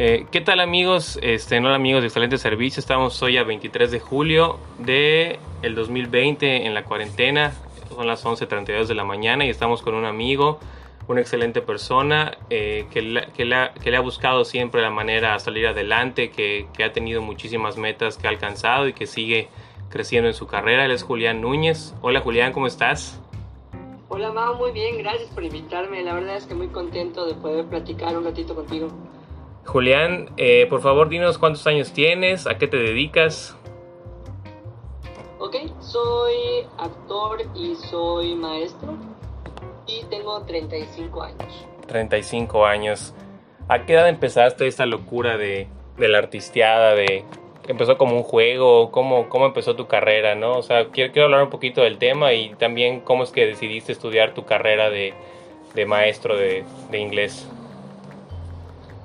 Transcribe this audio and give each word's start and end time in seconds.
Eh, 0.00 0.26
¿Qué 0.30 0.40
tal 0.40 0.60
amigos? 0.60 1.18
Este, 1.22 1.60
no 1.60 1.74
amigos 1.74 2.02
de 2.02 2.06
Excelente 2.06 2.38
Servicio, 2.38 2.78
estamos 2.78 3.20
hoy 3.20 3.36
a 3.36 3.42
23 3.42 3.90
de 3.90 3.98
julio 3.98 4.60
de 4.78 5.40
el 5.62 5.74
2020 5.74 6.66
en 6.66 6.72
la 6.72 6.84
cuarentena, 6.84 7.52
son 7.88 8.06
las 8.06 8.24
11.32 8.24 8.86
de 8.86 8.94
la 8.94 9.02
mañana 9.02 9.44
y 9.44 9.48
estamos 9.48 9.82
con 9.82 9.96
un 9.96 10.04
amigo, 10.04 10.60
una 11.08 11.20
excelente 11.20 11.62
persona 11.62 12.38
eh, 12.48 12.86
que, 12.92 13.02
le 13.02 13.96
ha 13.96 14.00
buscado 14.00 14.44
siempre 14.44 14.82
la 14.82 14.90
manera 14.90 15.34
a 15.34 15.40
salir 15.40 15.66
adelante, 15.66 16.30
que, 16.30 16.68
que, 16.76 16.84
ha 16.84 16.92
tenido 16.92 17.20
muchísimas 17.20 17.76
metas 17.76 18.18
que 18.18 18.28
ha 18.28 18.30
alcanzado 18.30 18.86
y 18.86 18.92
que 18.92 19.08
sigue 19.08 19.48
creciendo 19.88 20.28
en 20.28 20.34
su 20.34 20.46
carrera. 20.46 20.84
Él 20.84 20.92
es 20.92 21.02
Julián 21.02 21.40
Núñez. 21.40 21.92
Hola 22.02 22.20
Julián, 22.20 22.52
¿cómo 22.52 22.68
estás? 22.68 23.20
Hola 24.06 24.30
Mao, 24.30 24.54
muy 24.54 24.70
bien, 24.70 24.96
gracias 24.98 25.28
por 25.30 25.42
invitarme. 25.42 26.04
La 26.04 26.14
verdad 26.14 26.36
es 26.36 26.46
que 26.46 26.54
muy 26.54 26.68
contento 26.68 27.26
de 27.26 27.34
poder 27.34 27.66
platicar 27.66 28.16
un 28.16 28.22
ratito 28.22 28.54
contigo. 28.54 28.90
Julián, 29.68 30.30
eh, 30.38 30.66
por 30.70 30.80
favor 30.80 31.10
dinos 31.10 31.36
cuántos 31.36 31.66
años 31.66 31.92
tienes, 31.92 32.46
a 32.46 32.56
qué 32.56 32.66
te 32.68 32.78
dedicas. 32.78 33.54
Ok, 35.38 35.56
soy 35.80 36.66
actor 36.78 37.42
y 37.54 37.74
soy 37.74 38.34
maestro 38.34 38.96
y 39.86 40.04
tengo 40.06 40.40
35 40.42 41.22
años. 41.22 41.66
35 41.86 42.64
años. 42.64 43.14
¿A 43.68 43.84
qué 43.84 43.92
edad 43.92 44.08
empezaste 44.08 44.66
esta 44.66 44.86
locura 44.86 45.36
de, 45.36 45.68
de 45.98 46.08
la 46.08 46.16
artisteada, 46.16 46.94
de 46.94 47.26
empezó 47.68 47.98
como 47.98 48.16
un 48.16 48.22
juego, 48.22 48.90
cómo, 48.90 49.28
cómo 49.28 49.44
empezó 49.44 49.76
tu 49.76 49.86
carrera, 49.86 50.34
¿no? 50.34 50.56
O 50.56 50.62
sea, 50.62 50.88
quiero, 50.88 51.12
quiero 51.12 51.26
hablar 51.26 51.42
un 51.42 51.50
poquito 51.50 51.82
del 51.82 51.98
tema 51.98 52.32
y 52.32 52.54
también 52.54 53.00
cómo 53.00 53.22
es 53.22 53.30
que 53.32 53.44
decidiste 53.44 53.92
estudiar 53.92 54.32
tu 54.32 54.46
carrera 54.46 54.88
de, 54.88 55.12
de 55.74 55.84
maestro 55.84 56.38
de, 56.38 56.64
de 56.90 56.98
inglés. 56.98 57.46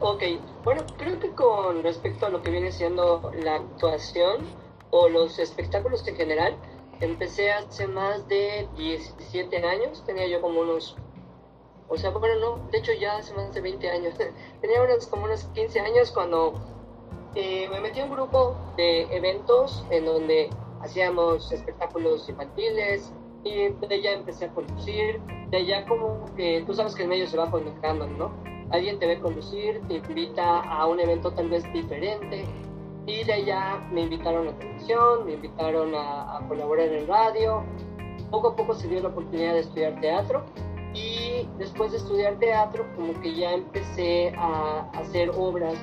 Ok, 0.06 0.22
bueno, 0.66 0.84
creo 0.98 1.18
que 1.18 1.32
con 1.32 1.82
respecto 1.82 2.26
a 2.26 2.30
lo 2.30 2.42
que 2.42 2.52
viene 2.52 2.74
siendo 2.74 3.32
la 3.42 3.56
actuación 3.56 4.46
o 4.90 5.08
los 5.08 5.40
espectáculos 5.40 6.06
en 6.06 6.18
general, 6.18 6.58
empecé 7.00 7.54
hace 7.54 7.88
más 7.88 8.28
de 8.28 8.68
17 8.76 9.66
años, 9.66 10.04
tenía 10.06 10.28
yo 10.28 10.42
como 10.42 10.60
unos, 10.60 10.98
o 11.88 11.96
sea, 11.96 12.10
bueno, 12.10 12.36
no, 12.38 12.70
de 12.70 12.80
hecho 12.80 12.92
ya 12.92 13.16
hace 13.16 13.34
más 13.34 13.54
de 13.54 13.62
20 13.62 13.90
años, 13.92 14.16
tenía 14.62 14.84
unos, 14.84 15.08
como 15.08 15.24
unos 15.24 15.46
15 15.54 15.80
años 15.80 16.12
cuando 16.12 16.52
eh, 17.34 17.70
me 17.72 17.80
metí 17.80 18.02
en 18.02 18.10
un 18.10 18.16
grupo 18.18 18.58
de 18.76 19.04
eventos 19.04 19.86
en 19.90 20.04
donde 20.04 20.50
hacíamos 20.82 21.50
espectáculos 21.50 22.28
infantiles 22.28 23.14
y 23.46 23.70
de 23.70 23.96
allá 23.96 24.12
empecé 24.12 24.46
a 24.48 24.54
conducir, 24.54 25.22
de 25.50 25.58
allá 25.60 25.86
como 25.86 26.26
que 26.36 26.62
tú 26.68 26.74
sabes 26.74 26.94
que 26.94 27.04
el 27.04 27.08
medio 27.08 27.26
se 27.26 27.38
va 27.38 27.50
conectando, 27.50 28.06
¿no? 28.06 28.53
Alguien 28.74 28.98
te 28.98 29.06
ve 29.06 29.20
conducir, 29.20 29.82
te 29.88 29.96
invita 29.96 30.62
a 30.62 30.88
un 30.88 31.00
evento 31.00 31.32
tal 31.32 31.48
vez 31.48 31.64
diferente 31.72 32.44
y 33.06 33.24
de 33.24 33.34
allá 33.34 33.88
me 33.92 34.02
invitaron 34.02 34.48
a 34.48 34.58
televisión, 34.58 35.26
me 35.26 35.34
invitaron 35.34 35.94
a, 35.96 36.44
colaborar 36.48 36.88
en 36.88 37.08
radio. 37.08 37.64
Poco 38.32 38.50
a 38.50 38.56
poco 38.56 38.74
se 38.74 38.88
dio 38.88 39.02
la 39.02 39.10
oportunidad 39.10 39.54
de 39.54 39.60
estudiar 39.60 40.02
teatro 40.02 40.44
y 40.94 41.48
después 41.60 41.92
de 41.92 41.98
estudiar 41.98 42.40
teatro 42.40 42.86
como 42.96 43.20
que 43.22 43.36
ya 43.36 43.54
empecé 43.54 44.34
a, 44.36 44.90
hacer 44.94 45.30
obras 45.38 45.76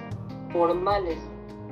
formales. 0.52 1.18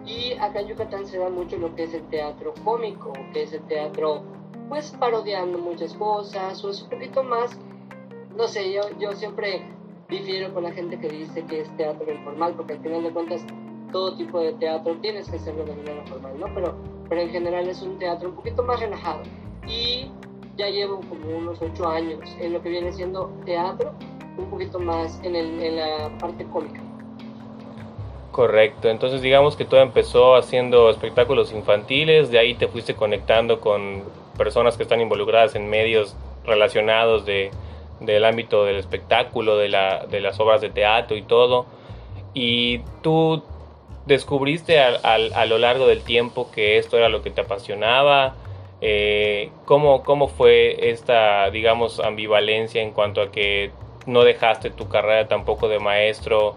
Y 0.07 0.35
acá 0.35 0.61
en 0.61 0.69
Yucatán 0.69 1.05
se 1.05 1.19
da 1.19 1.29
mucho 1.29 1.59
lo 1.59 1.75
que 1.75 1.85
es 1.85 1.95
el 1.95 2.07
teatro 2.09 2.55
cómico, 2.65 3.13
que 3.33 3.43
es 3.43 3.53
el 3.53 3.63
teatro 3.63 4.23
pues 4.69 4.95
parodiando 5.01 5.59
muchas 5.59 5.95
cosas, 5.95 6.63
o 6.63 6.71
es 6.71 6.83
un 6.83 6.91
poquito 6.91 7.25
más, 7.25 7.59
no 8.37 8.47
sé, 8.47 8.73
yo, 8.73 8.83
yo 8.99 9.13
siempre 9.13 9.68
difiero 10.09 10.53
con 10.55 10.63
la 10.63 10.73
gente 10.73 10.99
que 10.99 11.09
dice 11.09 11.45
que 11.45 11.61
es 11.61 11.77
teatro 11.77 12.11
informal, 12.11 12.55
porque 12.57 12.75
al 12.75 12.81
final 12.81 13.03
de 13.03 13.11
cuentas 13.11 13.45
todo 13.93 14.17
tipo 14.17 14.41
de 14.41 14.53
teatro 14.55 14.97
tienes 15.01 15.29
que 15.29 15.37
hacerlo 15.37 15.65
de 15.65 15.75
manera 15.75 16.05
formal, 16.07 16.39
¿no? 16.39 16.47
Pero, 16.55 16.75
pero 17.09 17.21
en 17.21 17.31
general 17.31 17.69
es 17.69 17.83
un 17.83 17.99
teatro 17.99 18.31
un 18.31 18.35
poquito 18.37 18.63
más 18.63 18.81
relajado. 18.81 19.23
Y 19.67 20.11
ya 20.57 20.69
llevo 20.69 21.01
como 21.09 21.37
unos 21.37 21.61
ocho 21.61 21.89
años 21.89 22.21
en 22.41 22.53
lo 22.53 22.63
que 22.63 22.71
viene 22.71 22.93
siendo 22.93 23.31
teatro, 23.45 23.93
un 24.39 24.51
poquito 24.51 24.79
más 24.79 25.21
en, 25.23 25.37
el, 25.37 25.63
en 25.63 25.77
la 25.77 26.19
parte 26.19 26.45
cómica. 26.45 26.81
Correcto, 28.33 28.89
entonces 28.89 29.21
digamos 29.21 29.57
que 29.57 29.65
todo 29.65 29.81
empezó 29.81 30.37
haciendo 30.37 30.91
espectáculos 30.91 31.53
infantiles, 31.53 32.31
de 32.31 32.39
ahí 32.39 32.55
te 32.55 32.69
fuiste 32.69 32.95
conectando 32.95 33.61
con 33.61 34.05
personas 34.37 34.77
que 34.77 34.85
están 34.85 35.01
involucradas 35.01 35.57
en 35.57 35.69
medios 35.69 36.15
relacionados 36.45 37.27
de, 37.27 37.51
del 38.01 38.25
ámbito 38.25 38.65
del 38.65 38.77
espectáculo, 38.77 39.57
de, 39.57 39.69
la, 39.69 40.07
de 40.07 40.21
las 40.21 40.39
obras 40.41 40.61
de 40.61 40.71
teatro 40.71 41.17
y 41.17 41.23
todo. 41.23 41.67
Y 42.35 42.79
tú 43.03 43.43
descubriste 44.07 44.81
a, 44.81 45.47
lo 45.47 45.59
largo 45.59 45.87
del 45.87 46.03
tiempo 46.03 46.51
que 46.51 46.79
esto 46.79 46.97
era 46.97 47.09
lo 47.09 47.23
que 47.23 47.31
te 47.31 47.43
apasionaba. 47.43 48.35
Eh, 48.81 49.51
¿cómo, 49.65 50.03
¿Cómo 50.03 50.29
fue 50.29 50.91
esta, 50.91 51.51
digamos, 51.51 52.01
ambivalencia 52.01 52.83
en 52.83 52.93
cuanto 52.93 53.21
a 53.21 53.31
que 53.31 53.71
no 54.07 54.25
dejaste 54.25 54.71
tu 54.71 54.89
carrera 54.89 55.29
tampoco 55.29 55.69
de 55.69 55.79
maestro? 55.79 56.57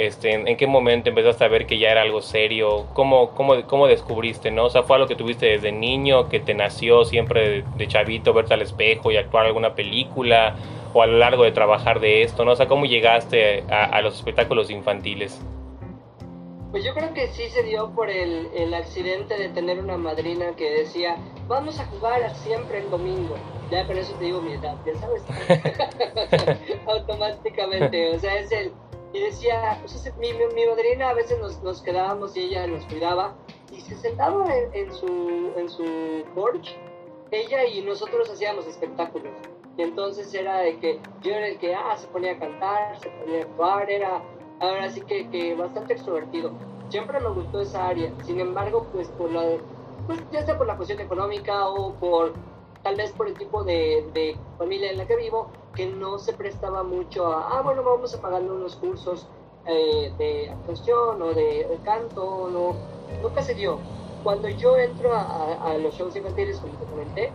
Este, 0.00 0.32
¿en, 0.32 0.56
qué 0.56 0.66
momento 0.66 1.10
empezaste 1.10 1.44
a 1.44 1.48
ver 1.48 1.66
que 1.66 1.78
ya 1.78 1.90
era 1.90 2.00
algo 2.00 2.22
serio? 2.22 2.86
¿Cómo, 2.94 3.32
cómo, 3.32 3.66
cómo 3.66 3.86
descubriste, 3.86 4.50
no? 4.50 4.64
O 4.64 4.70
sea, 4.70 4.82
¿fue 4.82 4.96
algo 4.96 5.06
que 5.06 5.14
tuviste 5.14 5.44
desde 5.44 5.72
niño, 5.72 6.30
que 6.30 6.40
te 6.40 6.54
nació 6.54 7.04
siempre 7.04 7.64
de, 7.76 7.86
chavito 7.86 8.32
verte 8.32 8.54
al 8.54 8.62
espejo 8.62 9.10
y 9.10 9.18
actuar 9.18 9.44
alguna 9.44 9.74
película? 9.74 10.56
¿O 10.94 11.02
a 11.02 11.06
lo 11.06 11.18
largo 11.18 11.44
de 11.44 11.52
trabajar 11.52 12.00
de 12.00 12.22
esto, 12.22 12.46
no? 12.46 12.52
O 12.52 12.56
sea, 12.56 12.66
¿cómo 12.66 12.86
llegaste 12.86 13.62
a, 13.68 14.00
los 14.00 14.16
espectáculos 14.16 14.70
infantiles? 14.70 15.38
Pues 16.70 16.82
yo 16.82 16.94
creo 16.94 17.12
que 17.12 17.28
sí 17.28 17.50
se 17.50 17.62
dio 17.62 17.90
por 17.90 18.08
el, 18.08 18.48
el, 18.56 18.72
accidente 18.72 19.36
de 19.36 19.50
tener 19.50 19.80
una 19.80 19.98
madrina 19.98 20.56
que 20.56 20.70
decía, 20.70 21.16
vamos 21.46 21.78
a 21.78 21.84
jugar 21.84 22.34
siempre 22.36 22.78
el 22.78 22.88
domingo. 22.88 23.34
Ya 23.70 23.86
con 23.86 23.98
eso 23.98 24.14
te 24.14 24.24
digo 24.24 24.40
mi 24.40 24.54
edad, 24.54 24.76
ya 24.86 24.94
sabes. 24.94 25.22
Automáticamente, 26.86 28.16
o 28.16 28.18
sea, 28.18 28.38
es 28.38 28.50
el 28.50 28.72
y 29.12 29.20
decía, 29.20 29.82
mi, 30.18 30.32
mi, 30.32 30.66
madrina 30.66 31.10
a 31.10 31.14
veces 31.14 31.38
nos, 31.40 31.62
nos, 31.62 31.82
quedábamos 31.82 32.36
y 32.36 32.40
ella 32.44 32.66
nos 32.66 32.84
cuidaba 32.86 33.34
y 33.72 33.80
se 33.80 33.96
sentaba 33.96 34.46
en, 34.56 34.92
su, 34.92 35.52
en 35.56 35.68
su 35.68 36.24
porch, 36.34 36.76
ella 37.30 37.64
y 37.64 37.82
nosotros 37.82 38.30
hacíamos 38.30 38.66
espectáculos. 38.66 39.32
Y 39.76 39.82
entonces 39.82 40.32
era 40.34 40.58
de 40.58 40.78
que 40.78 41.00
yo 41.22 41.32
era 41.32 41.48
el 41.48 41.58
que 41.58 41.74
ah, 41.74 41.96
se 41.96 42.06
ponía 42.08 42.32
a 42.32 42.38
cantar, 42.38 42.98
se 43.00 43.08
ponía 43.10 43.40
a 43.40 43.42
actuar, 43.42 43.90
era 43.90 44.22
ahora 44.60 44.90
sí 44.90 45.00
que, 45.00 45.28
que 45.30 45.54
bastante 45.54 45.94
extrovertido. 45.94 46.52
Siempre 46.88 47.20
me 47.20 47.30
gustó 47.30 47.60
esa 47.60 47.88
área, 47.88 48.12
sin 48.24 48.40
embargo, 48.40 48.86
pues 48.92 49.08
por 49.08 49.30
la, 49.32 49.42
pues 50.06 50.20
ya 50.30 50.44
sea 50.44 50.58
por 50.58 50.66
la 50.66 50.76
cuestión 50.76 51.00
económica 51.00 51.68
o 51.68 51.94
por 51.94 52.34
tal 52.82 52.96
vez 52.96 53.12
por 53.12 53.28
el 53.28 53.34
tipo 53.34 53.62
de, 53.64 54.08
de 54.12 54.36
familia 54.58 54.90
en 54.90 54.98
la 54.98 55.06
que 55.06 55.16
vivo, 55.16 55.50
que 55.74 55.86
no 55.86 56.18
se 56.18 56.32
prestaba 56.32 56.82
mucho 56.82 57.26
a, 57.26 57.58
ah, 57.58 57.62
bueno, 57.62 57.82
vamos 57.82 58.14
a 58.14 58.20
pagarle 58.20 58.50
unos 58.50 58.76
cursos 58.76 59.26
eh, 59.66 60.12
de 60.18 60.50
actuación 60.50 61.22
o 61.22 61.32
de, 61.32 61.78
canto, 61.84 62.48
no, 62.50 62.74
nunca 63.22 63.42
se 63.42 63.54
dio. 63.54 63.78
Cuando 64.22 64.48
yo 64.48 64.76
entro 64.76 65.14
a, 65.14 65.74
los 65.80 65.94
shows 65.94 66.14
infantiles, 66.16 66.58
como 66.58 66.74
te 66.74 66.84
comenté, 66.84 67.32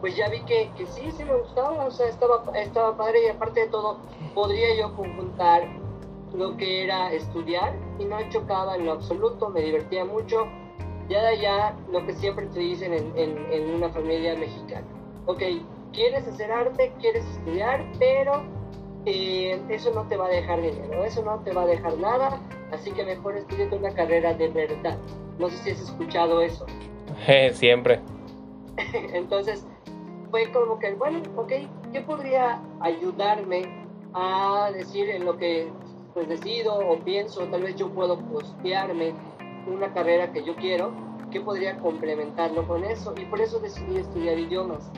pues 0.00 0.16
ya 0.16 0.28
vi 0.28 0.40
que, 0.44 0.70
que, 0.76 0.86
sí, 0.86 1.10
sí 1.12 1.24
me 1.24 1.36
gustaba, 1.36 1.84
o 1.84 1.90
sea, 1.90 2.08
estaba, 2.08 2.42
estaba 2.56 2.96
padre 2.96 3.26
y 3.26 3.28
aparte 3.28 3.60
de 3.60 3.66
todo, 3.66 3.98
podría 4.34 4.74
yo 4.76 4.94
conjuntar 4.96 5.68
lo 6.32 6.56
que 6.56 6.84
era 6.84 7.12
estudiar 7.12 7.74
y 7.98 8.04
no 8.04 8.16
chocaba 8.30 8.76
en 8.76 8.86
lo 8.86 8.92
absoluto, 8.92 9.50
me 9.50 9.60
divertía 9.60 10.04
mucho. 10.04 10.46
Ya 11.08 11.22
de 11.22 11.28
allá, 11.28 11.76
lo 11.90 12.06
que 12.06 12.14
siempre 12.14 12.46
te 12.46 12.60
dicen 12.60 12.94
en, 12.94 13.18
en, 13.18 13.52
en 13.52 13.74
una 13.74 13.90
familia 13.90 14.36
mexicana. 14.36 14.86
Ok, 15.26 15.42
quieres 16.00 16.26
hacer 16.26 16.50
arte, 16.50 16.92
quieres 16.98 17.26
estudiar, 17.26 17.84
pero 17.98 18.42
eh, 19.04 19.60
eso 19.68 19.92
no 19.92 20.08
te 20.08 20.16
va 20.16 20.26
a 20.26 20.30
dejar 20.30 20.62
dinero, 20.62 21.04
eso 21.04 21.22
no 21.22 21.40
te 21.40 21.52
va 21.52 21.64
a 21.64 21.66
dejar 21.66 21.98
nada, 21.98 22.40
así 22.72 22.90
que 22.90 23.04
mejor 23.04 23.36
estudiate 23.36 23.76
una 23.76 23.92
carrera 23.92 24.32
de 24.32 24.48
verdad. 24.48 24.96
No 25.38 25.50
sé 25.50 25.58
si 25.58 25.70
has 25.72 25.80
escuchado 25.82 26.40
eso. 26.40 26.64
Siempre. 27.52 28.00
Entonces, 29.12 29.66
fue 30.30 30.50
como 30.52 30.78
que, 30.78 30.94
bueno, 30.94 31.20
ok, 31.36 31.52
¿qué 31.92 32.00
podría 32.00 32.62
ayudarme 32.80 33.64
a 34.14 34.70
decir 34.72 35.10
en 35.10 35.26
lo 35.26 35.36
que 35.36 35.70
pues 36.14 36.28
decido 36.28 36.78
o 36.78 36.98
pienso, 37.00 37.44
tal 37.48 37.62
vez 37.62 37.76
yo 37.76 37.90
puedo 37.90 38.18
costearme 38.30 39.12
una 39.66 39.92
carrera 39.92 40.32
que 40.32 40.42
yo 40.44 40.56
quiero, 40.56 40.92
¿qué 41.30 41.42
podría 41.42 41.76
complementarlo 41.76 42.66
con 42.66 42.84
eso? 42.84 43.12
Y 43.20 43.26
por 43.26 43.40
eso 43.40 43.60
decidí 43.60 43.98
estudiar 43.98 44.38
idiomas 44.38 44.90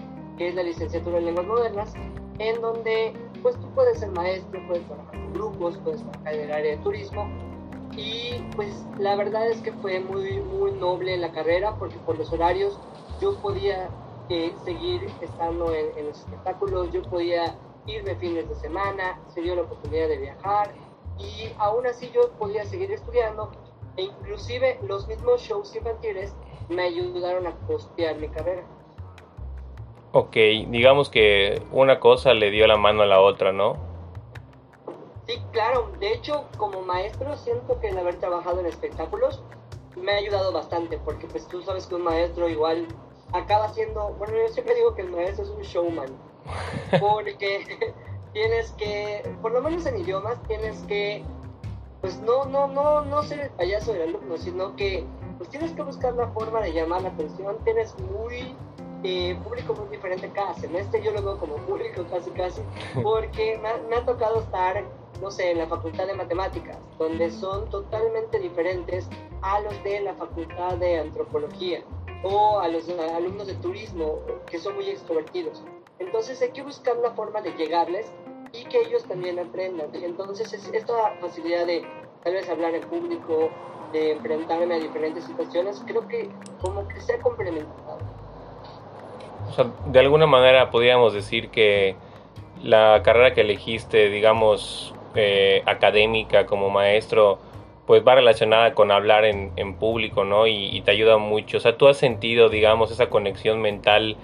que 0.43 0.49
es 0.49 0.55
la 0.57 0.65
licenciatura 0.65 1.19
en 1.19 1.27
lenguas 1.27 1.47
modernas, 1.47 1.95
en 2.41 2.61
donde 2.61 3.13
pues 3.43 3.55
tú 3.61 3.71
puedes 3.77 4.01
ser 4.01 4.11
maestro, 4.11 4.61
puedes 4.67 4.85
trabajar 4.87 5.13
con 5.13 5.33
grupos, 5.35 5.79
puedes 5.85 6.01
trabajar 6.03 6.35
en 6.35 6.41
el 6.41 6.53
área 6.53 6.77
de 6.77 6.83
turismo 6.83 7.29
y 7.97 8.43
pues 8.57 8.85
la 8.99 9.15
verdad 9.15 9.49
es 9.49 9.61
que 9.61 9.71
fue 9.71 10.01
muy, 10.01 10.41
muy 10.41 10.73
noble 10.73 11.17
la 11.17 11.31
carrera 11.31 11.77
porque 11.79 11.97
por 11.99 12.19
los 12.19 12.33
horarios 12.33 12.77
yo 13.21 13.37
podía 13.37 13.89
eh, 14.31 14.53
seguir 14.65 15.09
estando 15.21 15.73
en, 15.73 16.07
los 16.07 16.19
espectáculos, 16.19 16.91
yo 16.91 17.03
podía 17.03 17.57
irme 17.87 18.17
fines 18.17 18.49
de 18.49 18.57
semana, 18.57 19.21
se 19.29 19.43
dio 19.43 19.55
la 19.55 19.63
oportunidad 19.63 20.09
de 20.09 20.19
viajar 20.19 20.73
y 21.21 21.53
aún 21.59 21.87
así 21.87 22.11
yo 22.13 22.33
podía 22.33 22.65
seguir 22.65 22.91
estudiando 22.91 23.53
e 23.97 24.03
inclusive 24.03 24.81
los 24.89 25.07
mismos 25.07 25.41
shows 25.41 25.73
infantiles 25.77 26.35
me 26.69 26.83
ayudaron 26.83 27.47
a 27.47 27.53
costear 27.69 28.17
mi 28.17 28.29
carrera. 28.29 28.65
Ok, 30.15 30.35
digamos 30.69 31.09
que 31.09 31.63
una 31.73 31.99
cosa 31.99 32.35
le 32.35 32.51
dio 32.51 32.67
la 32.67 32.77
mano 32.77 33.03
a 33.03 33.07
la 33.07 33.21
otra, 33.21 33.51
¿no? 33.51 33.77
Sí, 35.27 35.41
claro. 35.53 35.91
De 36.01 36.13
hecho, 36.13 36.49
como 36.59 36.83
maestro 36.83 37.35
siento 37.37 37.81
que 37.81 37.89
el 37.89 37.97
haber 37.97 38.17
trabajado 38.17 38.61
en 38.61 38.67
espectáculos 38.67 39.43
me 39.97 40.13
ha 40.13 40.17
ayudado 40.17 40.53
bastante, 40.53 40.99
porque 40.99 41.27
pues 41.29 41.49
tú 41.49 41.63
sabes 41.63 41.87
que 41.87 41.95
un 41.95 42.03
maestro 42.03 42.47
igual 42.47 42.87
acaba 43.33 43.71
siendo, 43.71 44.11
bueno, 44.19 44.35
yo 44.37 44.49
siempre 44.49 44.75
digo 44.75 44.95
que 44.95 45.01
el 45.01 45.11
maestro 45.11 45.45
es 45.45 45.51
un 45.51 45.63
showman, 45.63 46.11
porque 47.01 47.95
tienes 48.35 48.73
que, 48.73 49.23
por 49.41 49.53
lo 49.53 49.63
menos 49.63 49.87
en 49.87 49.99
idiomas, 49.99 50.43
tienes 50.43 50.83
que, 50.83 51.25
pues 52.03 52.21
no, 52.21 52.45
no, 52.45 52.67
no, 52.67 53.03
no 53.03 53.23
ser 53.23 53.41
el 53.41 53.51
payaso 53.51 53.95
del 53.95 54.11
alumno, 54.11 54.37
sino 54.37 54.77
que 54.77 55.07
pues 55.39 55.49
tienes 55.49 55.73
que 55.73 55.83
buscar 55.83 56.13
la 56.15 56.29
forma 56.29 56.61
de 56.61 56.75
llamar 56.75 57.01
la 57.01 57.09
atención, 57.09 57.57
tienes 57.65 57.99
muy 57.99 58.55
eh, 59.05 59.39
público 59.43 59.75
muy 59.75 59.89
diferente 59.89 60.31
cada 60.33 60.55
semestre, 60.55 61.03
yo 61.03 61.13
lo 61.13 61.23
veo 61.23 61.39
como 61.39 61.57
público 61.57 62.05
casi 62.11 62.31
casi, 62.31 62.63
porque 63.03 63.59
me 63.89 63.97
ha, 63.97 64.05
tocado 64.05 64.41
estar, 64.41 64.85
no 65.21 65.31
sé, 65.31 65.51
en 65.51 65.59
la 65.59 65.67
Facultad 65.67 66.07
de 66.07 66.15
Matemáticas, 66.15 66.79
donde 66.99 67.31
son 67.31 67.69
totalmente 67.71 68.39
diferentes 68.39 69.09
a 69.43 69.61
los 69.61 69.83
de 69.83 70.01
la 70.01 70.15
Facultad 70.15 70.77
de 70.79 70.99
Antropología 70.99 71.83
o 72.23 72.61
a 72.61 72.69
los 72.69 72.89
alumnos 72.89 73.49
de 73.49 73.55
turismo, 73.55 74.21
que 74.47 74.59
son 74.59 74.77
muy 74.77 74.89
extrovertidos. 74.89 75.63
Entonces 75.99 76.41
hay 76.43 76.51
que 76.51 76.63
buscar 76.63 76.97
la 76.97 77.13
forma 77.13 77.41
de 77.41 77.53
llegarles 77.53 78.13
y 78.53 78.65
que 78.65 78.81
ellos 78.83 79.05
también 79.05 79.39
aprendan. 79.39 79.89
Entonces 79.95 80.53
es 80.53 80.69
esta 80.73 81.17
facilidad 81.21 81.67
de 81.67 81.85
tal 82.23 82.35
vez 82.35 82.49
hablar 82.49 82.75
en 82.75 82.83
público, 82.89 83.51
de 83.93 84.13
enfrentarme 84.13 84.75
a 84.75 84.79
diferentes 84.79 85.25
situaciones, 85.25 85.83
creo 85.87 86.07
que 86.09 86.31
como 86.61 86.87
que 86.89 87.01
se 87.01 87.15
ha 87.15 87.21
complementado. 87.21 87.99
O 89.53 89.55
sea, 89.55 89.67
de 89.85 90.01
alguna 90.01 90.27
manera 90.27 90.71
podríamos 90.71 91.13
decir 91.13 91.51
que 91.51 91.95
la 92.63 93.03
carrera 93.05 93.35
que 93.35 93.43
elegiste, 93.43 94.09
digamos, 94.09 94.95
eh, 95.15 95.63
académica 95.67 96.47
como 96.47 96.71
maestro, 96.71 97.39
pues 97.87 98.03
va 98.03 98.15
relacionada 98.15 98.73
con 98.73 98.91
hablar 98.91 99.27
en, 99.27 99.75
público, 99.75 100.25
¿no? 100.25 100.47
Y, 100.47 100.75
y, 100.75 100.81
te 100.81 100.93
ayuda 100.93 101.19
mucho. 101.19 101.59
O 101.59 101.61
sea, 101.61 101.77
tú 101.77 101.87
has 101.87 101.99
sentido, 101.99 102.49
digamos, 102.49 102.91
esa 102.91 103.11
conexión 103.11 103.61
mental 103.61 104.17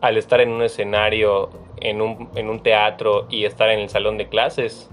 al 0.00 0.16
estar 0.16 0.40
en 0.40 0.50
un 0.50 0.62
escenario, 0.62 1.50
en 1.80 2.00
un, 2.00 2.28
en 2.36 2.48
un 2.48 2.62
teatro 2.62 3.26
y 3.28 3.46
estar 3.46 3.70
en 3.70 3.80
el 3.80 3.88
salón 3.88 4.16
de 4.16 4.28
clases. 4.28 4.88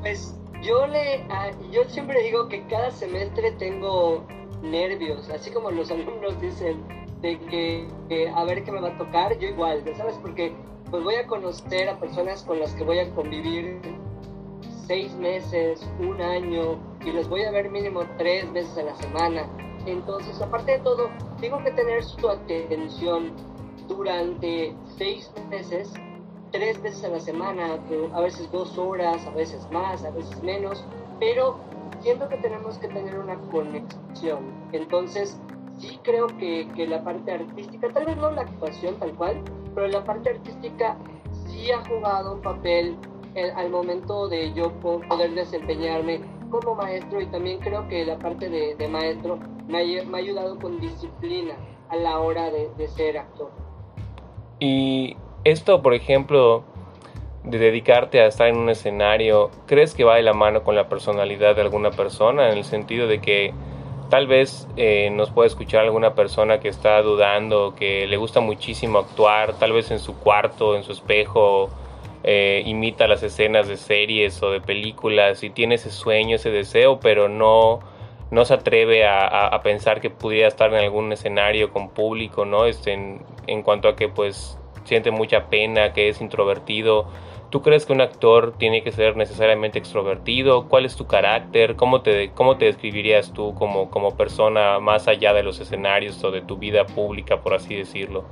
Pues 0.00 0.38
yo 0.62 0.86
le, 0.86 1.26
yo 1.72 1.82
siempre 1.88 2.22
digo 2.22 2.48
que 2.48 2.64
cada 2.68 2.92
semestre 2.92 3.50
tengo 3.58 4.24
nervios, 4.62 5.28
así 5.28 5.50
como 5.50 5.72
los 5.72 5.90
alumnos 5.90 6.40
dicen 6.40 7.01
de 7.22 7.38
que, 7.38 8.28
a 8.34 8.44
ver 8.44 8.64
qué 8.64 8.72
me 8.72 8.80
va 8.80 8.88
a 8.88 8.98
tocar, 8.98 9.38
yo 9.38 9.48
igual, 9.48 9.82
¿sabes? 9.96 10.18
Porque 10.20 10.52
pues 10.90 11.02
voy 11.02 11.14
a 11.14 11.26
conocer 11.26 11.88
a 11.88 11.98
personas 11.98 12.42
con 12.42 12.60
las 12.60 12.74
que 12.74 12.84
voy 12.84 12.98
a 12.98 13.10
convivir 13.14 13.80
seis 14.86 15.14
meses, 15.14 15.88
un 16.00 16.20
año, 16.20 16.78
y 17.04 17.12
los 17.12 17.28
voy 17.28 17.42
a 17.44 17.50
ver 17.50 17.70
mínimo 17.70 18.02
tres 18.18 18.52
veces 18.52 18.76
a 18.76 18.82
la 18.82 18.94
semana. 18.96 19.48
Entonces, 19.86 20.40
aparte 20.42 20.72
de 20.72 20.78
todo, 20.80 21.08
tengo 21.40 21.62
que 21.64 21.70
tener 21.70 22.04
su 22.04 22.28
atención 22.28 23.32
durante 23.88 24.74
seis 24.98 25.32
meses 25.48 25.92
tres 26.52 26.80
veces 26.82 27.02
a 27.04 27.08
la 27.08 27.20
semana, 27.20 27.78
a 28.12 28.20
veces 28.20 28.50
dos 28.52 28.78
horas, 28.78 29.26
a 29.26 29.30
veces 29.30 29.66
más, 29.72 30.04
a 30.04 30.10
veces 30.10 30.40
menos, 30.42 30.84
pero 31.18 31.58
siento 32.00 32.28
que 32.28 32.36
tenemos 32.36 32.78
que 32.78 32.88
tener 32.88 33.18
una 33.18 33.36
conexión. 33.50 34.68
Entonces, 34.72 35.40
sí 35.82 35.98
creo 36.02 36.28
que, 36.38 36.68
que 36.76 36.86
la 36.86 37.02
parte 37.02 37.32
artística, 37.32 37.88
tal 37.88 38.06
vez 38.06 38.16
no 38.16 38.30
la 38.30 38.42
actuación 38.42 38.94
tal 38.98 39.12
cual, 39.14 39.42
pero 39.74 39.88
la 39.88 40.04
parte 40.04 40.30
artística 40.30 40.96
sí 41.46 41.70
ha 41.72 41.84
jugado 41.84 42.34
un 42.34 42.40
papel 42.40 42.96
al 43.56 43.70
momento 43.70 44.28
de 44.28 44.52
yo 44.52 44.70
poder 44.80 45.34
desempeñarme 45.34 46.20
como 46.50 46.74
maestro 46.74 47.20
y 47.20 47.26
también 47.26 47.58
creo 47.60 47.88
que 47.88 48.04
la 48.04 48.18
parte 48.18 48.48
de, 48.48 48.74
de 48.76 48.88
maestro 48.88 49.38
me 49.66 49.80
ha, 49.80 50.04
me 50.04 50.18
ha, 50.18 50.20
ayudado 50.20 50.58
con 50.58 50.78
disciplina 50.80 51.54
a 51.88 51.96
la 51.96 52.18
hora 52.20 52.50
de, 52.50 52.68
de 52.76 52.88
ser 52.88 53.18
actor. 53.18 53.50
Y 54.60 55.16
esto, 55.44 55.82
por 55.82 55.94
ejemplo, 55.94 56.62
de 57.42 57.58
dedicarte 57.58 58.20
a 58.20 58.26
estar 58.26 58.48
en 58.48 58.58
un 58.58 58.68
escenario, 58.68 59.50
¿crees 59.66 59.94
que 59.94 60.04
va 60.04 60.16
de 60.16 60.22
la 60.22 60.34
mano 60.34 60.62
con 60.62 60.76
la 60.76 60.88
personalidad 60.88 61.56
de 61.56 61.62
alguna 61.62 61.90
persona? 61.90 62.50
En 62.50 62.58
el 62.58 62.64
sentido 62.64 63.08
de 63.08 63.20
que 63.20 63.54
tal 64.12 64.26
vez 64.26 64.68
eh, 64.76 65.08
nos 65.10 65.30
puede 65.30 65.48
escuchar 65.48 65.84
alguna 65.84 66.14
persona 66.14 66.60
que 66.60 66.68
está 66.68 67.00
dudando, 67.00 67.74
que 67.74 68.06
le 68.06 68.18
gusta 68.18 68.40
muchísimo 68.40 68.98
actuar, 68.98 69.54
tal 69.54 69.72
vez 69.72 69.90
en 69.90 69.98
su 69.98 70.18
cuarto, 70.18 70.76
en 70.76 70.82
su 70.82 70.92
espejo, 70.92 71.70
eh, 72.22 72.62
imita 72.66 73.08
las 73.08 73.22
escenas 73.22 73.68
de 73.68 73.78
series 73.78 74.42
o 74.42 74.50
de 74.50 74.60
películas 74.60 75.42
y 75.42 75.48
tiene 75.48 75.76
ese 75.76 75.90
sueño, 75.90 76.36
ese 76.36 76.50
deseo, 76.50 77.00
pero 77.00 77.30
no, 77.30 77.80
no 78.30 78.44
se 78.44 78.52
atreve 78.52 79.06
a, 79.06 79.58
pensar 79.62 80.02
que 80.02 80.10
pudiera 80.10 80.46
estar 80.46 80.70
en 80.74 80.80
algún 80.80 81.10
escenario 81.10 81.72
con 81.72 81.88
público, 81.88 82.44
¿no? 82.44 82.66
Este, 82.66 82.92
en, 82.92 83.22
en 83.46 83.62
cuanto 83.62 83.88
a 83.88 83.96
que 83.96 84.10
pues 84.10 84.58
siente 84.84 85.10
mucha 85.10 85.46
pena, 85.46 85.94
que 85.94 86.10
es 86.10 86.20
introvertido. 86.20 87.06
¿Tú 87.52 87.60
crees 87.60 87.84
que 87.84 87.92
un 87.92 88.00
actor 88.00 88.54
tiene 88.56 88.82
que 88.82 88.92
ser 88.92 89.14
necesariamente 89.14 89.78
extrovertido? 89.78 90.70
¿Cuál 90.70 90.86
es 90.86 90.96
tu 90.96 91.06
carácter? 91.06 91.76
¿Cómo 91.76 92.00
te, 92.00 92.32
cómo 92.32 92.56
te 92.56 92.64
describirías 92.64 93.34
tú 93.34 93.54
como, 93.54 93.90
como 93.90 94.16
persona 94.16 94.80
más 94.80 95.06
allá 95.06 95.34
de 95.34 95.42
los 95.42 95.60
escenarios 95.60 96.24
o 96.24 96.30
de 96.30 96.40
tu 96.40 96.56
vida 96.56 96.86
pública, 96.86 97.42
por 97.42 97.52
así 97.52 97.76
decirlo? 97.76 98.24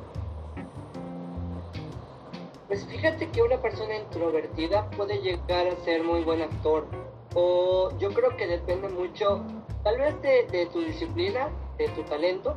Pues 2.67 2.87
fíjate 2.87 3.29
que 3.29 3.43
una 3.43 3.59
persona 3.61 3.95
introvertida 3.95 4.89
puede 4.97 5.21
llegar 5.21 5.67
a 5.67 5.77
ser 5.85 6.03
muy 6.03 6.23
buen 6.23 6.41
actor. 6.41 6.87
O 7.35 7.91
yo 7.99 8.15
creo 8.15 8.35
que 8.39 8.47
depende 8.47 8.89
mucho, 8.89 9.45
tal 9.85 9.99
vez 9.99 10.23
de, 10.23 10.47
de 10.47 10.65
tu 10.73 10.81
disciplina, 10.81 11.51
de 11.77 11.89
tu 11.89 12.05
talento, 12.05 12.57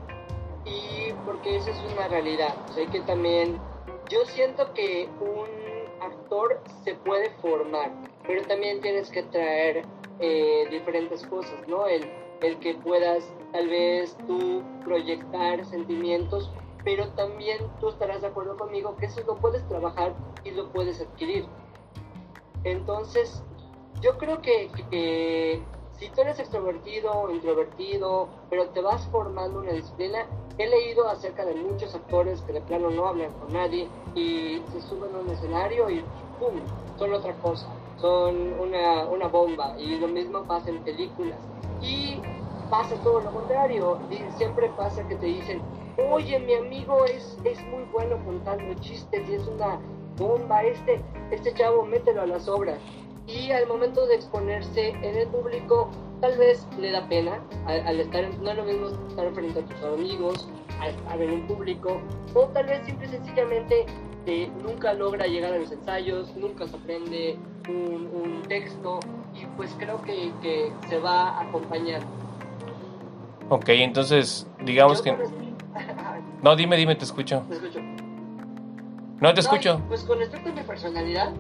y 0.63 1.12
porque 1.25 1.57
esa 1.57 1.71
es 1.71 1.94
una 1.94 2.07
realidad. 2.07 2.56
Sé 2.74 2.86
que 2.88 3.01
también 3.01 3.59
yo 4.09 4.24
siento 4.27 4.74
que 4.74 5.09
un 5.19 5.62
actor 6.05 6.61
se 6.83 6.95
puede 6.95 7.30
formar, 7.42 7.92
pero 8.25 8.44
también 8.44 8.81
tienes 8.81 9.09
que 9.09 9.23
traer 9.23 9.85
eh, 10.19 10.68
diferentes 10.69 11.25
cosas, 11.25 11.68
¿no? 11.68 11.87
El, 11.87 12.04
el 12.42 12.59
que 12.59 12.75
puedas 12.75 13.31
tal 13.51 13.69
vez 13.69 14.16
tú 14.28 14.63
proyectar 14.83 15.66
sentimientos, 15.66 16.51
pero 16.83 17.07
también 17.09 17.59
tú 17.80 17.89
estarás 17.89 18.21
de 18.21 18.28
acuerdo 18.28 18.57
conmigo 18.57 18.95
que 18.97 19.06
eso 19.06 19.21
lo 19.25 19.37
puedes 19.37 19.68
trabajar 19.68 20.13
y 20.44 20.51
lo 20.51 20.71
puedes 20.71 21.01
adquirir. 21.01 21.45
Entonces, 22.63 23.44
yo 24.01 24.18
creo 24.18 24.42
que, 24.42 24.69
que 24.89 25.63
si 26.04 26.10
tú 26.10 26.19
eres 26.19 26.38
extrovertido 26.38 27.31
introvertido, 27.31 28.28
pero 28.50 28.68
te 28.68 28.81
vas 28.81 29.07
formando 29.07 29.60
una 29.60 29.72
disciplina, 29.72 30.26
he 30.57 30.68
leído 30.68 31.07
acerca 31.07 31.45
de 31.45 31.56
muchos 31.56 31.95
actores 31.95 32.42
que 32.42 32.52
de 32.52 32.60
plano 32.60 32.90
no 32.90 33.07
hablan 33.07 33.31
con 33.40 33.54
nadie 33.54 33.88
y 34.14 34.62
se 34.74 34.81
suben 34.81 35.16
a 35.16 35.19
un 35.19 35.30
escenario 35.30 35.90
y 35.90 36.04
¡pum! 36.40 36.60
son 37.00 37.14
otra 37.14 37.33
cosa, 37.36 37.68
son 38.02 38.36
una, 38.60 39.06
una 39.06 39.28
bomba 39.30 39.76
y 39.80 39.98
lo 39.98 40.10
mismo 40.10 40.44
pasa 40.44 40.72
en 40.72 40.83
películas. 40.83 41.40
Y 41.81 42.19
pasa 42.69 42.95
todo 43.02 43.22
lo 43.22 43.31
contrario, 43.31 43.98
siempre 44.36 44.69
pasa 44.76 45.07
que 45.07 45.16
te 45.16 45.28
dicen, 45.28 45.62
oye, 46.12 46.38
mi 46.38 46.54
amigo 46.56 47.06
es, 47.06 47.38
es 47.45 47.64
muy 47.68 47.83
bueno 47.94 48.18
contando 48.26 48.74
chistes 48.81 49.30
y 49.30 49.36
es 49.36 49.48
una 49.48 49.80
bomba, 50.18 50.64
este, 50.64 51.02
este 51.31 51.54
chavo 51.54 51.86
mételo 51.86 52.24
a 52.24 52.26
las 52.26 52.50
obras 52.50 52.78
y 53.27 53.51
al 53.51 53.68
momento 53.68 54.06
de 54.07 54.15
exponerse 54.15 54.89
en 54.89 55.18
el 55.18 55.27
público 55.27 55.89
tal 56.19 56.37
vez 56.37 56.65
le 56.80 56.92
da 56.92 57.07
pena 57.07 57.39
al, 57.65 57.99
estar, 57.99 58.23
no 58.39 58.51
es 58.51 58.57
lo 58.57 58.63
mismo 58.63 58.87
estar 59.09 59.31
frente 59.33 59.59
a 59.59 59.63
tus 59.63 59.83
amigos, 59.83 60.47
al 60.80 60.92
estar 60.92 61.21
en 61.21 61.31
un 61.31 61.47
público, 61.47 61.99
o 62.33 62.45
tal 62.47 62.65
vez 62.65 62.85
simple 62.85 63.07
y 63.07 63.09
sencillamente 63.09 63.85
eh, 64.25 64.49
nunca 64.61 64.94
logra 64.94 65.27
llegar 65.27 65.53
a 65.53 65.57
los 65.57 65.71
ensayos, 65.71 66.33
nunca 66.35 66.65
se 66.68 66.77
aprende 66.77 67.37
un, 67.68 68.09
un 68.13 68.42
texto 68.44 68.99
y 69.33 69.45
pues 69.57 69.75
creo 69.77 70.01
que, 70.01 70.31
que, 70.42 70.71
se 70.87 70.97
va 70.97 71.30
a 71.30 71.42
acompañar. 71.42 72.01
Ok, 73.49 73.69
entonces 73.69 74.47
digamos 74.63 75.01
que... 75.01 75.15
No, 76.42 76.57
dime, 76.57 76.75
dime, 76.75 76.94
te 76.95 77.06
escucho. 77.06 77.42
Te 77.47 77.56
escucho. 77.56 77.80
No, 79.21 79.33
te 79.33 79.39
escucho. 79.39 79.81
Pues 79.87 80.03
con 80.03 80.19
respecto 80.19 80.49
a 80.49 80.51
mi 80.51 80.61
personalidad, 80.61 81.33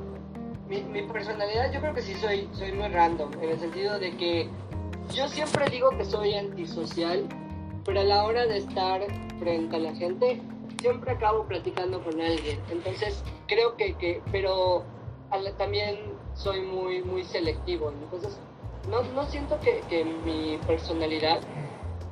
mi, 0.81 1.01
personalidad 1.03 1.71
yo 1.71 1.79
creo 1.79 1.93
que 1.93 2.01
sí 2.01 2.13
soy, 2.15 2.49
soy 2.53 2.71
muy 2.71 2.87
random, 2.87 3.31
en 3.41 3.49
el 3.49 3.59
sentido 3.59 3.99
de 3.99 4.15
que 4.17 4.49
yo 5.13 5.27
siempre 5.27 5.69
digo 5.69 5.89
que 5.91 6.05
soy 6.05 6.33
antisocial, 6.33 7.27
pero 7.85 7.99
a 7.99 8.03
la 8.03 8.23
hora 8.23 8.45
de 8.45 8.57
estar 8.57 9.01
frente 9.39 9.75
a 9.75 9.79
la 9.79 9.93
gente, 9.95 10.41
siempre 10.79 11.11
acabo 11.11 11.45
platicando 11.45 12.03
con 12.03 12.19
alguien. 12.19 12.59
Entonces, 12.71 13.23
creo 13.47 13.75
que, 13.75 13.93
que 13.95 14.21
pero 14.31 14.83
también 15.57 15.97
soy 16.35 16.61
muy, 16.61 17.03
muy 17.03 17.23
selectivo. 17.23 17.91
Entonces, 17.91 18.37
no, 18.89 19.03
no 19.13 19.25
siento 19.25 19.59
que, 19.59 19.81
que 19.89 20.05
mi 20.05 20.57
personalidad 20.65 21.39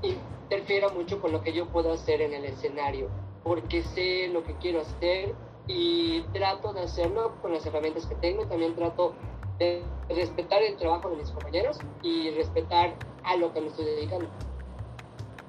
interfiera 0.02 0.90
mucho 0.90 1.22
con 1.22 1.32
lo 1.32 1.42
que 1.42 1.54
yo 1.54 1.68
puedo 1.68 1.94
hacer 1.94 2.22
en 2.22 2.34
el 2.34 2.46
escenario, 2.46 3.10
porque 3.44 3.84
sé 3.84 4.28
lo 4.28 4.44
que 4.44 4.54
quiero 4.56 4.82
hacer 4.82 5.34
y 5.68 6.22
trato 6.34 6.74
de 6.74 6.82
hacerlo 6.82 7.34
con 7.42 7.54
las 7.54 7.66
herramientas 7.66 8.06
que 8.06 8.16
tengo. 8.16 8.46
También 8.46 8.76
trato 8.76 9.14
de 9.60 9.84
respetar 10.10 10.62
el 10.64 10.76
trabajo 10.78 11.10
de 11.10 11.18
mis 11.18 11.30
compañeros 11.32 11.80
y 12.02 12.32
respetar 12.32 12.96
a 13.24 13.36
lo 13.38 13.54
que 13.54 13.62
me 13.62 13.68
estoy 13.68 13.86
dedicando. 13.86 14.28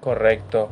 Correcto. 0.01 0.69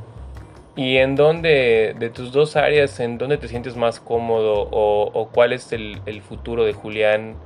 ¿Y 0.77 0.99
en 0.99 1.17
dónde, 1.17 1.95
de 1.99 2.11
tus 2.11 2.33
dos 2.33 2.57
áreas, 2.57 3.01
en 3.01 3.19
dónde 3.19 3.39
te 3.39 3.49
sientes 3.49 3.77
más 3.77 4.01
cómodo 4.01 4.69
o, 4.71 5.29
cuál 5.33 5.53
es 5.53 5.73
el, 5.73 6.01
el, 6.07 6.23
futuro 6.23 6.65
de 6.65 6.73
Julián? 6.73 7.37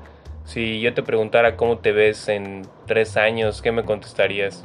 Si 0.44 0.80
yo 0.80 0.92
te 0.92 1.02
preguntara 1.02 1.56
cómo 1.56 1.78
te 1.78 1.92
ves 1.92 2.28
en 2.28 2.62
tres 2.86 3.16
años, 3.16 3.62
¿qué 3.62 3.72
me 3.72 3.84
contestarías? 3.84 4.64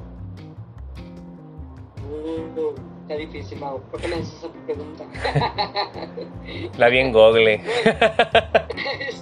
Está 3.09 3.21
difícil, 3.21 3.59
Mau. 3.59 3.81
¿Por 3.89 3.99
qué 3.99 4.07
me 4.07 4.17
haces 4.17 4.35
esa 4.35 4.49
pregunta? 4.67 5.03
La 6.77 6.89
vi 6.89 6.99
en 6.99 7.11
Google. 7.11 7.59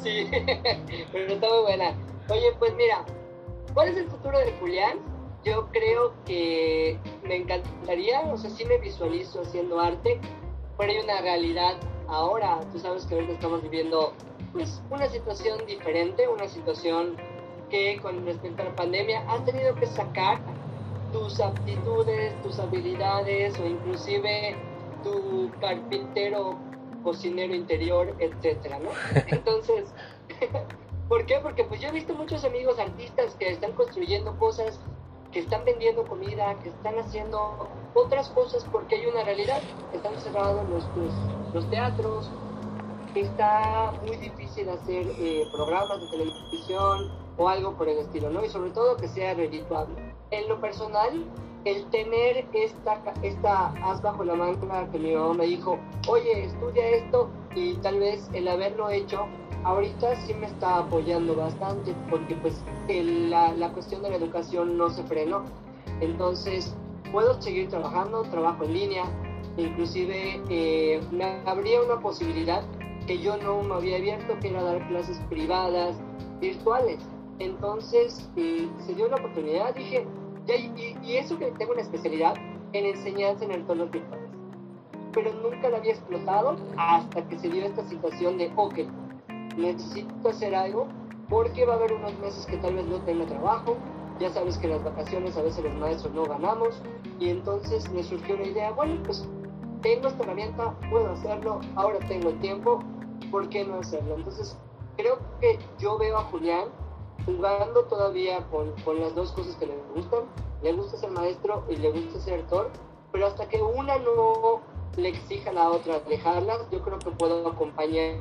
sí, 0.03 0.27
pero 1.13 1.33
está 1.33 1.47
muy 1.47 1.61
buena. 1.61 1.93
Oye, 2.27 2.51
pues 2.59 2.75
mira, 2.75 3.05
¿cuál 3.73 3.87
es 3.87 3.95
el 3.95 4.09
futuro 4.09 4.37
de 4.39 4.51
Julián? 4.59 4.97
Yo 5.45 5.69
creo 5.71 6.11
que 6.25 6.99
me 7.23 7.37
encantaría, 7.37 8.19
o 8.23 8.37
sea, 8.37 8.49
sí 8.49 8.65
me 8.65 8.77
visualizo 8.77 9.39
haciendo 9.39 9.79
arte, 9.79 10.19
pero 10.77 10.91
hay 10.91 10.97
una 10.97 11.21
realidad 11.21 11.77
ahora. 12.09 12.59
Tú 12.73 12.79
sabes 12.79 13.05
que 13.05 13.15
ahorita 13.15 13.31
estamos 13.31 13.61
viviendo 13.61 14.13
pues, 14.51 14.81
una 14.89 15.07
situación 15.07 15.65
diferente, 15.65 16.27
una 16.27 16.49
situación 16.49 17.15
que 17.69 17.99
con 18.01 18.25
respecto 18.25 18.63
a 18.63 18.65
la 18.65 18.75
pandemia 18.75 19.23
has 19.29 19.45
tenido 19.45 19.73
que 19.75 19.85
sacar 19.85 20.39
tus 21.11 21.39
aptitudes, 21.39 22.41
tus 22.41 22.59
habilidades 22.59 23.57
o 23.59 23.65
inclusive 23.65 24.55
tu 25.03 25.51
carpintero, 25.59 26.57
cocinero 27.03 27.53
interior, 27.55 28.15
etcétera, 28.19 28.79
¿no? 28.79 28.89
Entonces, 29.27 29.93
¿por 31.09 31.25
qué? 31.25 31.39
Porque 31.41 31.63
pues 31.63 31.81
yo 31.81 31.89
he 31.89 31.91
visto 31.91 32.13
muchos 32.13 32.43
amigos 32.43 32.79
artistas 32.79 33.35
que 33.35 33.49
están 33.49 33.73
construyendo 33.73 34.37
cosas, 34.37 34.79
que 35.31 35.39
están 35.39 35.65
vendiendo 35.65 36.03
comida, 36.03 36.57
que 36.63 36.69
están 36.69 36.97
haciendo 36.99 37.69
otras 37.93 38.29
cosas 38.29 38.65
porque 38.71 38.95
hay 38.95 39.05
una 39.05 39.23
realidad. 39.23 39.61
Están 39.93 40.15
cerrados 40.19 40.67
los, 40.69 40.87
los, 41.53 41.69
teatros, 41.69 42.29
está 43.15 43.93
muy 44.05 44.17
difícil 44.17 44.69
hacer 44.69 45.07
eh, 45.19 45.47
programas 45.51 46.01
de 46.01 46.07
televisión 46.07 47.11
o 47.37 47.47
algo 47.47 47.73
por 47.73 47.87
el 47.87 47.99
estilo, 47.99 48.29
¿no? 48.29 48.43
Y 48.43 48.49
sobre 48.49 48.71
todo 48.71 48.97
que 48.97 49.07
sea 49.07 49.33
redituable 49.33 50.06
en 50.31 50.47
lo 50.47 50.59
personal, 50.59 51.25
el 51.65 51.85
tener 51.89 52.47
esta, 52.53 53.01
esta 53.23 53.73
as 53.83 54.01
bajo 54.01 54.23
la 54.23 54.35
manga 54.35 54.89
que 54.91 54.99
mi 54.99 55.13
mamá 55.13 55.33
me 55.33 55.45
dijo, 55.45 55.77
oye, 56.07 56.45
estudia 56.45 56.87
esto 56.89 57.29
y 57.55 57.75
tal 57.75 57.99
vez 57.99 58.29
el 58.33 58.47
haberlo 58.47 58.89
hecho, 58.89 59.25
ahorita 59.63 60.15
sí 60.25 60.33
me 60.33 60.45
está 60.47 60.79
apoyando 60.79 61.35
bastante 61.35 61.93
porque 62.09 62.35
pues 62.35 62.61
la, 62.87 63.53
la, 63.53 63.71
cuestión 63.73 64.01
de 64.01 64.11
la 64.11 64.15
educación 64.15 64.77
no 64.77 64.89
se 64.89 65.03
frenó. 65.03 65.43
Entonces, 65.99 66.75
puedo 67.11 67.41
seguir 67.41 67.69
trabajando, 67.69 68.21
trabajo 68.23 68.63
en 68.63 68.73
línea, 68.73 69.03
inclusive 69.57 70.41
eh, 70.49 71.01
me 71.11 71.41
habría 71.45 71.81
una 71.81 71.99
posibilidad 71.99 72.63
que 73.07 73.19
yo 73.19 73.37
no 73.37 73.61
me 73.63 73.75
había 73.75 73.97
abierto, 73.97 74.37
que 74.39 74.49
era 74.49 74.63
dar 74.63 74.87
clases 74.87 75.17
privadas, 75.29 75.97
virtuales 76.39 76.99
entonces 77.39 78.29
eh, 78.35 78.69
se 78.85 78.95
dio 78.95 79.07
la 79.07 79.17
oportunidad, 79.17 79.73
dije, 79.75 80.05
y, 81.03 81.15
eso 81.15 81.37
que 81.37 81.51
tengo 81.51 81.73
una 81.73 81.81
especialidad 81.81 82.35
en 82.73 82.85
enseñanza 82.85 83.45
en 83.45 83.51
entornos 83.51 83.91
virtuales. 83.91 84.29
Pero 85.13 85.33
nunca 85.33 85.69
la 85.69 85.77
había 85.77 85.93
explotado 85.93 86.57
hasta 86.77 87.27
que 87.27 87.37
se 87.37 87.49
dio 87.49 87.65
esta 87.65 87.83
situación 87.87 88.37
de, 88.37 88.51
ok, 88.55 88.79
necesito 89.57 90.29
hacer 90.29 90.55
algo 90.55 90.87
porque 91.29 91.65
va 91.65 91.73
a 91.73 91.77
haber 91.77 91.93
unos 91.93 92.17
meses 92.19 92.45
que 92.45 92.57
tal 92.57 92.75
vez 92.75 92.85
no 92.85 92.99
tenga 93.01 93.25
trabajo, 93.25 93.75
ya 94.19 94.29
sabes 94.29 94.57
que 94.57 94.67
las 94.67 94.83
vacaciones 94.83 95.35
a 95.37 95.41
veces 95.41 95.63
los 95.63 95.75
maestros 95.75 96.13
no 96.13 96.23
ganamos, 96.23 96.81
y 97.19 97.29
entonces 97.29 97.91
me 97.91 98.03
surgió 98.03 98.37
la 98.37 98.47
idea, 98.47 98.71
bueno, 98.71 99.01
pues 99.03 99.27
tengo 99.81 100.07
esta 100.07 100.23
herramienta, 100.23 100.73
puedo 100.89 101.11
hacerlo, 101.11 101.59
ahora 101.75 101.99
tengo 102.07 102.29
el 102.29 102.39
tiempo, 102.39 102.79
¿por 103.29 103.49
qué 103.49 103.65
no 103.65 103.79
hacerlo? 103.79 104.15
Entonces 104.15 104.57
creo 104.95 105.19
que 105.41 105.59
yo 105.77 105.97
veo 105.97 106.17
a 106.17 106.23
Julián 106.23 106.69
jugando 107.27 107.83
todavía 107.83 108.39
con, 108.49 108.71
con, 108.83 108.99
las 109.01 109.13
dos 109.13 109.33
cosas 109.33 109.55
que 109.57 109.67
le 109.67 109.75
gustan. 109.93 110.21
Le 110.63 110.71
gusta 110.71 110.97
ser 110.97 111.11
maestro 111.11 111.65
y 111.69 111.75
le 111.75 111.91
gusta 111.91 112.19
ser 112.19 112.39
actor, 112.39 112.71
pero 113.11 113.27
hasta 113.27 113.47
que 113.47 113.61
una 113.61 113.99
no 113.99 114.61
le 114.95 115.09
exija 115.09 115.51
a 115.51 115.53
la 115.53 115.69
otra 115.69 115.99
dejarlas, 115.99 116.69
yo 116.71 116.81
creo 116.81 116.97
que 116.97 117.11
puedo 117.11 117.47
acompañar 117.47 118.15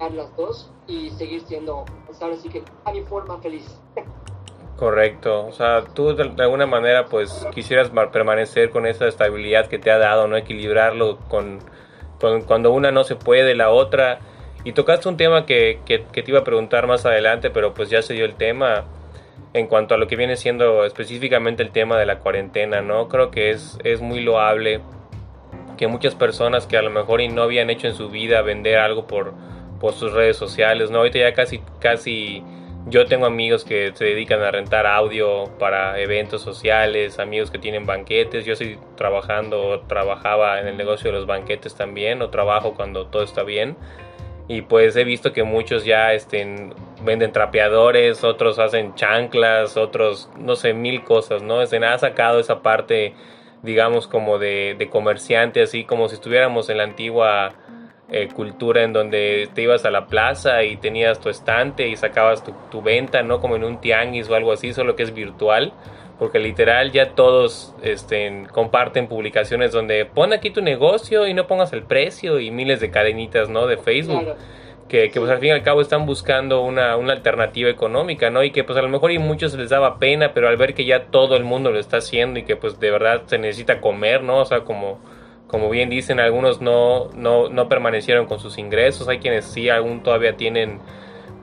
a 0.00 0.10
las 0.10 0.36
dos 0.36 0.70
y 0.86 1.10
seguir 1.10 1.42
siendo, 1.42 1.84
pues 2.04 2.20
ahora 2.20 2.36
sí 2.36 2.48
que 2.48 2.62
a 2.84 2.92
mi 2.92 3.02
forma 3.02 3.38
feliz. 3.38 3.80
Correcto, 4.76 5.46
o 5.46 5.52
sea, 5.52 5.84
tú 5.94 6.14
de, 6.14 6.34
alguna 6.42 6.66
manera 6.66 7.06
pues 7.06 7.46
quisieras 7.54 7.90
permanecer 8.12 8.68
con 8.68 8.84
esa 8.84 9.06
estabilidad 9.06 9.68
que 9.68 9.78
te 9.78 9.90
ha 9.90 9.96
dado, 9.96 10.28
no 10.28 10.36
equilibrarlo 10.36 11.16
con, 11.30 11.60
con 12.20 12.42
cuando 12.42 12.72
una 12.72 12.90
no 12.90 13.04
se 13.04 13.16
puede, 13.16 13.54
la 13.54 13.70
otra 13.70 14.18
y 14.66 14.72
tocaste 14.72 15.08
un 15.08 15.16
tema 15.16 15.46
que, 15.46 15.78
que, 15.86 16.00
te 16.00 16.24
iba 16.26 16.40
a 16.40 16.44
preguntar 16.44 16.88
más 16.88 17.06
adelante, 17.06 17.50
pero 17.50 17.72
pues 17.72 17.88
ya 17.88 18.02
se 18.02 18.14
dio 18.14 18.24
el 18.24 18.34
tema 18.34 18.84
en 19.52 19.68
cuanto 19.68 19.94
a 19.94 19.96
lo 19.96 20.08
que 20.08 20.16
viene 20.16 20.34
siendo 20.34 20.84
específicamente 20.84 21.62
el 21.62 21.70
tema 21.70 21.96
de 22.00 22.04
la 22.04 22.18
cuarentena, 22.18 22.80
¿no? 22.80 23.06
Creo 23.06 23.30
que 23.30 23.50
es, 23.50 23.78
es 23.84 24.00
muy 24.00 24.18
loable 24.18 24.80
que 25.76 25.86
muchas 25.86 26.16
personas 26.16 26.66
que 26.66 26.76
a 26.76 26.82
lo 26.82 26.90
mejor 26.90 27.20
y 27.20 27.28
no 27.28 27.42
habían 27.42 27.70
hecho 27.70 27.86
en 27.86 27.94
su 27.94 28.10
vida 28.10 28.42
vender 28.42 28.78
algo 28.78 29.06
por, 29.06 29.34
por 29.78 29.92
sus 29.92 30.12
redes 30.12 30.36
sociales, 30.36 30.90
¿no? 30.90 30.98
Ahorita 30.98 31.20
ya 31.20 31.32
casi, 31.32 31.60
casi 31.78 32.42
yo 32.86 33.06
tengo 33.06 33.26
amigos 33.26 33.64
que 33.64 33.92
se 33.94 34.04
dedican 34.04 34.42
a 34.42 34.50
rentar 34.50 34.84
audio 34.84 35.44
para 35.60 36.00
eventos 36.00 36.42
sociales, 36.42 37.20
amigos 37.20 37.52
que 37.52 37.60
tienen 37.60 37.86
banquetes, 37.86 38.44
yo 38.44 38.54
estoy 38.54 38.80
trabajando, 38.96 39.84
trabajaba 39.86 40.60
en 40.60 40.66
el 40.66 40.76
negocio 40.76 41.12
de 41.12 41.18
los 41.18 41.26
banquetes 41.28 41.76
también, 41.76 42.20
o 42.20 42.30
trabajo 42.30 42.74
cuando 42.74 43.06
todo 43.06 43.22
está 43.22 43.44
bien 43.44 43.76
y 44.48 44.62
pues 44.62 44.94
he 44.96 45.04
visto 45.04 45.32
que 45.32 45.42
muchos 45.42 45.84
ya 45.84 46.12
estén, 46.12 46.72
venden 47.02 47.32
trapeadores, 47.32 48.22
otros 48.22 48.58
hacen 48.58 48.94
chanclas, 48.94 49.76
otros 49.76 50.30
no 50.38 50.54
sé, 50.54 50.72
mil 50.72 51.02
cosas, 51.02 51.42
¿no? 51.42 51.60
Ha 51.60 51.98
sacado 51.98 52.38
esa 52.38 52.62
parte, 52.62 53.14
digamos, 53.62 54.06
como 54.06 54.38
de, 54.38 54.76
de 54.78 54.88
comerciante, 54.88 55.62
así 55.62 55.84
como 55.84 56.08
si 56.08 56.14
estuviéramos 56.14 56.70
en 56.70 56.78
la 56.78 56.84
antigua 56.84 57.54
eh, 58.08 58.28
cultura 58.32 58.84
en 58.84 58.92
donde 58.92 59.48
te 59.52 59.62
ibas 59.62 59.84
a 59.84 59.90
la 59.90 60.06
plaza 60.06 60.62
y 60.62 60.76
tenías 60.76 61.18
tu 61.18 61.28
estante 61.28 61.88
y 61.88 61.96
sacabas 61.96 62.44
tu, 62.44 62.52
tu 62.70 62.82
venta, 62.82 63.22
¿no? 63.22 63.40
Como 63.40 63.56
en 63.56 63.64
un 63.64 63.80
tianguis 63.80 64.30
o 64.30 64.36
algo 64.36 64.52
así, 64.52 64.72
solo 64.72 64.94
que 64.94 65.02
es 65.02 65.12
virtual 65.12 65.72
porque 66.18 66.38
literal 66.38 66.92
ya 66.92 67.10
todos 67.10 67.74
este, 67.82 68.46
comparten 68.52 69.06
publicaciones 69.06 69.72
donde 69.72 70.06
pon 70.06 70.32
aquí 70.32 70.50
tu 70.50 70.62
negocio 70.62 71.26
y 71.26 71.34
no 71.34 71.46
pongas 71.46 71.72
el 71.72 71.82
precio 71.82 72.40
y 72.40 72.50
miles 72.50 72.80
de 72.80 72.90
cadenitas, 72.90 73.48
¿no? 73.48 73.66
De 73.66 73.76
Facebook. 73.76 74.34
Que, 74.88 75.10
que, 75.10 75.18
pues 75.18 75.32
al 75.32 75.40
fin 75.40 75.48
y 75.48 75.50
al 75.50 75.64
cabo 75.64 75.80
están 75.80 76.06
buscando 76.06 76.60
una, 76.60 76.96
una, 76.96 77.12
alternativa 77.12 77.68
económica, 77.68 78.30
¿no? 78.30 78.44
Y 78.44 78.52
que 78.52 78.62
pues 78.62 78.78
a 78.78 78.82
lo 78.82 78.88
mejor 78.88 79.10
y 79.10 79.18
muchos 79.18 79.52
les 79.54 79.70
daba 79.70 79.98
pena, 79.98 80.32
pero 80.32 80.48
al 80.48 80.56
ver 80.56 80.74
que 80.74 80.84
ya 80.84 81.06
todo 81.06 81.36
el 81.36 81.42
mundo 81.42 81.72
lo 81.72 81.80
está 81.80 81.96
haciendo 81.96 82.38
y 82.38 82.44
que 82.44 82.54
pues 82.54 82.78
de 82.78 82.92
verdad 82.92 83.22
se 83.26 83.36
necesita 83.36 83.80
comer, 83.80 84.22
¿no? 84.22 84.38
O 84.38 84.44
sea, 84.44 84.60
como, 84.60 85.00
como 85.48 85.70
bien 85.70 85.90
dicen, 85.90 86.20
algunos 86.20 86.60
no, 86.60 87.10
no, 87.16 87.48
no 87.48 87.68
permanecieron 87.68 88.26
con 88.26 88.38
sus 88.38 88.58
ingresos, 88.58 89.08
hay 89.08 89.18
quienes 89.18 89.46
sí 89.46 89.68
aún 89.70 90.04
todavía 90.04 90.36
tienen 90.36 90.78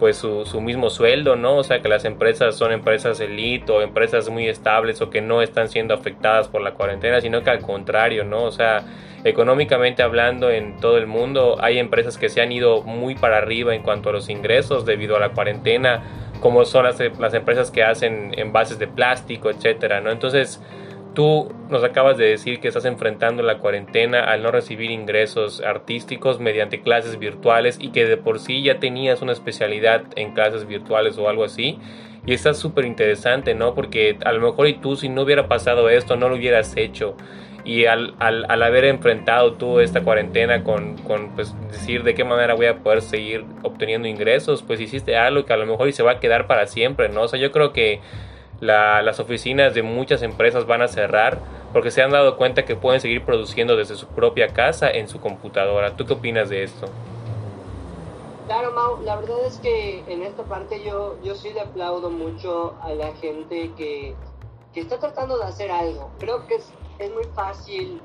pues 0.04 0.18
su, 0.18 0.46
su, 0.46 0.60
mismo 0.60 0.90
sueldo, 0.90 1.38
¿no? 1.38 1.56
O 1.56 1.64
sea, 1.64 1.82
que 1.82 1.88
las 1.88 2.04
empresas 2.04 2.58
son 2.58 2.74
empresas 2.74 3.22
elite 3.22 3.72
o 3.72 3.82
empresas 3.82 4.28
muy 4.28 4.50
estables 4.50 5.02
o 5.02 5.10
que 5.10 5.22
no 5.22 5.42
están 5.42 5.70
siendo 5.70 5.94
afectadas 5.94 6.50
por 6.50 6.62
la 6.62 6.74
cuarentena, 6.74 7.22
sino 7.22 7.42
que 7.42 7.50
al 7.52 7.62
contrario, 7.62 8.26
¿no? 8.26 8.44
O 8.44 8.52
sea, 8.52 8.84
económicamente 9.24 10.04
hablando 10.04 10.52
en 10.52 10.76
todo 10.82 10.98
el 10.98 11.08
mundo 11.08 11.56
hay 11.62 11.80
empresas 11.80 12.18
que 12.18 12.28
se 12.28 12.42
han 12.42 12.52
ido 12.52 12.82
muy 12.82 13.16
para 13.16 13.38
arriba 13.38 13.74
en 13.74 13.82
cuanto 13.82 14.10
a 14.10 14.12
los 14.12 14.28
ingresos 14.28 14.86
debido 14.86 15.16
a 15.16 15.22
la 15.22 15.30
cuarentena, 15.30 16.04
como 16.42 16.66
son 16.66 16.84
las, 16.84 17.00
las 17.18 17.34
empresas 17.34 17.72
que 17.72 17.86
hacen 17.86 18.34
envases 18.38 18.80
de 18.80 18.88
plástico, 18.88 19.50
etcétera, 19.50 20.02
¿no? 20.02 20.12
Entonces, 20.12 20.62
Tú 21.14 21.54
nos 21.70 21.84
acabas 21.84 22.18
de 22.18 22.26
decir 22.26 22.60
que 22.60 22.68
estás 22.68 22.86
enfrentando 22.86 23.44
la 23.44 23.60
cuarentena 23.60 24.24
al 24.24 24.42
no 24.42 24.52
recibir 24.52 24.90
ingresos 24.90 25.62
artísticos 25.62 26.40
mediante 26.40 26.82
clases 26.82 27.20
virtuales 27.20 27.78
y 27.80 27.92
que 27.92 28.06
de 28.06 28.18
por 28.18 28.40
sí 28.40 28.64
ya 28.64 28.80
tenías 28.80 29.22
una 29.22 29.32
especialidad 29.32 30.04
en 30.16 30.34
clases 30.34 30.66
virtuales 30.66 31.18
o 31.18 31.30
algo 31.30 31.44
así 31.44 31.80
y 32.26 32.34
está 32.34 32.54
súper 32.54 32.86
interesante, 32.86 33.54
¿no? 33.54 33.76
Porque 33.76 34.18
a 34.24 34.32
lo 34.32 34.40
mejor 34.40 34.68
y 34.68 34.76
tú 34.76 34.96
si 34.96 35.10
no 35.10 35.24
hubiera 35.24 35.48
pasado 35.48 35.90
esto, 35.90 36.16
no 36.16 36.30
lo 36.30 36.36
hubieras 36.36 36.76
hecho. 36.78 37.16
Y 37.66 37.86
al, 37.86 38.16
al, 38.20 38.46
al 38.50 38.64
haber 38.64 38.86
enfrentado 38.86 39.54
tú 39.54 39.80
esta 39.80 40.02
cuarentena 40.02 40.64
con, 40.64 40.98
con, 40.98 41.34
pues, 41.36 41.56
decir 41.72 42.04
de 42.04 42.14
qué 42.14 42.26
manera 42.26 42.56
voy 42.56 42.66
a 42.66 42.80
poder 42.80 43.02
seguir 43.02 43.46
obteniendo 43.62 44.08
ingresos, 44.08 44.64
pues 44.64 44.82
hiciste 44.82 45.16
algo 45.16 45.46
que 45.46 45.54
a 45.54 45.58
lo 45.58 45.66
mejor 45.66 45.88
y 45.88 45.94
se 45.94 46.04
va 46.04 46.14
a 46.14 46.20
quedar 46.20 46.48
para 46.48 46.68
siempre, 46.68 47.08
¿no? 47.08 47.22
O 47.22 47.28
sea, 47.28 47.40
yo 47.40 47.52
creo 47.52 47.72
que 47.72 48.02
la, 48.64 49.02
las 49.02 49.20
oficinas 49.20 49.74
de 49.74 49.84
muchas 49.84 50.22
empresas 50.22 50.66
van 50.66 50.82
a 50.82 50.88
cerrar 50.88 51.40
porque 51.74 51.92
se 51.92 52.02
han 52.02 52.12
dado 52.12 52.38
cuenta 52.38 52.66
que 52.66 52.76
pueden 52.76 53.02
seguir 53.02 53.26
produciendo 53.26 53.76
desde 53.76 53.96
su 53.96 54.08
propia 54.08 54.50
casa 54.50 54.90
en 54.90 55.08
su 55.08 55.20
computadora. 55.20 55.96
¿Tú 55.96 56.06
qué 56.06 56.14
opinas 56.14 56.50
de 56.50 56.64
esto? 56.64 56.88
Claro, 58.48 58.72
Mau, 58.72 59.02
la 59.04 59.16
verdad 59.16 59.46
es 59.46 59.58
que 59.60 60.04
en 60.08 60.22
esta 60.22 60.44
parte 60.44 60.84
yo, 60.84 61.18
yo 61.24 61.36
sí 61.36 61.52
le 61.54 61.62
aplaudo 61.62 62.10
mucho 62.10 62.76
a 62.82 62.94
la 62.94 63.14
gente 63.16 63.72
que, 63.78 64.16
que 64.74 64.80
está 64.80 65.00
tratando 65.00 65.38
de 65.38 65.46
hacer 65.46 65.72
algo. 65.72 66.12
Creo 66.20 66.46
que 66.48 66.56
es, 66.56 66.72
es 67.00 67.14
muy 67.14 67.24
fácil 67.36 68.02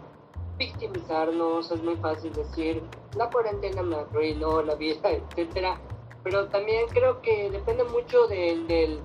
victimizarnos, 0.57 1.71
es 1.71 1.83
muy 1.83 1.97
fácil 1.97 2.33
decir, 2.33 2.83
la 3.17 3.31
cuarentena 3.31 3.83
me 3.83 3.97
arruinó 3.97 4.63
la 4.63 4.75
vida, 4.75 5.11
etcétera. 5.31 5.81
Pero 6.25 6.49
también 6.49 6.87
creo 6.89 7.21
que 7.23 7.51
depende 7.51 7.85
mucho 7.85 8.27
del, 8.27 8.67
del, 8.67 9.01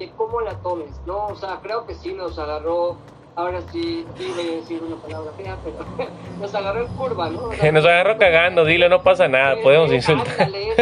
de 0.00 0.10
cómo 0.16 0.40
la 0.40 0.54
tomes, 0.56 0.90
¿no? 1.06 1.26
O 1.26 1.36
sea, 1.36 1.60
creo 1.62 1.86
que 1.86 1.94
sí 1.94 2.14
nos 2.14 2.38
agarró 2.38 2.96
ahora 3.36 3.60
sí, 3.70 4.06
sí 4.16 4.32
voy 4.34 4.48
a 4.48 4.56
decir 4.56 4.82
una 4.82 4.96
palabra 4.96 5.30
fea, 5.32 5.58
pero 5.62 5.76
nos 6.40 6.54
agarró 6.54 6.86
en 6.86 6.88
curva, 6.94 7.28
¿no? 7.28 7.50
Nos 7.72 7.84
agarró 7.84 8.18
cagando, 8.18 8.64
dile, 8.64 8.88
no 8.88 9.02
pasa 9.02 9.28
nada, 9.28 9.54
eh, 9.54 9.62
podemos 9.62 9.92
insultar. 9.92 10.26
ándale, 10.40 10.74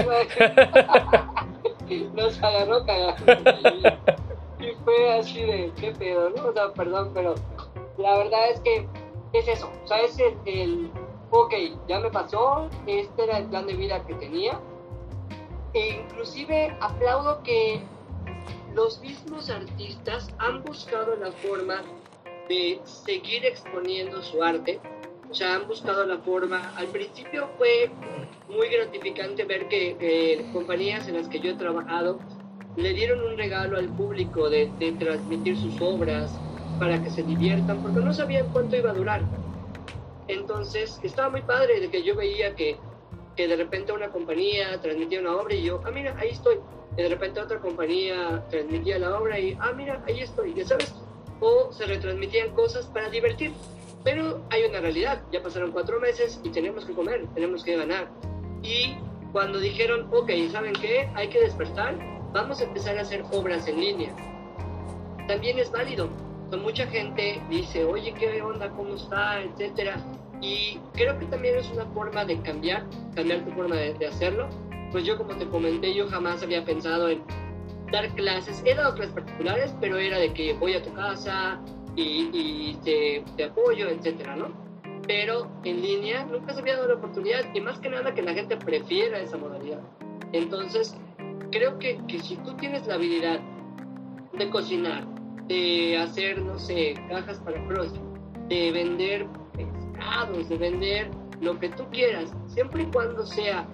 nos 2.15 2.43
agarró 2.43 2.87
cagando. 2.87 3.51
Y, 4.61 4.65
y 4.67 4.73
fue 4.85 5.19
así 5.19 5.43
de, 5.43 5.73
qué 5.81 5.93
pedo, 5.93 6.31
¿no? 6.31 6.49
O 6.49 6.53
sea, 6.53 6.73
perdón, 6.73 7.11
pero 7.13 7.35
la 7.97 8.19
verdad 8.19 8.51
es 8.51 8.61
que 8.61 8.87
es 9.33 9.49
eso. 9.49 9.69
O 9.85 9.89
sea, 9.89 9.99
es 10.01 10.17
el, 10.19 10.37
el 10.47 10.91
ok, 11.31 11.55
ya 11.89 11.99
me 11.99 12.11
pasó, 12.11 12.69
este 12.87 13.25
era 13.25 13.39
el 13.39 13.47
plan 13.47 13.67
de 13.67 13.75
vida 13.75 14.05
que 14.07 14.15
tenía. 14.15 14.61
E 15.75 16.01
inclusive 16.03 16.77
aplaudo 16.81 17.43
que 17.43 17.83
los 18.79 19.01
mismos 19.01 19.51
artistas 19.51 20.29
han 20.39 20.63
buscado 20.63 21.17
la 21.17 21.33
forma 21.33 21.83
de 22.49 22.81
seguir 22.85 23.45
exponiendo 23.45 24.23
su 24.23 24.41
arte. 24.41 24.79
O 25.29 25.35
sea, 25.35 25.57
han 25.57 25.67
buscado 25.67 26.07
la 26.07 26.19
forma. 26.19 26.73
Al 26.77 26.87
principio 26.87 27.49
fue 27.59 27.91
muy 28.49 28.69
gratificante 28.69 29.45
ver 29.45 29.67
que 29.67 29.97
eh, 29.99 30.47
compañías 30.53 31.09
en 31.09 31.17
las 31.17 31.29
que 31.29 31.41
yo 31.41 31.51
he 31.51 31.55
trabajado 31.55 32.21
le 32.77 32.95
dieron 32.95 33.21
un 33.21 33.37
regalo 33.37 33.79
al 33.79 33.89
público 33.89 34.49
de, 34.49 34.71
de, 34.79 34.93
transmitir 34.93 35.57
sus 35.57 35.81
obras 35.81 36.39
para 36.79 37.03
que 37.03 37.11
se 37.11 37.25
diviertan, 37.25 37.83
porque 37.83 37.99
no 37.99 38.15
sabían 38.15 38.47
cuánto 38.53 38.77
iba 38.77 38.93
a 38.93 38.95
durar. 38.95 39.23
Entonces, 40.29 41.01
estaba 41.03 41.31
muy 41.31 41.43
padre 41.43 41.81
de 41.81 41.91
que 41.91 42.05
yo 42.05 42.15
veía 42.15 42.55
que, 42.55 42.77
que 43.35 43.49
de 43.49 43.57
repente 43.57 43.91
una 43.91 44.11
compañía 44.11 44.81
transmitía 44.81 45.19
una 45.19 45.37
obra 45.37 45.55
y 45.57 45.65
yo, 45.65 45.81
ah, 45.85 45.91
mira, 45.91 46.15
ahí 46.17 46.29
estoy. 46.29 46.59
Y 46.97 47.03
de 47.03 47.09
repente 47.09 47.41
otra 47.41 47.59
compañía 47.59 48.45
transmitía 48.51 48.99
la 48.99 49.19
obra 49.19 49.39
y, 49.39 49.57
ah, 49.61 49.73
mira, 49.77 50.03
ahí 50.07 50.21
estoy. 50.21 50.55
Ya 50.55 50.65
sabes, 50.65 50.95
o 51.41 51.73
se 51.73 51.87
retransmitían 51.87 52.55
cosas 52.55 52.87
para 52.87 53.09
divertir. 53.09 53.53
Pero 54.05 54.41
hay 54.51 54.65
una 54.65 54.81
realidad, 54.81 55.23
ya 55.33 55.43
pasaron 55.43 55.73
cuatro 55.73 56.01
meses 56.01 56.41
y 56.45 56.51
tenemos 56.51 56.85
que 56.85 56.93
comer, 56.93 57.27
tenemos 57.35 57.65
que 57.65 57.77
ganar. 57.77 58.09
Y 58.63 58.97
cuando 59.33 59.59
dijeron, 59.59 60.09
ok, 60.13 60.31
¿saben 60.51 60.73
qué? 60.75 61.11
Hay 61.15 61.29
que 61.29 61.41
despertar, 61.41 61.97
vamos 62.33 62.61
a 62.61 62.65
empezar 62.65 62.97
a 62.97 63.03
hacer 63.03 63.25
obras 63.33 63.67
en 63.67 63.81
línea. 63.81 64.15
También 65.27 65.59
es 65.59 65.71
válido. 65.71 66.09
Con 66.51 66.63
mucha 66.63 66.87
gente 66.87 67.43
dice, 67.51 67.85
oye, 67.85 68.15
¿qué 68.15 68.41
onda? 68.41 68.71
¿Cómo 68.71 68.95
está? 68.95 69.43
Etcétera. 69.43 70.03
Y 70.41 70.79
creo 70.95 71.19
que 71.19 71.27
también 71.27 71.59
es 71.59 71.69
una 71.71 71.85
forma 71.87 72.25
de 72.25 72.41
cambiar, 72.41 72.87
cambiar 73.15 73.45
tu 73.45 73.51
forma 73.51 73.77
de, 73.77 73.95
de 73.95 74.07
hacerlo. 74.07 74.49
Pues 74.91 75.05
yo, 75.05 75.19
como 75.19 75.37
te 75.37 75.47
comenté, 75.47 75.95
yo 75.95 76.09
jamás 76.09 76.43
había 76.43 76.65
pensado 76.65 77.09
en 77.09 77.23
dar 77.93 78.09
clases. 78.15 78.63
He 78.65 78.75
dado 78.75 78.95
clases 78.95 79.15
particulares, 79.15 79.75
pero 79.81 79.99
era 79.99 80.19
de 80.19 80.33
que 80.33 80.55
voy 80.55 80.75
a 80.75 80.83
tu 80.83 80.93
casa 80.95 81.61
y, 81.97 82.31
y 82.33 82.79
te, 82.85 83.25
te, 83.37 83.45
apoyo, 83.45 83.89
etcétera, 83.89 84.37
¿no? 84.37 84.49
Pero 85.07 85.51
en 85.65 85.83
línea 85.83 86.25
nunca 86.25 86.53
se 86.53 86.61
había 86.61 86.77
dado 86.77 86.89
la 86.89 86.95
oportunidad 86.95 87.41
y 87.55 87.61
más 87.61 87.79
que 87.81 87.89
nada 87.89 88.15
que 88.15 88.23
la 88.23 88.35
gente 88.35 88.57
prefiera 88.57 89.21
esa 89.21 89.37
modalidad. 89.37 89.81
Entonces, 90.33 90.97
creo 91.51 91.79
que, 91.79 91.99
que 92.07 92.21
si 92.21 92.37
tú 92.37 92.55
tienes 92.57 92.87
la 92.87 92.95
habilidad 92.95 93.41
de 94.33 94.51
cocinar, 94.51 95.07
de 95.49 95.97
hacer, 95.97 96.43
no 96.43 96.59
sé, 96.59 96.95
cajas 97.09 97.39
para 97.41 97.67
CrossFit, 97.67 98.03
de 98.49 98.71
vender 98.73 99.27
pescados, 99.55 100.49
de 100.49 100.57
vender 100.57 101.11
lo 101.41 101.59
que 101.59 101.71
tú 101.71 101.87
quieras, 101.91 102.35
siempre 102.47 102.83
y 102.83 102.87
cuando 102.87 103.25
sea 103.25 103.67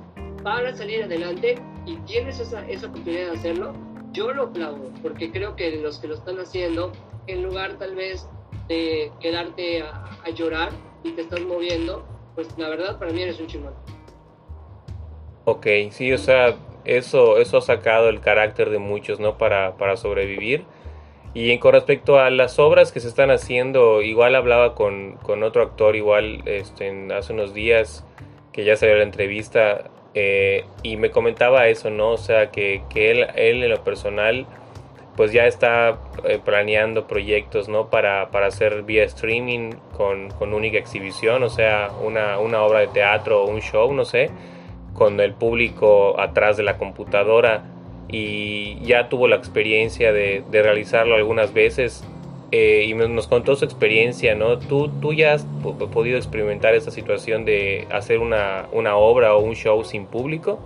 para 0.44 0.76
salir 0.76 1.02
adelante 1.02 1.56
y 1.86 1.96
tienes 2.06 2.38
esa, 2.38 2.68
esa 2.68 2.86
oportunidad 2.86 3.32
de 3.32 3.38
hacerlo, 3.38 3.72
yo 4.12 4.32
lo 4.32 4.44
aplaudo, 4.44 4.92
porque 5.02 5.32
creo 5.32 5.56
que 5.56 5.76
los 5.78 5.98
que 5.98 6.06
lo 6.06 6.14
están 6.14 6.38
haciendo, 6.38 6.92
en 7.26 7.42
lugar 7.42 7.78
tal 7.78 7.96
vez 7.96 8.28
de 8.68 9.10
quedarte 9.20 9.82
a, 9.82 10.20
a 10.22 10.30
llorar 10.30 10.70
y 11.02 11.12
te 11.12 11.22
estás 11.22 11.40
moviendo, 11.40 12.06
pues 12.34 12.56
la 12.58 12.68
verdad 12.68 12.98
para 12.98 13.10
mí 13.12 13.22
eres 13.22 13.40
un 13.40 13.46
chingón. 13.46 13.74
Ok, 15.46 15.66
sí, 15.90 16.12
o 16.12 16.18
sea, 16.18 16.56
eso, 16.84 17.38
eso 17.38 17.58
ha 17.58 17.62
sacado 17.62 18.08
el 18.08 18.20
carácter 18.20 18.70
de 18.70 18.78
muchos, 18.78 19.20
¿no? 19.20 19.36
Para, 19.38 19.76
para 19.76 19.96
sobrevivir. 19.96 20.64
Y 21.32 21.58
con 21.58 21.72
respecto 21.72 22.18
a 22.18 22.30
las 22.30 22.58
obras 22.58 22.92
que 22.92 23.00
se 23.00 23.08
están 23.08 23.30
haciendo, 23.30 24.02
igual 24.02 24.36
hablaba 24.36 24.74
con, 24.74 25.16
con 25.22 25.42
otro 25.42 25.62
actor, 25.62 25.96
igual 25.96 26.42
este, 26.46 27.12
hace 27.12 27.32
unos 27.32 27.52
días 27.52 28.06
que 28.52 28.64
ya 28.64 28.76
salió 28.76 28.96
la 28.96 29.02
entrevista, 29.02 29.90
eh, 30.14 30.64
y 30.82 30.96
me 30.96 31.10
comentaba 31.10 31.66
eso, 31.68 31.90
¿no? 31.90 32.10
O 32.12 32.18
sea, 32.18 32.50
que, 32.50 32.82
que 32.88 33.10
él, 33.10 33.26
él 33.34 33.64
en 33.64 33.70
lo 33.70 33.82
personal, 33.82 34.46
pues 35.16 35.32
ya 35.32 35.46
está 35.46 35.98
eh, 36.24 36.40
planeando 36.44 37.06
proyectos, 37.06 37.68
¿no? 37.68 37.90
Para, 37.90 38.30
para 38.30 38.46
hacer 38.46 38.82
vía 38.82 39.04
streaming 39.04 39.72
con, 39.96 40.30
con 40.30 40.54
única 40.54 40.78
exhibición, 40.78 41.42
o 41.42 41.50
sea, 41.50 41.90
una, 42.02 42.38
una 42.38 42.62
obra 42.62 42.80
de 42.80 42.88
teatro 42.88 43.42
o 43.42 43.50
un 43.50 43.60
show, 43.60 43.92
no 43.92 44.04
sé, 44.04 44.30
con 44.92 45.20
el 45.20 45.34
público 45.34 46.18
atrás 46.20 46.56
de 46.56 46.62
la 46.62 46.78
computadora 46.78 47.64
y 48.08 48.78
ya 48.84 49.08
tuvo 49.08 49.26
la 49.26 49.36
experiencia 49.36 50.12
de, 50.12 50.44
de 50.50 50.62
realizarlo 50.62 51.16
algunas 51.16 51.52
veces 51.52 52.04
eh, 52.56 52.84
y 52.84 52.94
nos 52.94 53.26
contó 53.26 53.56
su 53.56 53.64
experiencia, 53.64 54.36
¿no? 54.36 54.60
¿Tú, 54.60 54.88
tú 55.00 55.12
ya 55.12 55.32
has 55.32 55.44
podido 55.92 56.16
experimentar 56.16 56.72
esa 56.76 56.92
situación 56.92 57.44
de 57.44 57.88
hacer 57.90 58.20
una, 58.20 58.68
una 58.70 58.94
obra 58.94 59.34
o 59.34 59.40
un 59.40 59.56
show 59.56 59.82
sin 59.82 60.06
público? 60.06 60.60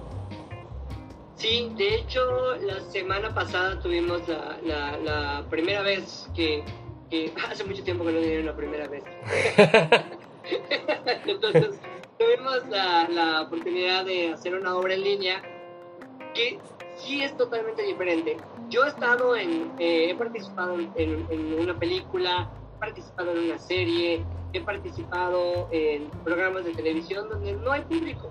Sí, 1.37 1.72
de 1.79 1.94
hecho, 1.94 2.57
la 2.57 2.79
semana 2.81 3.35
pasada 3.35 3.81
tuvimos 3.81 4.29
la, 4.29 4.59
la, 4.64 4.98
la 4.98 5.44
primera 5.48 5.81
vez 5.81 6.29
que, 6.37 6.62
que, 7.09 7.33
Hace 7.51 7.64
mucho 7.64 7.83
tiempo 7.83 8.05
que 8.05 8.12
no 8.12 8.20
tenía 8.20 8.40
una 8.40 8.55
primera 8.55 8.87
vez. 8.87 9.05
Entonces, 11.27 11.81
tuvimos 12.18 12.68
la, 12.68 13.09
la 13.09 13.40
oportunidad 13.40 14.05
de 14.05 14.33
hacer 14.35 14.55
una 14.55 14.77
obra 14.77 14.92
en 14.92 15.05
línea 15.05 15.42
que 16.35 16.59
sí 16.99 17.23
es 17.23 17.37
totalmente 17.37 17.83
diferente. 17.83 18.37
Yo 18.69 18.85
he 18.85 18.89
estado 18.89 19.37
en, 19.37 19.73
eh, 19.79 20.11
he 20.11 20.15
participado 20.15 20.79
en, 20.79 20.91
en, 20.97 21.55
una 21.59 21.79
película, 21.79 22.51
he 22.77 22.79
participado 22.79 23.33
en 23.33 23.39
una 23.39 23.59
serie, 23.59 24.25
he 24.53 24.61
participado 24.61 25.69
en 25.71 26.11
programas 26.25 26.65
de 26.65 26.73
televisión 26.73 27.29
donde 27.29 27.53
no 27.53 27.73
hay 27.73 27.83
público 27.83 28.31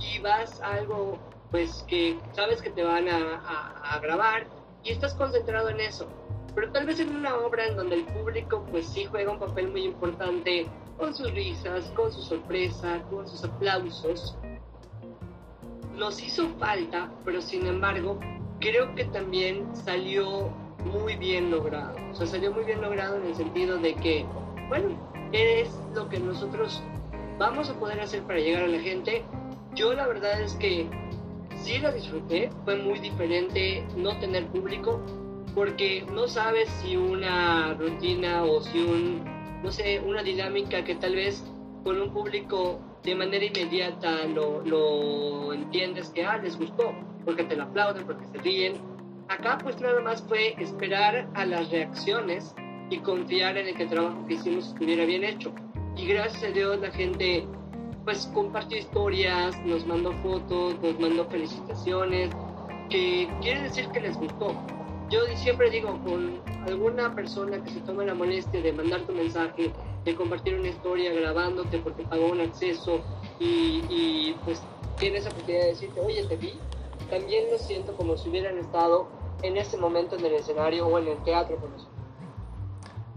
y 0.00 0.18
vas 0.20 0.60
a 0.60 0.74
algo 0.74 1.18
pues 1.50 1.84
que 1.88 2.18
sabes 2.32 2.60
que 2.60 2.70
te 2.70 2.84
van 2.84 3.08
a, 3.08 3.36
a, 3.36 3.94
a 3.94 3.98
grabar 4.00 4.46
y 4.82 4.90
estás 4.90 5.14
concentrado 5.14 5.70
en 5.70 5.80
eso. 5.80 6.06
Pero 6.54 6.72
tal 6.72 6.86
vez 6.86 7.00
en 7.00 7.14
una 7.14 7.36
obra 7.36 7.66
en 7.66 7.76
donde 7.76 7.96
el 7.96 8.04
público 8.04 8.64
pues 8.70 8.86
sí 8.86 9.04
juega 9.04 9.32
un 9.32 9.38
papel 9.38 9.68
muy 9.68 9.84
importante 9.84 10.66
con 10.98 11.14
sus 11.14 11.30
risas, 11.32 11.90
con 11.94 12.12
su 12.12 12.22
sorpresa, 12.22 13.00
con 13.10 13.26
sus 13.28 13.44
aplausos, 13.44 14.36
nos 15.98 16.22
hizo 16.22 16.48
falta, 16.58 17.10
pero 17.24 17.42
sin 17.42 17.66
embargo, 17.66 18.18
creo 18.60 18.94
que 18.94 19.04
también 19.06 19.66
salió 19.74 20.50
muy 20.84 21.16
bien 21.16 21.50
logrado. 21.50 21.96
O 22.10 22.14
sea, 22.14 22.26
salió 22.26 22.52
muy 22.52 22.64
bien 22.64 22.80
logrado 22.80 23.16
en 23.16 23.26
el 23.26 23.34
sentido 23.34 23.78
de 23.78 23.94
que, 23.94 24.24
bueno, 24.68 24.96
es 25.32 25.68
lo 25.94 26.08
que 26.08 26.18
nosotros 26.18 26.82
vamos 27.38 27.68
a 27.68 27.74
poder 27.74 28.00
hacer 28.00 28.22
para 28.22 28.38
llegar 28.38 28.62
a 28.62 28.68
la 28.68 28.80
gente. 28.80 29.24
Yo 29.74 29.92
la 29.92 30.06
verdad 30.06 30.40
es 30.40 30.54
que 30.54 30.88
sí 31.62 31.78
la 31.78 31.92
disfruté, 31.92 32.50
fue 32.64 32.76
muy 32.76 32.98
diferente 33.00 33.84
no 33.96 34.18
tener 34.18 34.46
público, 34.46 35.00
porque 35.54 36.06
no 36.12 36.28
sabes 36.28 36.68
si 36.82 36.96
una 36.96 37.74
rutina 37.74 38.44
o 38.44 38.60
si 38.60 38.78
un, 38.78 39.24
no 39.62 39.72
sé, 39.72 40.00
una 40.00 40.22
dinámica 40.22 40.84
que 40.84 40.94
tal 40.94 41.16
vez 41.16 41.44
con 41.84 42.00
un 42.00 42.12
público 42.12 42.80
de 43.02 43.14
manera 43.14 43.44
inmediata 43.44 44.24
lo, 44.26 44.62
lo 44.62 45.52
entiendes 45.52 46.10
que, 46.10 46.24
ah, 46.24 46.38
les 46.38 46.58
gustó, 46.58 46.92
porque 47.24 47.44
te 47.44 47.56
lo 47.56 47.64
aplauden, 47.64 48.04
porque 48.04 48.26
se 48.26 48.38
ríen, 48.38 48.74
acá 49.28 49.58
pues 49.62 49.80
nada 49.80 50.00
más 50.00 50.22
fue 50.22 50.54
esperar 50.60 51.28
a 51.34 51.44
las 51.44 51.70
reacciones 51.70 52.54
y 52.90 52.98
confiar 52.98 53.56
en 53.56 53.68
el 53.68 53.74
que 53.74 53.84
el 53.84 53.90
trabajo 53.90 54.26
que 54.26 54.34
hicimos 54.34 54.68
estuviera 54.68 55.04
bien 55.04 55.24
hecho. 55.24 55.52
Y 55.96 56.06
gracias 56.06 56.42
a 56.44 56.48
Dios 56.48 56.78
la 56.80 56.90
gente 56.90 57.46
pues 58.04 58.26
compartió 58.32 58.78
historias, 58.78 59.54
nos 59.66 59.86
mandó 59.86 60.12
fotos, 60.22 60.80
nos 60.80 60.98
mandó 60.98 61.26
felicitaciones, 61.26 62.30
que 62.88 63.28
quiere 63.42 63.62
decir 63.64 63.86
que 63.88 64.00
les 64.00 64.16
gustó. 64.16 64.54
Yo 65.10 65.20
siempre 65.36 65.70
digo, 65.70 65.98
con 66.04 66.40
alguna 66.66 67.14
persona 67.14 67.62
que 67.62 67.70
se 67.70 67.80
tome 67.80 68.04
la 68.04 68.14
molestia 68.14 68.60
de 68.60 68.72
mandar 68.72 69.00
tu 69.02 69.12
mensaje, 69.12 69.70
de 70.04 70.14
compartir 70.14 70.54
una 70.54 70.68
historia 70.68 71.12
grabándote 71.12 71.78
porque 71.78 72.02
pagó 72.04 72.26
un 72.26 72.40
acceso 72.40 73.00
y, 73.38 73.82
y 73.88 74.36
pues 74.44 74.62
tiene 74.98 75.18
esa 75.18 75.30
oportunidad 75.30 75.62
de 75.62 75.68
decirte, 75.68 76.00
oye, 76.00 76.24
te 76.24 76.36
vi, 76.36 76.54
también 77.10 77.50
lo 77.50 77.58
siento 77.58 77.94
como 77.94 78.16
si 78.16 78.28
hubieran 78.28 78.58
estado 78.58 79.08
en 79.42 79.56
ese 79.56 79.76
momento 79.76 80.16
en 80.16 80.24
el 80.26 80.34
escenario 80.34 80.86
o 80.86 80.98
en 80.98 81.08
el 81.08 81.18
teatro 81.24 81.56
con 81.56 81.70
nosotros. 81.70 81.94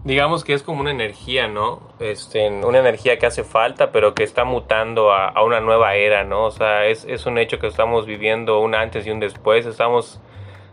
Digamos 0.04 0.42
que 0.42 0.52
es 0.52 0.64
como 0.64 0.80
una 0.80 0.90
energía, 0.90 1.46
¿no? 1.46 1.80
Este, 2.00 2.48
una 2.48 2.80
energía 2.80 3.18
que 3.20 3.26
hace 3.26 3.44
falta, 3.44 3.92
pero 3.92 4.14
que 4.14 4.24
está 4.24 4.44
mutando 4.44 5.12
a, 5.12 5.28
a 5.28 5.44
una 5.44 5.60
nueva 5.60 5.94
era, 5.94 6.24
¿no? 6.24 6.46
O 6.46 6.50
sea, 6.50 6.86
es, 6.86 7.04
es, 7.04 7.24
un 7.26 7.38
hecho 7.38 7.60
que 7.60 7.68
estamos 7.68 8.04
viviendo 8.04 8.58
un 8.58 8.74
antes 8.74 9.06
y 9.06 9.10
un 9.10 9.20
después. 9.20 9.64
Estamos 9.64 10.20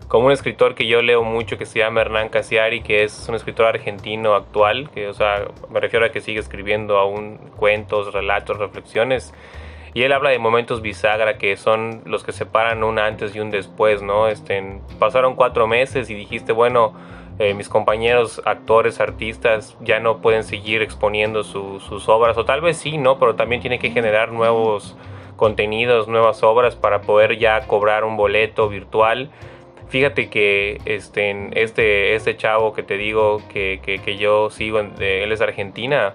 como 0.10 0.26
un 0.26 0.34
escritor 0.34 0.76
que 0.76 0.88
yo 0.88 1.02
leo 1.02 1.24
mucho 1.24 1.58
que 1.58 1.65
se 1.65 1.80
llama 1.80 2.02
Hernán 2.02 2.28
Casiari, 2.28 2.82
que 2.82 3.04
es 3.04 3.30
un 3.30 3.36
escritor 3.36 3.67
argentino 3.67 4.36
actual, 4.36 4.89
que, 4.89 5.08
o 5.08 5.13
sea, 5.13 5.45
me 5.69 5.80
refiero 5.80 6.06
a 6.06 6.10
que 6.10 6.19
sigue 6.19 6.39
escribiendo 6.39 6.98
aún 6.98 7.38
cuentos, 7.56 8.12
relatos, 8.12 8.58
reflexiones 8.58 9.34
y 9.93 10.04
él 10.04 10.12
habla 10.12 10.30
de 10.30 10.39
momentos 10.39 10.82
bisagra 10.82 11.38
que 11.38 11.58
son 11.58 12.02
los 12.06 12.24
que 12.24 12.32
separan 12.32 12.84
un 12.84 13.00
antes 13.00 13.36
y 13.36 13.39
un 13.39 13.50
después, 13.50 14.02
¿no? 14.02 14.28
Este, 14.28 14.80
pasaron 15.00 15.36
cuatro 15.36 15.67
meses 15.67 16.10
y 16.10 16.15
dijiste, 16.15 16.54
bueno, 16.54 16.93
eh, 17.39 17.54
mis 17.54 17.69
compañeros 17.69 18.41
actores, 18.45 19.00
artistas 19.00 19.78
ya 19.80 20.00
no 20.00 20.22
pueden 20.22 20.43
seguir 20.43 20.82
exponiendo 20.82 21.43
sus 21.43 22.10
obras, 22.10 22.38
o 22.38 22.45
tal 22.45 22.62
vez 22.62 22.78
sí, 22.78 22.98
¿no? 22.98 23.17
Pero 23.17 23.36
también 23.36 23.62
tiene 23.62 23.80
que 23.80 23.91
generar 23.91 24.32
nuevos 24.32 24.95
contenidos, 25.36 26.08
nuevas 26.08 26.43
obras 26.43 26.76
para 26.76 27.02
poder 27.02 27.38
ya 27.39 27.62
cobrar 27.65 28.04
un 28.04 28.17
boleto 28.17 28.67
virtual. 28.67 29.30
Fíjate 29.89 30.30
que 30.30 30.80
este, 30.86 31.62
este, 31.62 32.13
este 32.13 32.38
chavo 32.38 32.73
que 32.73 32.84
te 32.84 32.97
digo 32.97 33.41
que, 33.52 33.82
que, 33.84 34.17
yo 34.17 34.52
sigo, 34.52 34.80
él 34.80 35.32
es 35.32 35.41
argentina, 35.41 36.13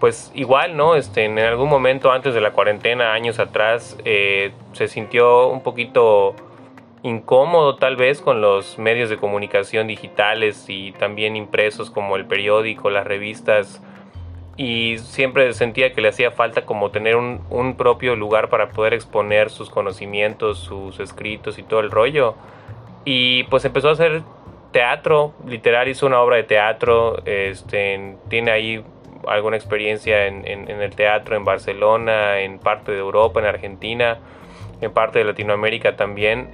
pues 0.00 0.30
igual, 0.34 0.76
¿no? 0.76 0.96
Este, 0.96 1.24
en 1.24 1.38
algún 1.38 1.70
momento 1.70 2.12
antes 2.12 2.34
de 2.34 2.42
la 2.42 2.52
cuarentena, 2.52 3.14
años 3.14 3.38
atrás, 3.38 3.96
eh, 4.04 4.52
se 4.72 4.88
sintió 4.88 5.48
un 5.48 5.62
poquito 5.62 6.34
incómodo 7.02 7.76
tal 7.76 7.96
vez 7.96 8.20
con 8.20 8.42
los 8.42 8.78
medios 8.78 9.08
de 9.08 9.16
comunicación 9.16 9.86
digitales 9.86 10.66
y 10.68 10.92
también 10.92 11.36
impresos 11.36 11.90
como 11.90 12.16
el 12.16 12.26
periódico, 12.26 12.90
las 12.90 13.06
revistas 13.06 13.80
y 14.58 14.98
siempre 14.98 15.52
sentía 15.52 15.92
que 15.92 16.00
le 16.00 16.08
hacía 16.08 16.30
falta 16.32 16.66
como 16.66 16.90
tener 16.90 17.16
un, 17.16 17.40
un 17.48 17.76
propio 17.76 18.16
lugar 18.16 18.48
para 18.48 18.70
poder 18.70 18.92
exponer 18.94 19.50
sus 19.50 19.70
conocimientos, 19.70 20.58
sus 20.58 20.98
escritos 21.00 21.58
y 21.58 21.62
todo 21.62 21.80
el 21.80 21.90
rollo. 21.90 22.34
Y 23.08 23.44
pues 23.44 23.64
empezó 23.64 23.88
a 23.88 23.92
hacer 23.92 24.22
teatro, 24.72 25.32
literal 25.46 25.86
hizo 25.86 26.06
una 26.06 26.20
obra 26.20 26.36
de 26.36 26.42
teatro, 26.42 27.22
este, 27.24 28.16
tiene 28.28 28.50
ahí 28.50 28.84
alguna 29.28 29.56
experiencia 29.56 30.26
en, 30.26 30.44
en, 30.44 30.68
el 30.68 30.94
teatro 30.96 31.36
en 31.36 31.44
Barcelona, 31.44 32.40
en 32.40 32.58
parte 32.58 32.90
de 32.90 32.98
Europa, 32.98 33.38
en 33.38 33.46
Argentina, 33.46 34.18
en 34.80 34.92
parte 34.92 35.20
de 35.20 35.24
Latinoamérica 35.24 35.94
también. 35.94 36.48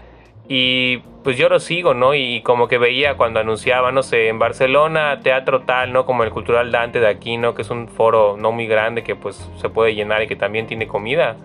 Y 0.47 0.99
pues 1.25 1.39
yo 1.39 1.49
lo 1.49 1.59
sigo, 1.59 1.95
¿no? 1.95 2.15
Y 2.15 2.43
como 2.43 2.69
que 2.69 2.77
veía 2.77 3.17
cuando 3.17 3.41
anunciaba, 3.41 3.91
no 3.91 4.03
sé, 4.03 4.29
en 4.29 4.39
Barcelona, 4.39 5.21
teatro 5.23 5.63
tal, 5.63 5.95
¿no? 5.95 6.05
Como 6.05 6.23
el 6.23 6.31
Cultural 6.31 6.71
Dante 6.71 7.01
de 7.01 7.09
aquí, 7.09 7.39
¿no? 7.39 7.55
Que 7.55 7.63
es 7.63 7.71
un 7.71 7.89
foro 7.89 8.37
no 8.39 8.53
muy 8.53 8.67
grande 8.67 9.03
que 9.03 9.17
pues 9.17 9.51
se 9.57 9.71
puede 9.71 9.95
llenar 9.95 10.23
y 10.23 10.27
que 10.27 10.37
también 10.37 10.67
tiene 10.67 10.87
comida 10.87 11.37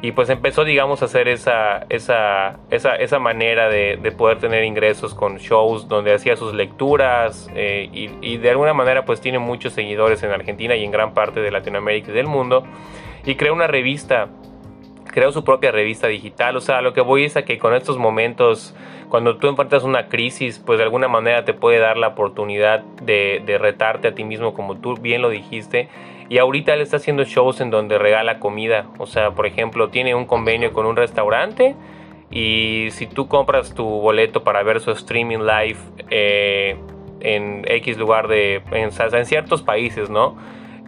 y 0.00 0.12
pues 0.12 0.28
empezó 0.30 0.64
digamos 0.64 1.02
a 1.02 1.06
hacer 1.06 1.26
esa, 1.26 1.84
esa, 1.88 2.58
esa, 2.70 2.94
esa 2.94 3.18
manera 3.18 3.68
de, 3.68 3.98
de, 4.00 4.12
poder 4.12 4.38
tener 4.38 4.62
ingresos 4.62 5.12
con 5.12 5.38
shows 5.38 5.88
donde 5.88 6.14
hacía 6.14 6.36
sus 6.36 6.54
lecturas 6.54 7.50
eh, 7.56 7.88
y, 7.92 8.36
de 8.36 8.50
alguna 8.50 8.74
manera 8.74 9.04
pues 9.04 9.20
tiene 9.20 9.40
muchos 9.40 9.72
seguidores 9.72 10.22
en 10.22 10.30
Argentina 10.30 10.76
y 10.76 10.84
en 10.84 10.92
gran 10.92 11.14
parte 11.14 11.40
de 11.40 11.50
Latinoamérica 11.50 12.12
y 12.12 12.14
del 12.14 12.28
mundo 12.28 12.62
y 13.24 13.34
creó 13.34 13.52
una 13.54 13.66
revista 13.66 14.28
creó 15.06 15.32
su 15.32 15.42
propia 15.42 15.72
revista 15.72 16.06
digital. 16.06 16.56
O 16.56 16.60
sea 16.60 16.80
lo 16.80 16.92
que 16.92 17.00
voy 17.00 17.24
es 17.24 17.36
a 17.36 17.44
que 17.44 17.58
con 17.58 17.74
estos 17.74 17.98
momentos 17.98 18.76
cuando 19.08 19.38
tú 19.38 19.48
enfrentas 19.48 19.82
una 19.82 20.08
crisis 20.08 20.60
pues 20.64 20.78
de 20.78 20.84
alguna 20.84 21.08
manera 21.08 21.44
te 21.44 21.54
puede 21.54 21.78
dar 21.80 21.96
la 21.96 22.08
oportunidad 22.08 22.84
de, 23.02 23.42
de 23.44 23.58
retarte 23.58 24.08
a 24.08 24.14
ti 24.14 24.22
mismo 24.22 24.54
como 24.54 24.76
tú 24.76 24.94
bien 24.94 25.22
lo 25.22 25.28
dijiste 25.30 25.88
y 26.28 26.38
ahorita 26.38 26.74
él 26.74 26.82
está 26.82 26.98
haciendo 26.98 27.24
shows 27.24 27.60
en 27.60 27.70
donde 27.70 27.98
regala 27.98 28.38
comida. 28.38 28.86
O 28.98 29.06
sea, 29.06 29.30
por 29.30 29.46
ejemplo, 29.46 29.88
tiene 29.88 30.14
un 30.14 30.26
convenio 30.26 30.72
con 30.72 30.84
un 30.84 30.96
restaurante. 30.96 31.74
Y 32.30 32.88
si 32.90 33.06
tú 33.06 33.28
compras 33.28 33.74
tu 33.74 33.84
boleto 33.84 34.44
para 34.44 34.62
ver 34.62 34.80
su 34.80 34.90
streaming 34.90 35.38
live 35.38 35.78
eh, 36.10 36.76
en 37.20 37.64
X 37.66 37.96
lugar 37.96 38.28
de. 38.28 38.62
En, 38.72 38.90
en 38.90 39.26
ciertos 39.26 39.62
países, 39.62 40.10
¿no? 40.10 40.36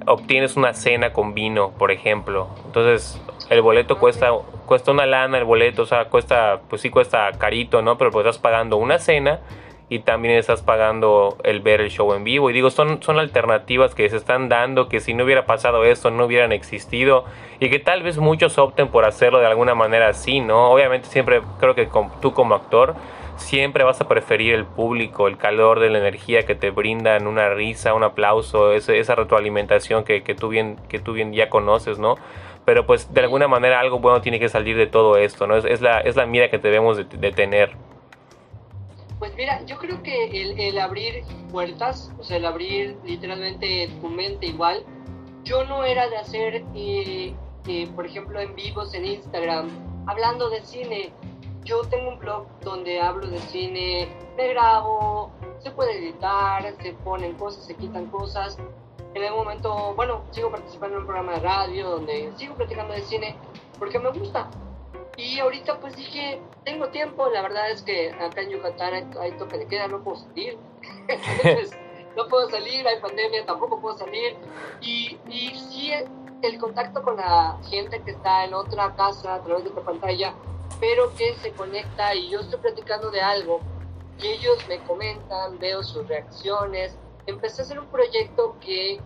Obtienes 0.07 0.57
una 0.57 0.75
cena 0.75 1.15
con 1.15 1.33
vino, 1.33 1.71
por 1.71 1.91
ejemplo. 1.91 2.49
Entonces, 2.67 3.19
el 3.49 3.63
boleto 3.63 3.99
cuesta, 3.99 4.33
cuesta 4.67 4.91
una 4.91 5.07
lana, 5.07 5.39
el 5.39 5.45
boleto, 5.45 5.83
o 5.83 5.87
sea, 5.87 6.07
cuesta, 6.07 6.61
pues 6.69 6.83
sí 6.83 6.91
cuesta 6.91 7.31
carito, 7.39 7.81
¿no? 7.81 7.97
Pero 7.97 8.11
pues 8.11 8.27
estás 8.27 8.39
pagando 8.39 8.77
una 8.77 8.99
cena 8.99 9.41
y 9.91 9.99
también 9.99 10.37
estás 10.37 10.63
pagando 10.63 11.37
el 11.43 11.61
ver 11.61 11.81
el 11.81 11.91
show 11.91 12.15
en 12.15 12.23
vivo. 12.23 12.49
Y 12.49 12.53
digo, 12.53 12.71
son, 12.71 13.03
son 13.03 13.19
alternativas 13.19 13.95
que 13.95 14.09
se 14.09 14.17
están 14.17 14.49
dando, 14.49 14.89
que 14.89 15.01
si 15.01 15.13
no 15.13 15.25
hubiera 15.25 15.47
pasado 15.47 15.85
esto 15.85 16.11
no 16.13 16.27
hubieran 16.27 16.53
existido 16.53 17.25
y 17.59 17.69
que 17.71 17.81
tal 17.81 18.05
vez 18.05 18.17
muchos 18.17 18.57
opten 18.57 18.89
por 18.89 19.05
hacerlo 19.05 19.41
de 19.41 19.47
alguna 19.47 19.75
manera 19.75 20.09
así, 20.09 20.39
¿no? 20.39 20.71
Obviamente 20.71 21.09
siempre 21.09 21.43
creo 21.59 21.75
que 21.75 21.89
tú 22.23 22.33
como 22.33 22.55
actor 22.55 22.95
siempre 23.37 23.83
vas 23.83 24.01
a 24.01 24.07
preferir 24.07 24.55
el 24.55 24.65
público, 24.65 25.27
el 25.27 25.37
calor 25.37 25.81
de 25.81 25.91
la 25.91 25.99
energía 25.99 26.47
que 26.47 26.55
te 26.55 26.71
brindan, 26.71 27.27
una 27.27 27.51
risa, 27.51 27.93
un 27.93 28.05
aplauso, 28.05 28.73
esa 28.73 29.15
retroalimentación 29.17 30.05
que, 30.05 30.23
que, 30.23 30.37
tú 30.37 30.49
bien, 30.51 30.77
que 30.89 31.01
tú 31.01 31.15
bien 31.15 31.33
ya 31.33 31.49
conoces, 31.49 31.99
¿no? 31.99 32.15
Pero 32.65 32.87
pues 32.87 33.13
de 33.13 33.23
alguna 33.23 33.49
manera 33.49 33.81
algo 33.81 33.99
bueno 33.99 34.21
tiene 34.21 34.39
que 34.39 34.49
salir 34.49 34.77
de 34.77 34.87
todo 34.87 35.17
esto, 35.17 35.49
¿no? 35.49 35.57
Es, 35.57 35.65
es 35.65 35.81
la, 35.81 35.99
es 36.01 36.15
la 36.15 36.27
mira 36.27 36.49
que 36.49 36.59
debemos 36.59 36.97
de, 36.97 37.05
de 37.05 37.33
tener. 37.33 37.73
Pues 39.21 39.37
mira, 39.37 39.63
yo 39.67 39.77
creo 39.77 40.03
que 40.03 40.67
el, 40.67 40.79
abrir 40.79 41.25
puertas, 41.53 42.11
o 42.19 42.25
sea, 42.25 42.39
el 42.39 42.47
abrir 42.47 42.99
literalmente 43.05 43.89
tu 44.01 44.09
mente 44.09 44.47
igual, 44.47 44.83
yo 45.45 45.63
no 45.67 45.85
era 45.85 46.09
de 46.09 46.17
hacer, 46.17 46.65
eh, 46.75 47.35
eh, 47.67 47.89
por 47.95 48.07
ejemplo, 48.07 48.41
en 48.41 48.55
vivos 48.55 48.95
en 48.95 49.05
Instagram, 49.05 49.69
hablando 50.07 50.49
de 50.49 50.63
cine. 50.63 51.13
Yo 51.65 51.83
tengo 51.83 52.09
un 52.09 52.19
blog 52.19 52.47
donde 52.63 52.99
hablo 52.99 53.27
de 53.27 53.39
cine, 53.41 54.09
me 54.39 54.49
grabo, 54.55 55.31
se 55.59 55.71
puede 55.71 55.99
editar, 55.99 56.75
se 56.81 56.95
ponen 56.95 57.35
cosas, 57.35 57.67
se 57.67 57.75
quitan 57.77 58.07
cosas. 58.07 58.57
En 59.13 59.23
algún 59.23 59.45
momento, 59.45 59.93
bueno, 59.97 60.23
sigo 60.31 60.51
participando 60.51 60.97
en 60.97 61.03
un 61.03 61.07
programa 61.07 61.33
de 61.33 61.41
radio 61.41 61.91
donde 61.91 62.33
sigo 62.37 62.55
platicando 62.55 62.95
de 62.95 63.03
cine 63.03 63.37
porque 63.79 63.99
me 63.99 64.11
gusta. 64.13 64.49
Y 65.17 65.39
ahorita 65.39 65.79
pues 65.81 65.97
dije, 65.97 66.41
tengo 66.65 66.89
tiempo, 66.89 67.29
la 67.29 67.43
verdad 67.43 67.71
es 67.71 67.83
que 67.83 68.11
acá 68.11 68.43
en 68.43 68.51
Yucatán 68.51 69.11
hay, 69.21 69.33
toque 69.33 69.59
de 69.59 69.67
queda, 69.67 69.89
no 69.89 70.03
puedo 70.03 70.17
salir. 70.19 70.59
No 72.17 72.27
puedo 72.27 72.51
salir, 72.51 72.85
hay 72.89 73.01
pandemia, 73.01 73.47
tampoco 73.47 73.81
puedo 73.81 73.97
salir. 73.97 74.37
Y, 74.81 75.17
y 75.29 75.55
sí, 75.55 75.93
el 76.43 76.59
contacto 76.59 77.05
con 77.05 77.17
la 77.17 77.57
gente 77.71 78.03
que 78.03 78.11
está 78.11 78.45
en 78.45 78.53
otra 78.53 78.97
casa 78.97 79.37
a 79.37 79.43
través 79.45 79.63
de 79.63 79.71
otra 79.71 79.85
pantalla, 79.85 80.35
pero 80.81 81.15
que 81.15 81.37
se 81.37 81.53
conecta 81.53 82.13
y 82.17 82.29
yo 82.29 82.41
estoy 82.41 82.59
platicando 82.59 83.13
de 83.13 83.21
algo 83.21 83.61
y 84.23 84.27
ellos 84.27 84.59
me 84.69 84.79
comentan, 84.81 85.59
veo 85.59 85.83
sus 85.83 86.07
reacciones. 86.09 86.97
Empecé 87.27 87.63
a 87.63 87.65
hacer 87.65 87.79
un 87.79 87.87
proyecto 87.87 88.57
que 88.61 89.01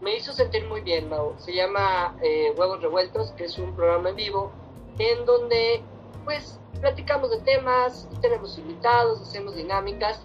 me 0.00 0.16
hizo 0.16 0.32
sentir 0.32 0.66
muy 0.66 0.80
bien, 0.80 1.08
Mau. 1.08 1.34
Se 1.38 1.52
llama 1.52 2.16
eh, 2.22 2.52
Huevos 2.56 2.82
Revueltos, 2.82 3.32
que 3.32 3.44
es 3.44 3.58
un 3.58 3.74
programa 3.74 4.10
en 4.10 4.16
vivo 4.16 4.52
en 4.98 5.24
donde 5.24 5.82
pues 6.24 6.60
platicamos 6.80 7.30
de 7.30 7.40
temas, 7.40 8.08
tenemos 8.20 8.58
invitados, 8.58 9.20
hacemos 9.20 9.54
dinámicas, 9.54 10.24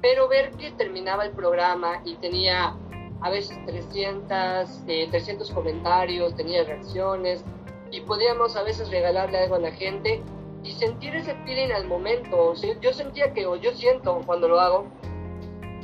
pero 0.00 0.28
ver 0.28 0.50
que 0.52 0.72
terminaba 0.72 1.24
el 1.24 1.32
programa 1.32 2.02
y 2.04 2.16
tenía 2.16 2.76
a 3.20 3.30
veces 3.30 3.58
300, 3.66 4.84
300 4.86 5.50
eh, 5.50 5.54
comentarios, 5.54 6.34
tenía 6.34 6.64
reacciones 6.64 7.44
y 7.90 8.00
podíamos 8.00 8.56
a 8.56 8.62
veces 8.62 8.90
regalarle 8.90 9.38
algo 9.38 9.54
a 9.56 9.60
la 9.60 9.70
gente 9.70 10.20
y 10.64 10.72
sentir 10.72 11.14
ese 11.14 11.34
feeling 11.44 11.72
al 11.72 11.86
momento. 11.86 12.54
yo 12.80 12.92
sentía 12.92 13.32
que, 13.32 13.46
o 13.46 13.56
yo 13.56 13.72
siento 13.72 14.20
cuando 14.26 14.48
lo 14.48 14.60
hago, 14.60 14.86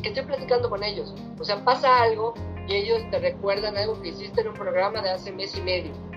que 0.02 0.08
estoy 0.08 0.24
platicando 0.24 0.68
con 0.68 0.82
ellos. 0.82 1.14
O 1.38 1.44
sea, 1.44 1.64
pasa 1.64 2.00
algo 2.00 2.34
y 2.66 2.74
ellos 2.74 3.02
te 3.10 3.18
recuerdan 3.18 3.76
algo 3.76 4.00
que 4.00 4.08
hiciste 4.08 4.40
en 4.40 4.48
un 4.48 4.54
programa 4.54 5.02
de 5.02 5.10
hace 5.10 5.32
mes 5.32 5.56
y 5.56 5.62
medio 5.62 6.07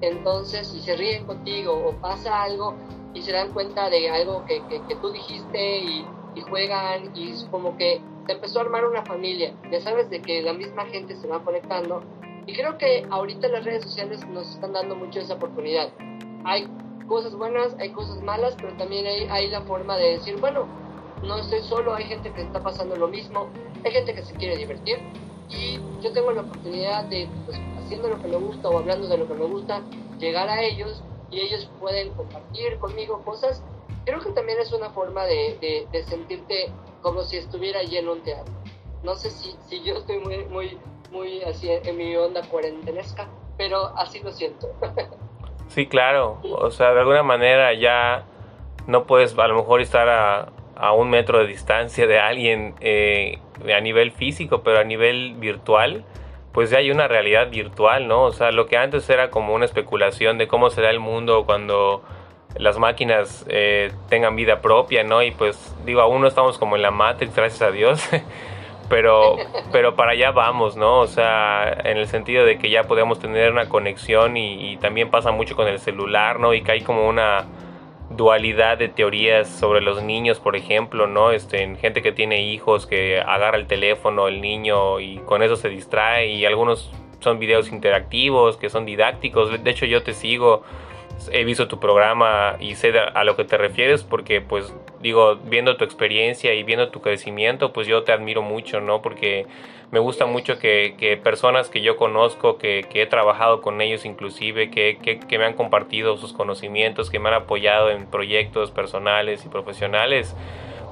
entonces, 0.00 0.68
si 0.68 0.80
se 0.80 0.96
ríen 0.96 1.24
contigo 1.26 1.72
o 1.72 1.92
pasa 2.00 2.42
algo 2.42 2.74
y 3.14 3.22
se 3.22 3.32
dan 3.32 3.52
cuenta 3.52 3.88
de 3.88 4.10
algo 4.10 4.44
que, 4.44 4.62
que, 4.66 4.94
tú 4.96 5.10
dijiste 5.10 5.78
y, 5.78 6.06
juegan 6.50 7.16
y 7.16 7.30
es 7.30 7.44
como 7.50 7.78
que 7.78 8.02
se 8.26 8.32
empezó 8.32 8.58
a 8.58 8.62
armar 8.62 8.84
una 8.84 9.02
familia. 9.06 9.54
Ya 9.72 9.80
sabes 9.80 10.10
de 10.10 10.20
que 10.20 10.42
la 10.42 10.52
misma 10.52 10.84
gente 10.84 11.16
se 11.16 11.26
va 11.26 11.42
conectando 11.42 12.02
y 12.46 12.52
creo 12.52 12.76
que 12.76 13.06
ahorita 13.08 13.48
las 13.48 13.64
redes 13.64 13.84
sociales 13.84 14.26
nos 14.28 14.50
están 14.50 14.74
dando 14.74 14.94
mucho 14.96 15.18
esa 15.18 15.34
oportunidad. 15.34 15.88
Hay 16.44 16.68
cosas 17.08 17.34
buenas, 17.34 17.74
hay 17.80 17.90
cosas 17.90 18.22
malas, 18.22 18.54
pero 18.56 18.76
también 18.76 19.06
hay, 19.06 19.26
hay 19.30 19.48
la 19.48 19.62
forma 19.62 19.96
de 19.96 20.12
decir, 20.12 20.38
bueno, 20.38 20.66
no 21.22 21.38
estoy 21.38 21.60
solo, 21.62 21.94
hay 21.94 22.04
gente 22.04 22.30
que 22.32 22.42
está 22.42 22.62
pasando 22.62 22.96
lo 22.96 23.08
mismo, 23.08 23.48
hay 23.82 23.92
gente 23.92 24.14
que 24.14 24.22
se 24.22 24.34
quiere 24.34 24.58
divertir 24.58 24.98
y 25.48 25.78
yo 26.02 26.12
tengo 26.12 26.32
la 26.32 26.42
oportunidad 26.42 27.04
de, 27.04 27.28
pues, 27.44 27.58
haciendo 27.78 28.08
lo 28.08 28.20
que 28.20 28.28
me 28.28 28.36
gusta 28.36 28.68
o 28.68 28.78
hablando 28.78 29.06
de 29.06 29.18
lo 29.18 29.28
que 29.28 29.34
me 29.34 29.44
gusta, 29.44 29.82
llegar 30.18 30.48
a 30.48 30.62
ellos 30.62 31.02
y 31.30 31.40
ellos 31.40 31.70
pueden 31.80 32.12
compartir 32.14 32.78
conmigo 32.78 33.22
cosas. 33.24 33.62
Creo 34.04 34.20
que 34.20 34.30
también 34.30 34.58
es 34.60 34.72
una 34.72 34.90
forma 34.90 35.24
de, 35.24 35.86
de, 35.90 36.02
sentirte 36.04 36.70
como 37.02 37.22
si 37.22 37.36
estuviera 37.36 37.80
allí 37.80 37.96
en 37.96 38.08
un 38.08 38.22
teatro. 38.22 38.52
No 39.02 39.14
sé 39.14 39.30
si, 39.30 39.54
si 39.66 39.82
yo 39.82 39.94
estoy 39.96 40.18
muy, 40.18 40.44
muy, 40.46 40.78
muy 41.10 41.42
así 41.42 41.68
en 41.70 41.96
mi 41.96 42.16
onda 42.16 42.42
cuarentenesca, 42.42 43.28
pero 43.56 43.96
así 43.96 44.20
lo 44.20 44.32
siento. 44.32 44.68
Sí, 45.68 45.86
claro. 45.86 46.38
O 46.44 46.70
sea, 46.70 46.92
de 46.92 47.00
alguna 47.00 47.24
manera 47.24 47.74
ya 47.74 48.24
no 48.86 49.04
puedes 49.04 49.36
a 49.36 49.48
lo 49.48 49.56
mejor 49.56 49.80
estar 49.80 50.08
a, 50.08 50.52
a 50.76 50.92
un 50.92 51.10
metro 51.10 51.38
de 51.38 51.46
distancia 51.46 52.06
de 52.06 52.18
alguien 52.18 52.74
eh, 52.80 53.38
a 53.74 53.80
nivel 53.80 54.12
físico, 54.12 54.62
pero 54.62 54.78
a 54.78 54.84
nivel 54.84 55.34
virtual, 55.34 56.04
pues 56.52 56.70
ya 56.70 56.78
hay 56.78 56.90
una 56.90 57.08
realidad 57.08 57.50
virtual, 57.50 58.06
¿no? 58.06 58.22
O 58.24 58.32
sea, 58.32 58.52
lo 58.52 58.66
que 58.66 58.76
antes 58.76 59.08
era 59.10 59.30
como 59.30 59.54
una 59.54 59.64
especulación 59.64 60.38
de 60.38 60.46
cómo 60.46 60.70
será 60.70 60.90
el 60.90 61.00
mundo 61.00 61.44
cuando 61.46 62.02
las 62.58 62.78
máquinas 62.78 63.44
eh, 63.48 63.92
tengan 64.08 64.36
vida 64.36 64.60
propia, 64.60 65.02
¿no? 65.02 65.22
Y 65.22 65.30
pues 65.30 65.74
digo, 65.84 66.00
aún 66.00 66.20
no 66.20 66.28
estamos 66.28 66.58
como 66.58 66.76
en 66.76 66.82
la 66.82 66.90
Matrix, 66.90 67.34
gracias 67.34 67.62
a 67.62 67.70
Dios, 67.70 68.08
pero, 68.88 69.36
pero 69.72 69.96
para 69.96 70.12
allá 70.12 70.30
vamos, 70.30 70.76
¿no? 70.76 71.00
O 71.00 71.06
sea, 71.06 71.72
en 71.84 71.96
el 71.96 72.06
sentido 72.06 72.44
de 72.44 72.58
que 72.58 72.70
ya 72.70 72.84
podemos 72.84 73.18
tener 73.18 73.50
una 73.50 73.68
conexión 73.68 74.36
y, 74.36 74.72
y 74.72 74.76
también 74.76 75.10
pasa 75.10 75.32
mucho 75.32 75.56
con 75.56 75.68
el 75.68 75.78
celular, 75.78 76.38
¿no? 76.38 76.54
Y 76.54 76.62
que 76.62 76.72
hay 76.72 76.80
como 76.82 77.08
una 77.08 77.46
dualidad 78.10 78.78
de 78.78 78.88
teorías 78.88 79.48
sobre 79.48 79.80
los 79.80 80.02
niños, 80.02 80.38
por 80.38 80.56
ejemplo, 80.56 81.06
¿no? 81.06 81.32
Este, 81.32 81.76
gente 81.76 82.02
que 82.02 82.12
tiene 82.12 82.42
hijos 82.42 82.86
que 82.86 83.20
agarra 83.20 83.56
el 83.58 83.66
teléfono 83.66 84.28
el 84.28 84.40
niño 84.40 85.00
y 85.00 85.18
con 85.18 85.42
eso 85.42 85.56
se 85.56 85.68
distrae 85.68 86.28
y 86.28 86.44
algunos 86.44 86.90
son 87.20 87.38
videos 87.38 87.72
interactivos 87.72 88.56
que 88.56 88.70
son 88.70 88.86
didácticos. 88.86 89.62
De 89.62 89.70
hecho, 89.70 89.86
yo 89.86 90.02
te 90.02 90.12
sigo, 90.12 90.62
he 91.32 91.44
visto 91.44 91.68
tu 91.68 91.78
programa 91.78 92.56
y 92.60 92.74
sé 92.74 92.92
a 92.98 93.24
lo 93.24 93.36
que 93.36 93.44
te 93.44 93.56
refieres 93.56 94.02
porque, 94.02 94.40
pues, 94.40 94.74
digo, 95.00 95.36
viendo 95.36 95.76
tu 95.76 95.84
experiencia 95.84 96.54
y 96.54 96.62
viendo 96.62 96.88
tu 96.88 97.00
crecimiento, 97.00 97.72
pues 97.72 97.86
yo 97.86 98.02
te 98.02 98.12
admiro 98.12 98.42
mucho, 98.42 98.80
¿no? 98.80 99.02
Porque 99.02 99.46
me 99.90 100.00
gusta 100.00 100.26
mucho 100.26 100.58
que, 100.58 101.20
personas 101.22 101.68
que 101.68 101.80
yo 101.80 101.96
conozco, 101.96 102.58
que, 102.58 102.86
he 102.92 103.06
trabajado 103.06 103.60
con 103.60 103.80
ellos 103.80 104.04
inclusive, 104.04 104.70
que, 104.70 104.98
me 105.30 105.44
han 105.44 105.54
compartido 105.54 106.16
sus 106.16 106.32
conocimientos, 106.32 107.10
que 107.10 107.18
me 107.18 107.28
han 107.28 107.34
apoyado 107.34 107.90
en 107.90 108.06
proyectos 108.06 108.70
personales 108.70 109.44
y 109.44 109.48
profesionales, 109.48 110.34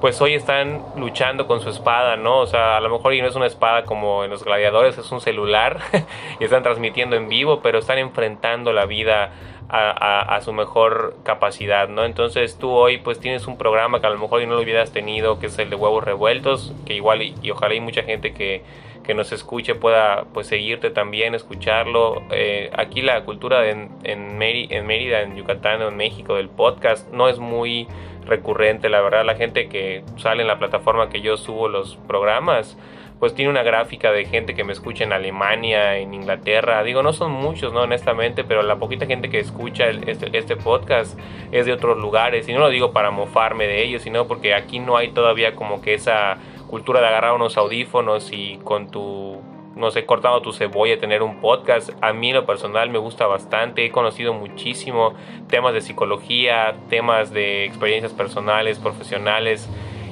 pues 0.01 0.21
hoy 0.21 0.33
están 0.33 0.83
luchando 0.97 1.47
con 1.47 1.61
su 1.61 1.69
espada, 1.69 2.15
¿no? 2.15 2.39
O 2.39 2.47
sea, 2.47 2.77
a 2.77 2.81
lo 2.81 2.89
mejor 2.89 3.15
no 3.15 3.27
es 3.27 3.35
una 3.35 3.47
espada 3.47 3.85
como 3.85 4.23
en 4.23 4.29
los 4.29 4.43
gladiadores, 4.43 4.97
es 4.97 5.11
un 5.11 5.21
celular 5.21 5.79
y 6.39 6.43
están 6.43 6.63
transmitiendo 6.63 7.15
en 7.15 7.27
vivo, 7.27 7.61
pero 7.61 7.79
están 7.79 7.97
enfrentando 7.97 8.71
la 8.71 8.85
vida 8.85 9.31
a, 9.69 10.39
su 10.41 10.53
mejor 10.53 11.15
capacidad, 11.23 11.89
¿no? 11.89 12.05
Entonces 12.05 12.57
tú 12.57 12.71
hoy 12.71 12.97
pues 12.97 13.19
tienes 13.19 13.47
un 13.47 13.57
programa 13.57 13.99
que 13.99 14.07
a 14.07 14.09
lo 14.09 14.19
mejor 14.19 14.45
no 14.47 14.55
lo 14.55 14.61
hubieras 14.61 14.91
tenido, 14.91 15.39
que 15.39 15.47
es 15.47 15.57
el 15.59 15.69
de 15.69 15.75
huevos 15.75 16.03
revueltos, 16.03 16.73
que 16.85 16.93
igual 16.93 17.21
y, 17.21 17.51
ojalá 17.51 17.73
hay 17.73 17.79
mucha 17.79 18.03
gente 18.03 18.33
que, 18.33 18.63
que, 19.03 19.13
nos 19.13 19.31
escuche 19.31 19.75
pueda 19.75 20.25
pues 20.33 20.47
seguirte 20.47 20.89
también, 20.91 21.35
escucharlo. 21.35 22.21
Eh, 22.31 22.69
aquí 22.73 23.01
la 23.01 23.23
cultura 23.25 23.69
en, 23.69 23.89
en, 24.03 24.41
en 24.41 24.87
Mérida, 24.87 25.21
en 25.21 25.35
Yucatán, 25.35 25.81
en 25.81 25.97
México 25.97 26.35
del 26.35 26.49
podcast 26.49 27.11
no 27.11 27.27
es 27.27 27.39
muy 27.39 27.87
recurrente, 28.25 28.89
la 28.89 29.01
verdad 29.01 29.23
la 29.23 29.35
gente 29.35 29.69
que 29.69 30.03
sale 30.17 30.41
en 30.41 30.47
la 30.47 30.57
plataforma 30.57 31.09
que 31.09 31.21
yo 31.21 31.37
subo 31.37 31.69
los 31.69 31.95
programas 32.07 32.77
pues 33.19 33.33
tiene 33.33 33.49
una 33.49 33.63
gráfica 33.63 34.11
de 34.11 34.25
gente 34.25 34.55
que 34.55 34.63
me 34.63 34.73
escucha 34.73 35.03
en 35.03 35.13
Alemania, 35.13 35.97
en 35.97 36.13
Inglaterra. 36.13 36.83
Digo, 36.83 37.01
no 37.01 37.13
son 37.13 37.31
muchos, 37.31 37.73
¿no? 37.73 37.81
Honestamente, 37.81 38.43
pero 38.43 38.61
la 38.61 38.75
poquita 38.77 39.05
gente 39.05 39.29
que 39.29 39.39
escucha 39.39 39.87
este, 39.87 40.37
este, 40.37 40.55
podcast 40.57 41.17
es 41.51 41.65
de 41.65 41.73
otros 41.73 41.97
lugares. 41.97 42.47
Y 42.49 42.53
no 42.53 42.59
lo 42.59 42.69
digo 42.69 42.91
para 42.91 43.11
mofarme 43.11 43.67
de 43.67 43.83
ellos, 43.83 44.01
sino 44.01 44.27
porque 44.27 44.53
aquí 44.53 44.79
no 44.79 44.97
hay 44.97 45.11
todavía 45.11 45.55
como 45.55 45.81
que 45.81 45.93
esa 45.93 46.37
cultura 46.67 46.99
de 46.99 47.07
agarrar 47.07 47.33
unos 47.33 47.57
audífonos 47.57 48.31
y 48.33 48.59
con 48.63 48.91
tu 48.91 49.41
no 49.75 49.91
sé, 49.91 50.05
cortando 50.05 50.41
tu 50.41 50.53
cebolla, 50.53 50.97
tener 50.97 51.21
un 51.21 51.41
podcast. 51.41 51.91
A 52.01 52.13
mí 52.13 52.31
lo 52.31 52.45
personal 52.45 52.89
me 52.89 52.97
gusta 52.97 53.27
bastante. 53.27 53.85
He 53.85 53.91
conocido 53.91 54.33
muchísimo 54.33 55.13
temas 55.49 55.73
de 55.73 55.81
psicología, 55.81 56.75
temas 56.89 57.31
de 57.31 57.65
experiencias 57.65 58.13
personales, 58.13 58.79
profesionales. 58.79 59.69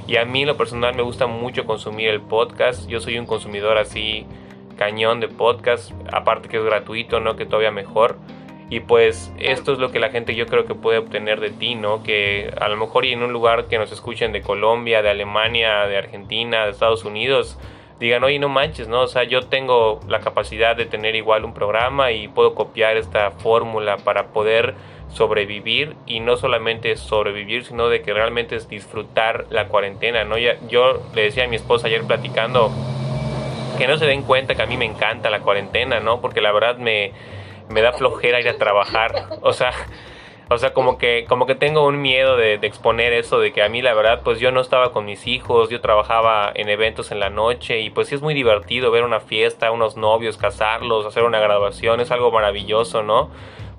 Y 0.07 0.17
a 0.17 0.25
mí 0.25 0.41
en 0.41 0.47
lo 0.47 0.57
personal 0.57 0.95
me 0.95 1.01
gusta 1.01 1.27
mucho 1.27 1.65
consumir 1.65 2.09
el 2.09 2.21
podcast. 2.21 2.87
Yo 2.87 2.99
soy 2.99 3.17
un 3.17 3.25
consumidor 3.25 3.77
así 3.77 4.25
cañón 4.77 5.19
de 5.19 5.27
podcast, 5.27 5.91
aparte 6.11 6.49
que 6.49 6.57
es 6.57 6.63
gratuito, 6.63 7.19
¿no? 7.19 7.35
Que 7.35 7.45
todavía 7.45 7.71
mejor. 7.71 8.17
Y 8.69 8.79
pues 8.81 9.31
esto 9.39 9.71
es 9.71 9.79
lo 9.79 9.91
que 9.91 9.99
la 9.99 10.09
gente 10.09 10.35
yo 10.35 10.47
creo 10.47 10.65
que 10.65 10.75
puede 10.75 10.97
obtener 10.97 11.39
de 11.39 11.51
ti, 11.51 11.75
¿no? 11.75 12.03
Que 12.03 12.53
a 12.59 12.67
lo 12.69 12.77
mejor 12.77 13.05
y 13.05 13.13
en 13.13 13.23
un 13.23 13.31
lugar 13.31 13.67
que 13.67 13.77
nos 13.77 13.91
escuchen 13.91 14.31
de 14.31 14.41
Colombia, 14.41 15.01
de 15.01 15.09
Alemania, 15.09 15.85
de 15.85 15.97
Argentina, 15.97 16.65
de 16.65 16.71
Estados 16.71 17.05
Unidos, 17.05 17.57
digan, 17.99 18.23
oye, 18.23 18.39
no 18.39 18.49
manches, 18.49 18.87
¿no? 18.87 19.01
O 19.01 19.07
sea, 19.07 19.23
yo 19.23 19.43
tengo 19.43 19.99
la 20.07 20.19
capacidad 20.19 20.75
de 20.75 20.85
tener 20.85 21.15
igual 21.15 21.45
un 21.45 21.53
programa 21.53 22.11
y 22.11 22.27
puedo 22.27 22.55
copiar 22.55 22.97
esta 22.97 23.31
fórmula 23.31 23.97
para 23.97 24.27
poder 24.27 24.73
sobrevivir 25.13 25.95
y 26.05 26.19
no 26.19 26.37
solamente 26.37 26.95
sobrevivir, 26.95 27.65
sino 27.65 27.87
de 27.87 28.01
que 28.01 28.13
realmente 28.13 28.55
es 28.55 28.67
disfrutar 28.67 29.45
la 29.49 29.67
cuarentena, 29.67 30.23
¿no? 30.23 30.37
Ya, 30.37 30.57
yo 30.67 31.01
le 31.13 31.23
decía 31.23 31.45
a 31.45 31.47
mi 31.47 31.55
esposa 31.55 31.87
ayer 31.87 32.03
platicando 32.03 32.71
que 33.77 33.87
no 33.87 33.97
se 33.97 34.05
den 34.05 34.23
cuenta 34.23 34.55
que 34.55 34.61
a 34.61 34.65
mí 34.65 34.77
me 34.77 34.85
encanta 34.85 35.29
la 35.29 35.39
cuarentena, 35.39 35.99
¿no? 35.99 36.21
Porque 36.21 36.41
la 36.41 36.51
verdad 36.51 36.77
me, 36.77 37.11
me 37.69 37.81
da 37.81 37.93
flojera 37.93 38.39
ir 38.39 38.49
a 38.49 38.57
trabajar, 38.57 39.39
o 39.41 39.53
sea, 39.53 39.71
o 40.49 40.57
sea, 40.57 40.73
como 40.73 40.97
que, 40.97 41.25
como 41.27 41.45
que 41.45 41.55
tengo 41.55 41.85
un 41.87 42.01
miedo 42.01 42.35
de, 42.35 42.57
de, 42.57 42.67
exponer 42.67 43.13
eso, 43.13 43.39
de 43.39 43.53
que 43.53 43.63
a 43.63 43.69
mí 43.69 43.81
la 43.81 43.93
verdad, 43.93 44.21
pues 44.23 44.39
yo 44.39 44.51
no 44.51 44.61
estaba 44.61 44.91
con 44.91 45.05
mis 45.05 45.25
hijos, 45.25 45.69
yo 45.69 45.79
trabajaba 45.81 46.51
en 46.53 46.69
eventos 46.69 47.11
en 47.11 47.19
la 47.19 47.29
noche 47.29 47.79
y 47.79 47.89
pues 47.89 48.09
sí 48.09 48.15
es 48.15 48.21
muy 48.21 48.33
divertido 48.33 48.91
ver 48.91 49.03
una 49.03 49.19
fiesta, 49.19 49.71
unos 49.71 49.95
novios, 49.95 50.37
casarlos, 50.37 51.05
hacer 51.05 51.23
una 51.23 51.39
graduación, 51.39 52.01
es 52.01 52.11
algo 52.11 52.31
maravilloso, 52.31 53.03
¿no? 53.03 53.31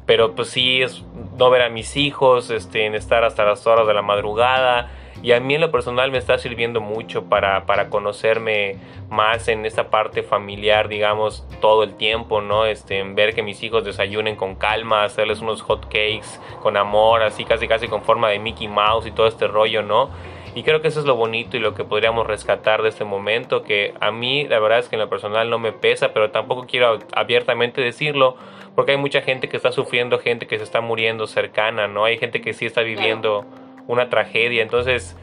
Pero 0.06 0.34
pues 0.34 0.48
sí 0.48 0.82
es 0.82 1.02
no 1.38 1.50
ver 1.50 1.62
a 1.62 1.68
mis 1.68 1.96
hijos, 1.96 2.50
este, 2.50 2.86
en 2.86 2.94
estar 2.94 3.24
hasta 3.24 3.44
las 3.44 3.66
horas 3.66 3.86
de 3.86 3.94
la 3.94 4.02
madrugada. 4.02 4.90
Y 5.22 5.32
a 5.32 5.40
mí 5.40 5.54
en 5.54 5.60
lo 5.62 5.70
personal 5.70 6.10
me 6.10 6.18
está 6.18 6.36
sirviendo 6.36 6.80
mucho 6.82 7.24
para, 7.24 7.64
para 7.64 7.88
conocerme 7.88 8.76
más 9.08 9.48
en 9.48 9.64
esta 9.64 9.88
parte 9.88 10.22
familiar, 10.22 10.88
digamos, 10.88 11.46
todo 11.60 11.82
el 11.84 11.94
tiempo, 11.94 12.42
¿no? 12.42 12.66
Este, 12.66 12.98
en 12.98 13.14
ver 13.14 13.34
que 13.34 13.42
mis 13.42 13.62
hijos 13.62 13.84
desayunen 13.84 14.36
con 14.36 14.54
calma, 14.54 15.04
hacerles 15.04 15.40
unos 15.40 15.62
hot 15.62 15.84
cakes 15.84 16.38
con 16.62 16.76
amor, 16.76 17.22
así 17.22 17.44
casi 17.44 17.68
casi 17.68 17.88
con 17.88 18.02
forma 18.02 18.28
de 18.28 18.38
Mickey 18.38 18.68
Mouse 18.68 19.06
y 19.06 19.12
todo 19.12 19.26
este 19.26 19.46
rollo, 19.46 19.82
¿no? 19.82 20.10
Y 20.54 20.62
creo 20.62 20.80
que 20.80 20.88
eso 20.88 21.00
es 21.00 21.06
lo 21.06 21.16
bonito 21.16 21.56
y 21.56 21.60
lo 21.60 21.74
que 21.74 21.84
podríamos 21.84 22.26
rescatar 22.26 22.82
de 22.82 22.88
este 22.88 23.04
momento, 23.04 23.64
que 23.64 23.92
a 24.00 24.12
mí 24.12 24.46
la 24.46 24.60
verdad 24.60 24.78
es 24.78 24.88
que 24.88 24.94
en 24.94 25.00
lo 25.00 25.08
personal 25.08 25.50
no 25.50 25.58
me 25.58 25.72
pesa, 25.72 26.12
pero 26.12 26.30
tampoco 26.30 26.66
quiero 26.68 27.00
abiertamente 27.12 27.80
decirlo, 27.80 28.36
porque 28.76 28.92
hay 28.92 28.98
mucha 28.98 29.20
gente 29.20 29.48
que 29.48 29.56
está 29.56 29.72
sufriendo, 29.72 30.18
gente 30.20 30.46
que 30.46 30.58
se 30.58 30.64
está 30.64 30.80
muriendo 30.80 31.26
cercana, 31.26 31.88
¿no? 31.88 32.04
Hay 32.04 32.18
gente 32.18 32.40
que 32.40 32.52
sí 32.52 32.66
está 32.66 32.82
viviendo 32.82 33.44
una 33.88 34.08
tragedia. 34.08 34.62
Entonces, 34.62 35.16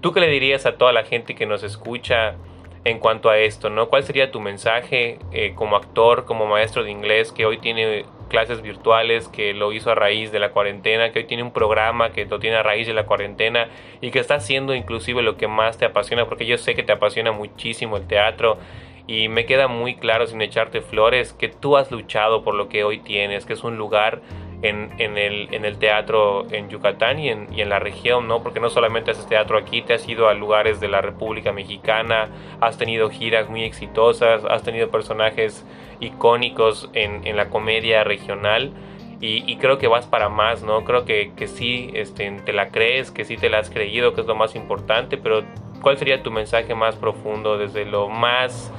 ¿tú 0.00 0.12
qué 0.12 0.20
le 0.20 0.28
dirías 0.28 0.64
a 0.64 0.76
toda 0.76 0.92
la 0.92 1.04
gente 1.04 1.34
que 1.34 1.44
nos 1.44 1.62
escucha 1.62 2.36
en 2.84 2.98
cuanto 2.98 3.30
a 3.30 3.38
esto, 3.38 3.70
¿no? 3.70 3.88
¿Cuál 3.88 4.04
sería 4.04 4.30
tu 4.30 4.40
mensaje 4.40 5.18
eh, 5.32 5.52
como 5.54 5.76
actor, 5.76 6.26
como 6.26 6.46
maestro 6.46 6.84
de 6.84 6.90
inglés, 6.90 7.32
que 7.32 7.46
hoy 7.46 7.58
tiene 7.58 8.04
clases 8.28 8.62
virtuales, 8.62 9.28
que 9.28 9.54
lo 9.54 9.72
hizo 9.72 9.90
a 9.90 9.94
raíz 9.94 10.32
de 10.32 10.38
la 10.38 10.50
cuarentena, 10.50 11.10
que 11.10 11.20
hoy 11.20 11.24
tiene 11.24 11.42
un 11.42 11.52
programa 11.52 12.10
que 12.10 12.26
lo 12.26 12.38
tiene 12.38 12.56
a 12.56 12.62
raíz 12.62 12.86
de 12.86 12.92
la 12.92 13.06
cuarentena 13.06 13.68
y 14.00 14.10
que 14.10 14.18
está 14.18 14.34
haciendo 14.34 14.74
inclusive 14.74 15.22
lo 15.22 15.36
que 15.36 15.48
más 15.48 15.78
te 15.78 15.86
apasiona, 15.86 16.26
porque 16.26 16.44
yo 16.44 16.58
sé 16.58 16.74
que 16.74 16.82
te 16.82 16.92
apasiona 16.92 17.32
muchísimo 17.32 17.96
el 17.96 18.06
teatro 18.06 18.58
y 19.06 19.28
me 19.28 19.46
queda 19.46 19.68
muy 19.68 19.96
claro 19.96 20.26
sin 20.26 20.40
echarte 20.42 20.80
flores 20.80 21.32
que 21.32 21.48
tú 21.48 21.76
has 21.76 21.90
luchado 21.90 22.42
por 22.42 22.54
lo 22.54 22.68
que 22.68 22.84
hoy 22.84 22.98
tienes, 22.98 23.46
que 23.46 23.52
es 23.52 23.64
un 23.64 23.76
lugar 23.76 24.20
en, 24.62 24.90
en, 24.98 25.18
el, 25.18 25.48
en 25.52 25.64
el, 25.64 25.78
teatro 25.78 26.46
en 26.50 26.68
Yucatán 26.68 27.18
y 27.18 27.28
en, 27.28 27.48
y 27.52 27.60
en, 27.60 27.68
la 27.68 27.78
región, 27.78 28.28
¿no? 28.28 28.42
Porque 28.42 28.60
no 28.60 28.70
solamente 28.70 29.10
haces 29.10 29.26
teatro 29.26 29.58
aquí, 29.58 29.82
te 29.82 29.94
has 29.94 30.08
ido 30.08 30.28
a 30.28 30.34
lugares 30.34 30.80
de 30.80 30.88
la 30.88 31.00
República 31.00 31.52
Mexicana, 31.52 32.28
has 32.60 32.78
tenido 32.78 33.10
giras 33.10 33.48
muy 33.48 33.64
exitosas, 33.64 34.44
has 34.44 34.62
tenido 34.62 34.90
personajes 34.90 35.64
icónicos 36.00 36.90
en, 36.92 37.26
en 37.26 37.36
la 37.36 37.50
comedia 37.50 38.04
regional 38.04 38.72
y, 39.20 39.56
creo 39.56 39.78
que 39.78 39.88
vas 39.88 40.06
para 40.06 40.28
más, 40.28 40.62
¿no? 40.62 40.84
Creo 40.84 41.06
que, 41.06 41.32
que 41.34 41.48
sí 41.48 41.90
este, 41.94 42.30
te 42.44 42.52
la 42.52 42.68
crees, 42.68 43.10
que 43.10 43.24
sí 43.24 43.38
te 43.38 43.48
la 43.48 43.58
has 43.58 43.70
creído, 43.70 44.12
que 44.12 44.20
es 44.20 44.26
lo 44.26 44.34
más 44.34 44.54
importante, 44.54 45.16
pero 45.16 45.44
¿cuál 45.80 45.96
sería 45.96 46.22
tu 46.22 46.30
mensaje 46.30 46.74
más 46.74 46.96
profundo 46.96 47.56
desde 47.56 47.86
lo 47.86 48.10
más, 48.10 48.70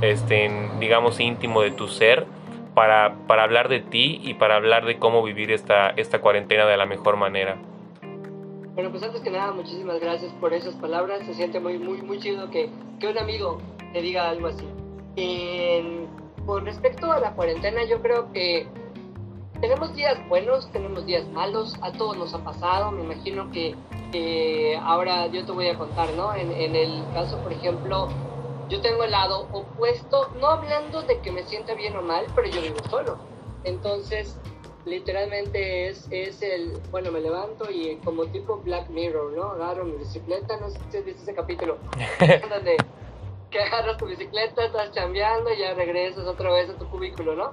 este, 0.00 0.50
digamos, 0.78 1.20
íntimo 1.20 1.60
de 1.60 1.72
tu 1.72 1.86
ser 1.86 2.24
para, 2.74 3.16
para 3.26 3.44
hablar 3.44 3.68
de 3.68 3.80
ti 3.80 4.20
y 4.22 4.34
para 4.34 4.56
hablar 4.56 4.84
de 4.84 4.98
cómo 4.98 5.22
vivir 5.22 5.50
esta, 5.50 5.90
esta 5.90 6.20
cuarentena 6.20 6.66
de 6.66 6.76
la 6.76 6.86
mejor 6.86 7.16
manera? 7.16 7.58
Bueno, 8.74 8.90
pues 8.90 9.02
antes 9.02 9.20
que 9.20 9.30
nada, 9.30 9.52
muchísimas 9.52 10.00
gracias 10.00 10.32
por 10.34 10.54
esas 10.54 10.74
palabras. 10.76 11.26
Se 11.26 11.34
siente 11.34 11.60
muy, 11.60 11.78
muy, 11.78 12.00
muy 12.02 12.18
chido 12.18 12.50
que, 12.50 12.70
que 12.98 13.08
un 13.08 13.18
amigo 13.18 13.58
te 13.92 14.00
diga 14.00 14.28
algo 14.28 14.48
así. 14.48 14.66
con 16.46 16.64
respecto 16.64 17.12
a 17.12 17.20
la 17.20 17.32
cuarentena, 17.32 17.84
yo 17.84 18.00
creo 18.00 18.32
que 18.32 18.66
tenemos 19.60 19.94
días 19.94 20.16
buenos, 20.28 20.70
tenemos 20.72 21.04
días 21.04 21.28
malos, 21.28 21.76
a 21.82 21.92
todos 21.92 22.16
nos 22.16 22.32
ha 22.32 22.42
pasado, 22.42 22.90
me 22.92 23.02
imagino 23.04 23.50
que 23.50 23.74
ahora 24.82 25.26
yo 25.28 25.44
te 25.44 25.52
voy 25.52 25.68
a 25.68 25.76
contar, 25.76 26.08
¿no? 26.14 26.34
En, 26.34 26.50
en, 26.50 26.74
el 26.74 27.02
caso, 27.12 27.38
por 27.38 27.52
ejemplo, 27.52 28.08
yo 28.70 28.80
tengo 28.80 29.02
el 29.04 29.10
lado 29.10 29.48
opuesto, 29.52 30.30
no 30.40 30.46
hablando 30.46 31.02
de 31.02 31.18
que 31.18 31.32
me 31.32 31.42
sienta 31.42 31.74
bien 31.74 31.96
o 31.96 32.02
mal, 32.02 32.24
pero 32.34 32.48
yo 32.48 32.62
vivo 32.62 32.78
solo. 32.88 33.18
Entonces, 33.64 34.38
literalmente 34.84 35.88
es, 35.88 36.06
es 36.10 36.40
el, 36.40 36.80
bueno, 36.90 37.10
me 37.10 37.20
levanto 37.20 37.68
y 37.70 37.96
como 38.04 38.26
tipo 38.26 38.58
Black 38.58 38.88
Mirror, 38.88 39.32
¿no? 39.32 39.50
Agarro 39.50 39.84
mi 39.84 39.96
bicicleta, 39.96 40.56
no 40.58 40.70
sé 40.70 40.78
si 40.88 40.96
has 40.98 41.04
visto 41.04 41.22
ese 41.22 41.34
capítulo, 41.34 41.78
donde 42.48 42.76
que 43.50 43.58
agarras 43.58 43.96
tu 43.96 44.06
bicicleta, 44.06 44.64
estás 44.64 44.92
chambeando 44.92 45.52
y 45.52 45.58
ya 45.58 45.74
regresas 45.74 46.24
otra 46.24 46.52
vez 46.52 46.70
a 46.70 46.78
tu 46.78 46.88
cubículo, 46.88 47.34
¿no? 47.34 47.52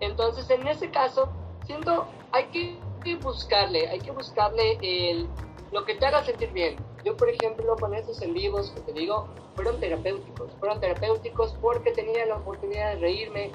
Entonces, 0.00 0.48
en 0.48 0.66
ese 0.66 0.90
caso, 0.90 1.28
siento, 1.66 2.06
hay 2.32 2.46
que 2.46 2.78
buscarle, 3.16 3.88
hay 3.88 4.00
que 4.00 4.10
buscarle 4.10 4.78
el, 4.80 5.28
lo 5.72 5.84
que 5.84 5.94
te 5.94 6.06
haga 6.06 6.24
sentir 6.24 6.52
bien. 6.52 6.76
Yo, 7.04 7.16
por 7.16 7.28
ejemplo, 7.28 7.76
con 7.76 7.94
esos 7.94 8.20
en 8.22 8.34
vivos 8.34 8.70
que 8.70 8.80
te 8.80 8.92
digo, 8.92 9.28
fueron 9.54 9.78
terapéuticos. 9.80 10.52
Fueron 10.58 10.80
terapéuticos 10.80 11.54
porque 11.60 11.92
tenía 11.92 12.26
la 12.26 12.36
oportunidad 12.36 12.94
de 12.94 13.00
reírme, 13.00 13.50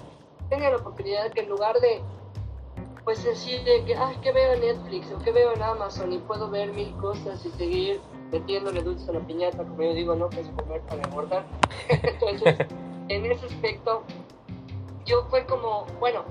tenía 0.50 0.70
la 0.70 0.78
oportunidad 0.78 1.32
que 1.32 1.42
en 1.42 1.50
lugar 1.50 1.80
de, 1.80 2.02
pues 3.04 3.24
decir 3.24 3.64
de 3.64 3.84
que, 3.86 3.96
ay, 3.96 4.16
que 4.22 4.32
veo 4.32 4.54
en 4.54 4.62
Netflix 4.62 5.12
o 5.12 5.20
que 5.20 5.32
veo 5.32 5.54
en 5.54 5.62
Amazon 5.62 6.12
y 6.12 6.18
puedo 6.20 6.50
ver 6.50 6.72
mil 6.74 6.96
cosas 6.98 7.46
y 7.46 7.50
seguir 7.52 8.02
metiéndole 8.32 8.82
dulces 8.82 9.08
a 9.10 9.14
la 9.14 9.20
piñata, 9.20 9.58
como 9.60 9.82
yo 9.82 9.94
digo, 9.94 10.16
no, 10.16 10.30
que 10.30 10.42
es 10.42 10.48
comer 10.50 10.82
para 10.82 11.04
engordar. 11.04 11.46
Entonces, 11.90 12.56
en 13.10 13.26
ese 13.26 13.46
aspecto, 13.46 14.04
yo 15.06 15.26
fue 15.30 15.46
como, 15.46 15.86
bueno, 16.00 16.24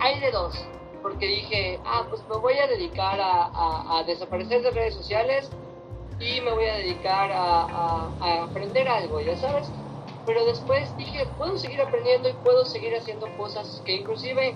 hay 0.00 0.20
de 0.20 0.30
dos, 0.30 0.54
porque 1.02 1.26
dije, 1.26 1.78
ah, 1.84 2.06
pues 2.08 2.22
me 2.28 2.36
voy 2.36 2.54
a 2.58 2.66
dedicar 2.66 3.18
a, 3.20 4.02
desaparecer 4.06 4.62
de 4.62 4.70
redes 4.70 4.94
sociales 4.94 5.50
y 6.20 6.40
me 6.40 6.52
voy 6.52 6.66
a 6.66 6.76
dedicar 6.76 7.30
a, 7.32 8.42
aprender 8.44 8.88
algo, 8.88 9.20
ya 9.20 9.36
sabes. 9.36 9.70
Pero 10.26 10.44
después 10.44 10.94
dije, 10.96 11.26
puedo 11.38 11.56
seguir 11.56 11.80
aprendiendo 11.80 12.28
y 12.28 12.32
puedo 12.44 12.64
seguir 12.64 12.94
haciendo 12.94 13.26
cosas 13.36 13.82
que 13.84 13.96
inclusive 13.96 14.54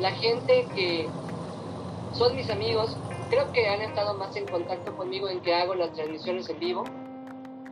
la 0.00 0.10
gente 0.12 0.66
que 0.74 1.08
son 2.12 2.34
mis 2.34 2.50
amigos, 2.50 2.96
creo 3.30 3.50
que 3.52 3.68
han 3.68 3.80
estado 3.80 4.14
más 4.14 4.34
en 4.36 4.46
contacto 4.46 4.96
conmigo 4.96 5.28
en 5.28 5.40
que 5.40 5.54
hago 5.54 5.74
las 5.74 5.92
transmisiones 5.92 6.48
en 6.48 6.58
vivo 6.58 6.84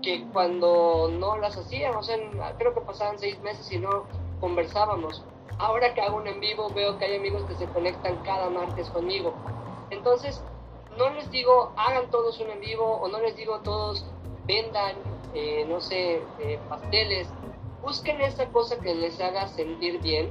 que 0.03 0.25
cuando 0.33 1.09
no 1.12 1.38
las 1.38 1.57
hacíamos. 1.57 2.11
creo 2.59 2.75
que 2.75 2.81
pasaban 2.81 3.18
seis 3.18 3.40
meses 3.40 3.70
y 3.72 3.79
no 3.79 4.05
conversábamos 4.40 5.25
ahora 5.59 5.95
que 5.95 6.01
hago 6.01 6.17
un 6.17 6.27
en 6.27 6.41
vivo 6.41 6.69
veo 6.71 6.99
que 6.99 7.05
hay 7.07 7.17
amigos 7.17 7.45
que 7.45 7.55
se 7.55 7.67
conectan 7.67 8.17
cada 8.25 8.51
martes 8.51 8.88
conmigo. 8.91 9.35
Entonces, 9.91 10.43
no 10.97 11.11
les 11.11 11.31
digo 11.31 11.73
hagan 11.77 12.11
todos 12.11 12.38
un 12.41 12.51
en 12.51 12.61
vivo 12.61 12.85
o 12.85 13.09
no 13.09 13.21
les 13.21 13.37
digo 13.37 13.61
todos 13.61 14.05
vendan, 14.47 14.97
eh, 15.35 15.65
no 15.69 15.81
sé, 15.81 16.23
eh, 16.41 16.59
pasteles. 16.69 17.29
Busquen 17.83 18.21
esa 18.21 18.47
cosa 18.49 18.79
que 18.81 18.95
les 18.95 19.21
haga 19.21 19.49
sentir 19.49 20.01
bien 20.01 20.31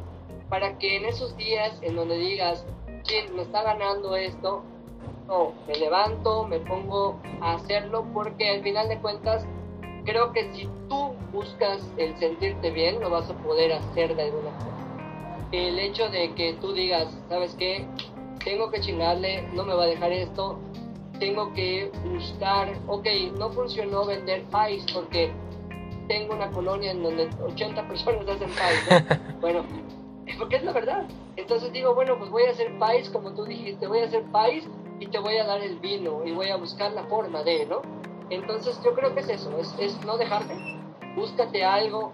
para 0.49 0.77
que 0.77 0.97
en 0.97 1.05
esos 1.05 1.35
días 1.37 1.77
en 1.81 1.95
donde 1.95 2.17
digas, 2.17 2.65
¿quién 3.05 3.35
me 3.35 3.43
está 3.43 3.63
ganando 3.63 4.15
esto? 4.15 4.63
No, 5.27 5.53
me 5.67 5.75
levanto, 5.75 6.45
me 6.45 6.59
pongo 6.59 7.19
a 7.41 7.53
hacerlo 7.53 8.05
porque 8.13 8.49
al 8.49 8.61
final 8.61 8.89
de 8.89 8.99
cuentas 8.99 9.45
creo 10.03 10.33
que 10.33 10.51
si 10.53 10.67
tú 10.89 11.13
buscas 11.31 11.81
el 11.97 12.17
sentirte 12.17 12.71
bien, 12.71 12.99
lo 12.99 13.09
vas 13.09 13.29
a 13.29 13.33
poder 13.35 13.71
hacer 13.73 14.15
de 14.15 14.23
alguna 14.23 14.51
forma 14.51 14.70
el 15.51 15.79
hecho 15.79 16.09
de 16.09 16.33
que 16.33 16.53
tú 16.53 16.73
digas, 16.73 17.07
¿sabes 17.29 17.55
qué? 17.55 17.85
Tengo 18.43 18.71
que 18.71 18.81
chingarle, 18.81 19.43
no 19.53 19.63
me 19.63 19.73
va 19.73 19.83
a 19.83 19.87
dejar 19.87 20.11
esto, 20.11 20.59
tengo 21.19 21.53
que 21.53 21.91
buscar, 22.05 22.73
ok, 22.87 23.07
no 23.37 23.51
funcionó 23.51 24.05
vender 24.05 24.43
país 24.45 24.85
porque 24.93 25.31
tengo 26.07 26.33
una 26.33 26.49
colonia 26.51 26.91
en 26.91 27.03
donde 27.03 27.29
80 27.43 27.87
personas 27.87 28.27
hacen 28.27 28.49
país, 28.49 29.21
bueno, 29.41 29.63
porque 30.37 30.55
es 30.55 30.63
la 30.63 30.73
verdad. 30.73 31.07
Entonces 31.35 31.71
digo, 31.71 31.93
bueno, 31.93 32.17
pues 32.17 32.29
voy 32.29 32.43
a 32.43 32.51
hacer 32.51 32.77
país 32.79 33.09
como 33.09 33.33
tú 33.33 33.45
dijiste, 33.45 33.87
voy 33.87 33.99
a 33.99 34.05
hacer 34.05 34.23
país 34.31 34.67
y 34.99 35.07
te 35.07 35.19
voy 35.19 35.37
a 35.37 35.45
dar 35.45 35.61
el 35.61 35.79
vino 35.79 36.25
y 36.25 36.31
voy 36.31 36.49
a 36.49 36.57
buscar 36.57 36.91
la 36.93 37.03
forma 37.05 37.43
de, 37.43 37.65
¿no? 37.65 37.81
Entonces 38.29 38.81
yo 38.83 38.93
creo 38.93 39.13
que 39.13 39.21
es 39.21 39.29
eso, 39.29 39.57
es, 39.59 39.75
es 39.77 40.03
no 40.05 40.17
dejarte, 40.17 40.55
búscate 41.15 41.63
algo 41.63 42.13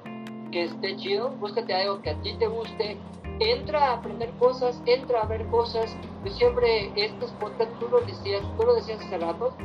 que 0.51 0.63
esté 0.63 0.95
chido, 0.97 1.29
búscate 1.31 1.73
algo 1.73 2.01
que 2.01 2.09
a 2.09 2.21
ti 2.21 2.33
te 2.37 2.47
guste, 2.47 2.97
entra 3.39 3.91
a 3.91 3.93
aprender 3.95 4.31
cosas, 4.37 4.81
entra 4.85 5.21
a 5.21 5.25
ver 5.25 5.45
cosas. 5.47 5.95
Yo 6.23 6.31
siempre, 6.33 6.91
estos 6.95 7.31
podcasts, 7.33 7.77
tú 7.79 7.87
lo 7.89 8.01
decías, 8.01 8.43
tú 8.57 8.63
lo 8.63 8.75
decías 8.75 9.01
hace 9.01 9.17
rato, 9.17 9.55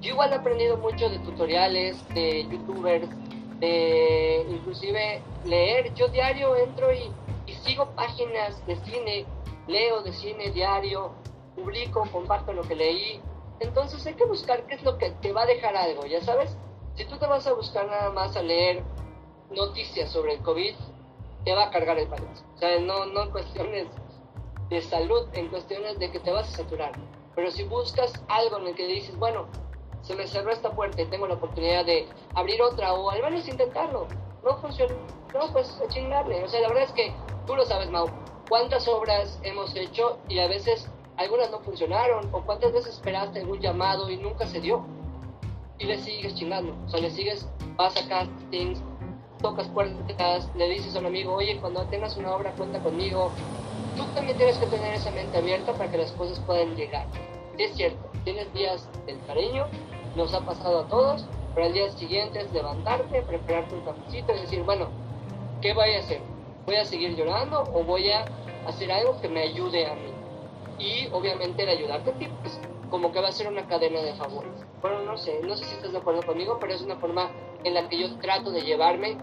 yo 0.00 0.12
igual 0.12 0.32
he 0.32 0.36
aprendido 0.36 0.78
mucho 0.78 1.10
de 1.10 1.18
tutoriales, 1.18 2.02
de 2.14 2.44
youtubers, 2.48 3.08
de 3.58 4.46
inclusive 4.48 5.22
leer. 5.44 5.92
Yo 5.94 6.08
diario 6.08 6.56
entro 6.56 6.92
y, 6.92 7.12
y 7.46 7.54
sigo 7.56 7.90
páginas 7.94 8.66
de 8.66 8.76
cine, 8.76 9.26
leo 9.66 10.02
de 10.02 10.12
cine 10.12 10.50
diario, 10.52 11.12
publico, 11.54 12.08
comparto 12.10 12.52
lo 12.52 12.62
que 12.62 12.74
leí. 12.74 13.20
Entonces 13.60 14.06
hay 14.06 14.14
que 14.14 14.24
buscar 14.24 14.66
qué 14.66 14.76
es 14.76 14.82
lo 14.82 14.96
que 14.96 15.10
te 15.10 15.32
va 15.32 15.42
a 15.42 15.46
dejar 15.46 15.76
algo, 15.76 16.06
ya 16.06 16.22
sabes. 16.22 16.56
Si 16.94 17.04
tú 17.04 17.18
te 17.18 17.26
vas 17.26 17.46
a 17.46 17.52
buscar 17.52 17.86
nada 17.86 18.10
más 18.10 18.34
a 18.36 18.42
leer 18.42 18.82
noticias 19.50 20.10
sobre 20.10 20.34
el 20.34 20.42
COVID, 20.42 20.74
te 21.44 21.54
va 21.54 21.64
a 21.64 21.70
cargar 21.70 21.98
el 21.98 22.08
país. 22.08 22.44
O 22.54 22.58
sea, 22.58 22.78
no, 22.80 23.06
no 23.06 23.24
en 23.24 23.30
cuestiones 23.30 23.86
de 24.68 24.80
salud, 24.82 25.28
en 25.32 25.48
cuestiones 25.48 25.98
de 25.98 26.10
que 26.10 26.20
te 26.20 26.30
vas 26.30 26.52
a 26.52 26.56
saturar. 26.58 26.92
Pero 27.34 27.50
si 27.50 27.64
buscas 27.64 28.12
algo 28.28 28.58
en 28.58 28.68
el 28.68 28.74
que 28.74 28.86
dices, 28.86 29.16
bueno, 29.18 29.46
se 30.02 30.14
me 30.14 30.26
cerró 30.26 30.50
esta 30.50 30.70
puerta 30.70 31.02
y 31.02 31.06
tengo 31.06 31.26
la 31.26 31.34
oportunidad 31.34 31.84
de 31.84 32.08
abrir 32.34 32.60
otra 32.62 32.92
o 32.94 33.10
al 33.10 33.22
menos 33.22 33.46
intentarlo, 33.48 34.06
no 34.44 34.56
funciona, 34.58 34.94
no, 35.34 35.52
pues 35.52 35.80
a 35.84 35.88
chingarle. 35.88 36.42
O 36.44 36.48
sea, 36.48 36.60
la 36.60 36.68
verdad 36.68 36.84
es 36.84 36.92
que 36.92 37.12
tú 37.46 37.54
lo 37.54 37.64
sabes, 37.64 37.90
Mau, 37.90 38.08
cuántas 38.48 38.88
obras 38.88 39.38
hemos 39.42 39.74
hecho 39.76 40.18
y 40.28 40.38
a 40.38 40.48
veces 40.48 40.88
algunas 41.16 41.50
no 41.50 41.60
funcionaron 41.60 42.28
o 42.32 42.42
cuántas 42.42 42.72
veces 42.72 42.94
esperaste 42.94 43.40
algún 43.40 43.60
llamado 43.60 44.10
y 44.10 44.16
nunca 44.16 44.46
se 44.46 44.60
dio 44.60 44.84
y 45.78 45.84
le 45.84 45.98
sigues 45.98 46.34
chingando. 46.34 46.74
O 46.86 46.88
sea, 46.88 47.00
le 47.00 47.10
sigues, 47.10 47.48
vas 47.76 47.96
a 47.96 48.08
castings, 48.08 48.82
tocas 49.40 49.68
puertas, 49.68 50.50
le 50.54 50.68
dices 50.68 50.94
a 50.94 51.00
un 51.00 51.06
amigo, 51.06 51.34
oye, 51.34 51.58
cuando 51.60 51.84
tengas 51.86 52.16
una 52.16 52.34
obra 52.34 52.52
cuenta 52.52 52.78
conmigo. 52.80 53.30
Tú 53.96 54.04
también 54.14 54.36
tienes 54.36 54.56
que 54.58 54.66
tener 54.66 54.94
esa 54.94 55.10
mente 55.10 55.38
abierta 55.38 55.72
para 55.72 55.90
que 55.90 55.98
las 55.98 56.12
cosas 56.12 56.38
puedan 56.40 56.74
llegar. 56.76 57.06
Es 57.58 57.74
cierto, 57.74 58.08
tienes 58.24 58.52
días 58.54 58.88
del 59.06 59.18
cariño, 59.26 59.66
nos 60.16 60.32
ha 60.34 60.40
pasado 60.40 60.80
a 60.80 60.88
todos, 60.88 61.26
pero 61.54 61.66
al 61.66 61.72
día 61.72 61.90
siguiente 61.90 62.40
es 62.40 62.52
levantarte, 62.52 63.22
prepararte 63.22 63.74
un 63.74 63.82
cafecito 63.82 64.34
y 64.34 64.40
decir, 64.40 64.62
bueno, 64.62 64.88
¿qué 65.60 65.74
voy 65.74 65.94
a 65.94 65.98
hacer? 65.98 66.20
¿Voy 66.66 66.76
a 66.76 66.84
seguir 66.84 67.16
llorando 67.16 67.64
o 67.74 67.82
voy 67.82 68.10
a 68.10 68.24
hacer 68.66 68.92
algo 68.92 69.20
que 69.20 69.28
me 69.28 69.42
ayude 69.42 69.86
a 69.86 69.94
mí? 69.94 70.12
Y 70.78 71.08
obviamente 71.12 71.62
el 71.62 71.68
ayudarte 71.68 72.10
a 72.10 72.14
ti, 72.14 72.28
pues, 72.40 72.58
como 72.88 73.12
que 73.12 73.20
va 73.20 73.28
a 73.28 73.32
ser 73.32 73.48
una 73.48 73.66
cadena 73.66 74.00
de 74.00 74.14
favores. 74.14 74.52
Bueno, 74.80 75.02
no 75.02 75.18
sé, 75.18 75.40
no 75.42 75.56
sé 75.56 75.64
si 75.64 75.74
estás 75.74 75.92
de 75.92 75.98
acuerdo 75.98 76.22
conmigo, 76.22 76.58
pero 76.60 76.72
es 76.72 76.80
una 76.80 76.96
forma 76.96 77.30
en 77.64 77.74
la 77.74 77.88
que 77.88 77.98
yo 77.98 78.16
trato 78.18 78.50
de 78.50 78.62
llevarme 78.62 79.18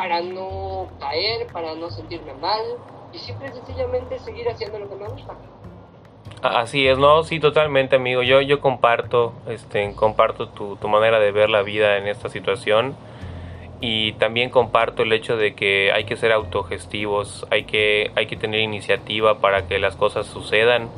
para 0.00 0.22
no 0.22 0.88
caer, 0.98 1.46
para 1.48 1.74
no 1.74 1.90
sentirme 1.90 2.32
mal 2.40 2.62
y 3.12 3.18
simple 3.18 3.52
sencillamente 3.52 4.18
seguir 4.18 4.48
haciendo 4.48 4.78
lo 4.78 4.88
que 4.88 4.94
me 4.94 5.06
gusta. 5.06 5.34
Así 6.40 6.88
es, 6.88 6.96
no, 6.96 7.22
sí, 7.22 7.38
totalmente, 7.38 7.96
amigo. 7.96 8.22
Yo, 8.22 8.40
yo 8.40 8.60
comparto, 8.60 9.34
este, 9.46 9.92
comparto 9.92 10.48
tu, 10.48 10.76
tu 10.76 10.88
manera 10.88 11.20
de 11.20 11.32
ver 11.32 11.50
la 11.50 11.60
vida 11.60 11.98
en 11.98 12.08
esta 12.08 12.30
situación 12.30 12.96
y 13.82 14.12
también 14.12 14.48
comparto 14.48 15.02
el 15.02 15.12
hecho 15.12 15.36
de 15.36 15.54
que 15.54 15.92
hay 15.92 16.04
que 16.04 16.16
ser 16.16 16.32
autogestivos, 16.32 17.46
hay 17.50 17.64
que, 17.64 18.10
hay 18.14 18.24
que 18.24 18.36
tener 18.36 18.60
iniciativa 18.60 19.40
para 19.40 19.68
que 19.68 19.78
las 19.78 19.96
cosas 19.96 20.26
sucedan 20.26 20.88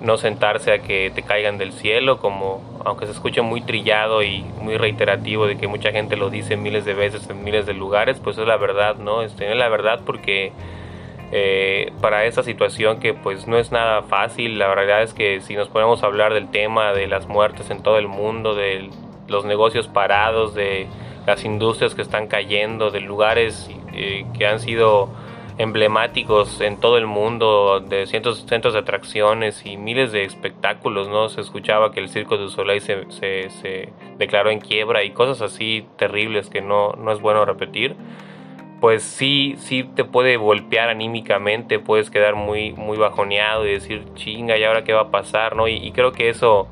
no 0.00 0.16
sentarse 0.16 0.72
a 0.72 0.78
que 0.82 1.10
te 1.14 1.22
caigan 1.22 1.58
del 1.58 1.72
cielo, 1.72 2.18
como 2.18 2.62
aunque 2.84 3.06
se 3.06 3.12
escuche 3.12 3.42
muy 3.42 3.60
trillado 3.60 4.22
y 4.22 4.42
muy 4.60 4.76
reiterativo 4.76 5.46
de 5.46 5.58
que 5.58 5.66
mucha 5.66 5.92
gente 5.92 6.16
lo 6.16 6.30
dice 6.30 6.56
miles 6.56 6.84
de 6.84 6.94
veces 6.94 7.28
en 7.28 7.44
miles 7.44 7.66
de 7.66 7.74
lugares, 7.74 8.18
pues 8.22 8.38
es 8.38 8.46
la 8.46 8.56
verdad, 8.56 8.96
¿no? 8.96 9.22
Este, 9.22 9.50
es 9.50 9.56
la 9.56 9.68
verdad 9.68 10.00
porque 10.06 10.52
eh, 11.32 11.92
para 12.00 12.24
esta 12.24 12.42
situación 12.42 12.98
que 12.98 13.14
pues 13.14 13.46
no 13.46 13.56
es 13.58 13.70
nada 13.70 14.02
fácil. 14.02 14.58
La 14.58 14.68
verdad 14.68 15.02
es 15.02 15.14
que 15.14 15.40
si 15.40 15.54
nos 15.54 15.68
ponemos 15.68 16.02
a 16.02 16.06
hablar 16.06 16.34
del 16.34 16.50
tema 16.50 16.92
de 16.92 17.06
las 17.06 17.28
muertes 17.28 17.70
en 17.70 17.82
todo 17.82 17.98
el 17.98 18.08
mundo, 18.08 18.54
de 18.54 18.90
los 19.28 19.44
negocios 19.44 19.86
parados, 19.86 20.54
de 20.54 20.88
las 21.26 21.44
industrias 21.44 21.94
que 21.94 22.02
están 22.02 22.26
cayendo, 22.26 22.90
de 22.90 23.00
lugares 23.00 23.70
eh, 23.92 24.26
que 24.36 24.46
han 24.46 24.58
sido 24.58 25.10
emblemáticos 25.60 26.62
en 26.62 26.80
todo 26.80 26.96
el 26.96 27.06
mundo, 27.06 27.80
de 27.80 28.06
cientos 28.06 28.46
centros 28.48 28.72
de 28.72 28.80
atracciones 28.80 29.66
y 29.66 29.76
miles 29.76 30.10
de 30.10 30.24
espectáculos, 30.24 31.08
¿no? 31.08 31.28
Se 31.28 31.42
escuchaba 31.42 31.92
que 31.92 32.00
el 32.00 32.08
Circo 32.08 32.38
du 32.38 32.48
Soleil 32.48 32.80
se, 32.80 33.10
se, 33.10 33.92
declaró 34.16 34.50
en 34.50 34.60
quiebra 34.60 35.04
y 35.04 35.10
cosas 35.10 35.42
así 35.42 35.86
terribles 35.98 36.48
que 36.48 36.62
no, 36.62 36.92
no 36.92 37.12
es 37.12 37.20
bueno 37.20 37.44
repetir 37.44 37.94
pues 38.80 39.02
sí, 39.02 39.56
sí 39.58 39.84
te 39.84 40.04
puede 40.04 40.38
golpear 40.38 40.88
anímicamente, 40.88 41.78
puedes 41.78 42.08
quedar 42.08 42.34
muy, 42.34 42.72
muy 42.72 42.96
bajoneado 42.96 43.66
y 43.66 43.72
decir, 43.72 44.06
chinga, 44.14 44.56
¿y 44.56 44.64
ahora 44.64 44.84
qué 44.84 44.94
va 44.94 45.02
a 45.02 45.10
pasar? 45.10 45.54
¿no? 45.54 45.68
Y, 45.68 45.92
creo 45.92 46.12
que 46.12 46.30
eso, 46.30 46.66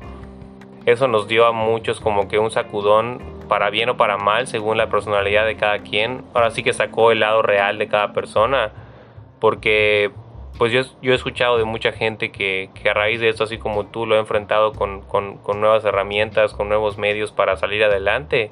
eso 0.87 1.07
nos 1.07 1.27
dio 1.27 1.45
a 1.45 1.51
muchos 1.51 1.99
como 1.99 2.27
que 2.27 2.39
un 2.39 2.49
sacudón 2.49 3.21
para 3.49 3.69
bien 3.69 3.89
o 3.89 3.97
para 3.97 4.17
mal, 4.17 4.47
según 4.47 4.77
la 4.77 4.89
personalidad 4.89 5.45
de 5.45 5.57
cada 5.57 5.79
quien. 5.79 6.23
Ahora 6.33 6.51
sí 6.51 6.63
que 6.63 6.71
sacó 6.71 7.11
el 7.11 7.19
lado 7.19 7.41
real 7.41 7.77
de 7.77 7.89
cada 7.89 8.13
persona, 8.13 8.71
porque 9.41 10.11
pues 10.57 10.71
yo, 10.71 10.81
yo 11.01 11.11
he 11.11 11.15
escuchado 11.15 11.57
de 11.57 11.65
mucha 11.65 11.91
gente 11.91 12.31
que, 12.31 12.69
que, 12.73 12.89
a 12.89 12.93
raíz 12.93 13.19
de 13.19 13.29
esto, 13.29 13.43
así 13.43 13.57
como 13.57 13.87
tú, 13.87 14.05
lo 14.05 14.15
ha 14.15 14.19
enfrentado 14.19 14.71
con, 14.71 15.01
con, 15.01 15.37
con 15.37 15.59
nuevas 15.59 15.83
herramientas, 15.83 16.53
con 16.53 16.69
nuevos 16.69 16.97
medios 16.97 17.31
para 17.31 17.57
salir 17.57 17.83
adelante. 17.83 18.51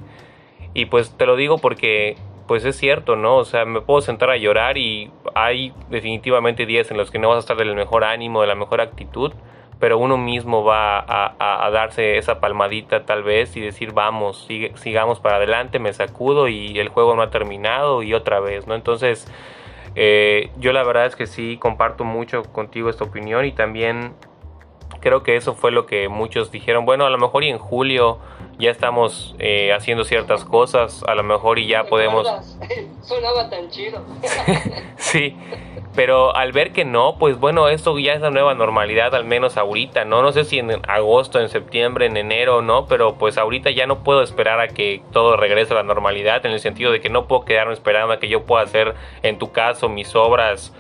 Y 0.74 0.86
pues 0.86 1.16
te 1.18 1.26
lo 1.26 1.38
digo 1.38 1.58
porque 1.58 2.18
pues 2.48 2.64
es 2.66 2.78
cierto, 2.78 3.16
¿no? 3.16 3.36
O 3.36 3.46
sea, 3.46 3.66
me 3.66 3.82
puedo 3.82 4.02
sentar 4.02 4.30
a 4.30 4.38
llorar 4.38 4.78
y 4.78 5.12
hay 5.36 5.74
definitivamente 5.90 6.66
días 6.66 6.90
en 6.92 6.98
los 6.98 7.12
que 7.12 7.20
no 7.20 7.28
vas 7.30 7.38
a 7.38 7.40
estar 7.40 7.58
del 7.58 7.76
mejor 7.76 8.04
ánimo, 8.06 8.42
de 8.42 8.48
la 8.48 8.56
mejor 8.56 8.80
actitud, 8.80 9.34
pero 9.80 9.98
uno 9.98 10.18
mismo 10.18 10.64
va 10.64 11.06
a, 11.08 11.70
darse 11.72 12.18
esa 12.18 12.40
palmadita 12.40 13.06
tal 13.06 13.24
vez 13.24 13.56
y 13.56 13.62
decir, 13.62 13.92
vamos, 13.94 14.48
sigamos 14.76 15.20
para 15.20 15.38
adelante, 15.38 15.80
me 15.80 15.94
sacudo 15.94 16.48
y 16.48 16.80
el 16.80 16.90
juego 16.90 17.16
no 17.16 17.22
ha 17.22 17.30
terminado 17.30 18.04
y 18.04 18.14
otra 18.14 18.40
vez, 18.40 18.66
¿no? 18.68 18.76
Entonces, 18.76 19.28
eh, 19.96 20.52
yo 20.58 20.74
la 20.74 20.84
verdad 20.84 21.06
es 21.06 21.16
que 21.16 21.28
sí 21.28 21.58
comparto 21.58 22.04
mucho 22.04 22.44
contigo 22.44 22.90
esta 22.90 23.04
opinión 23.04 23.46
y 23.46 23.52
también 23.52 24.14
creo 25.00 25.24
que 25.24 25.36
eso 25.36 25.54
fue 25.54 25.72
lo 25.72 25.86
que 25.86 26.10
muchos 26.10 26.52
dijeron, 26.52 26.86
bueno, 26.86 27.06
a 27.06 27.10
lo 27.10 27.18
mejor 27.18 27.44
y 27.44 27.50
en 27.50 27.58
julio 27.58 28.20
ya 28.60 28.72
estamos 28.72 29.36
eh, 29.40 29.72
haciendo 29.74 30.04
ciertas 30.04 30.44
cosas, 30.44 31.04
a 31.08 31.16
lo 31.16 31.24
mejor 31.24 31.60
y 31.60 31.68
ya 31.68 31.84
podemos... 31.86 32.28
Sonaba 33.02 33.50
tan 33.50 33.70
chido. 33.70 34.02
sí, 34.98 35.38
pero 35.96 36.36
al 36.36 36.52
ver 36.52 36.74
que 36.74 36.86
no, 36.86 37.18
pues 37.18 37.40
bueno, 37.40 37.70
esto 37.70 37.98
ya 37.98 38.14
es 38.14 38.22
la 38.22 38.30
nueva 38.30 38.54
normalidad, 38.54 39.16
al 39.16 39.26
menos 39.26 39.58
ahorita, 39.58 40.06
¿no? 40.06 40.22
No 40.22 40.32
sé 40.32 40.44
si 40.44 40.60
en 40.60 40.72
agosto, 40.88 41.40
en 41.40 41.50
septiembre, 41.50 42.06
en 42.06 42.18
enero, 42.18 42.62
¿no? 42.62 42.86
Pero 42.86 43.16
pues 43.16 43.38
ahorita 43.38 43.72
ya 43.72 43.88
no 43.88 44.04
puedo 44.04 44.22
esperar 44.22 44.60
a 44.60 44.68
que 44.68 45.02
todo 45.12 45.38
regrese 45.38 45.74
a 45.74 45.78
la 45.78 45.84
normalidad, 45.84 46.46
en 46.46 46.52
el 46.52 46.60
sentido 46.60 46.92
de 46.92 47.02
que 47.02 47.10
no 47.10 47.28
puedo 47.28 47.46
quedarme 47.46 47.74
esperando 47.74 48.14
a 48.14 48.20
que 48.20 48.28
yo 48.28 48.44
pueda 48.44 48.64
hacer, 48.64 48.94
en 49.24 49.40
tu 49.40 49.52
caso, 49.52 49.90
mis 49.90 50.16
obras 50.16 50.74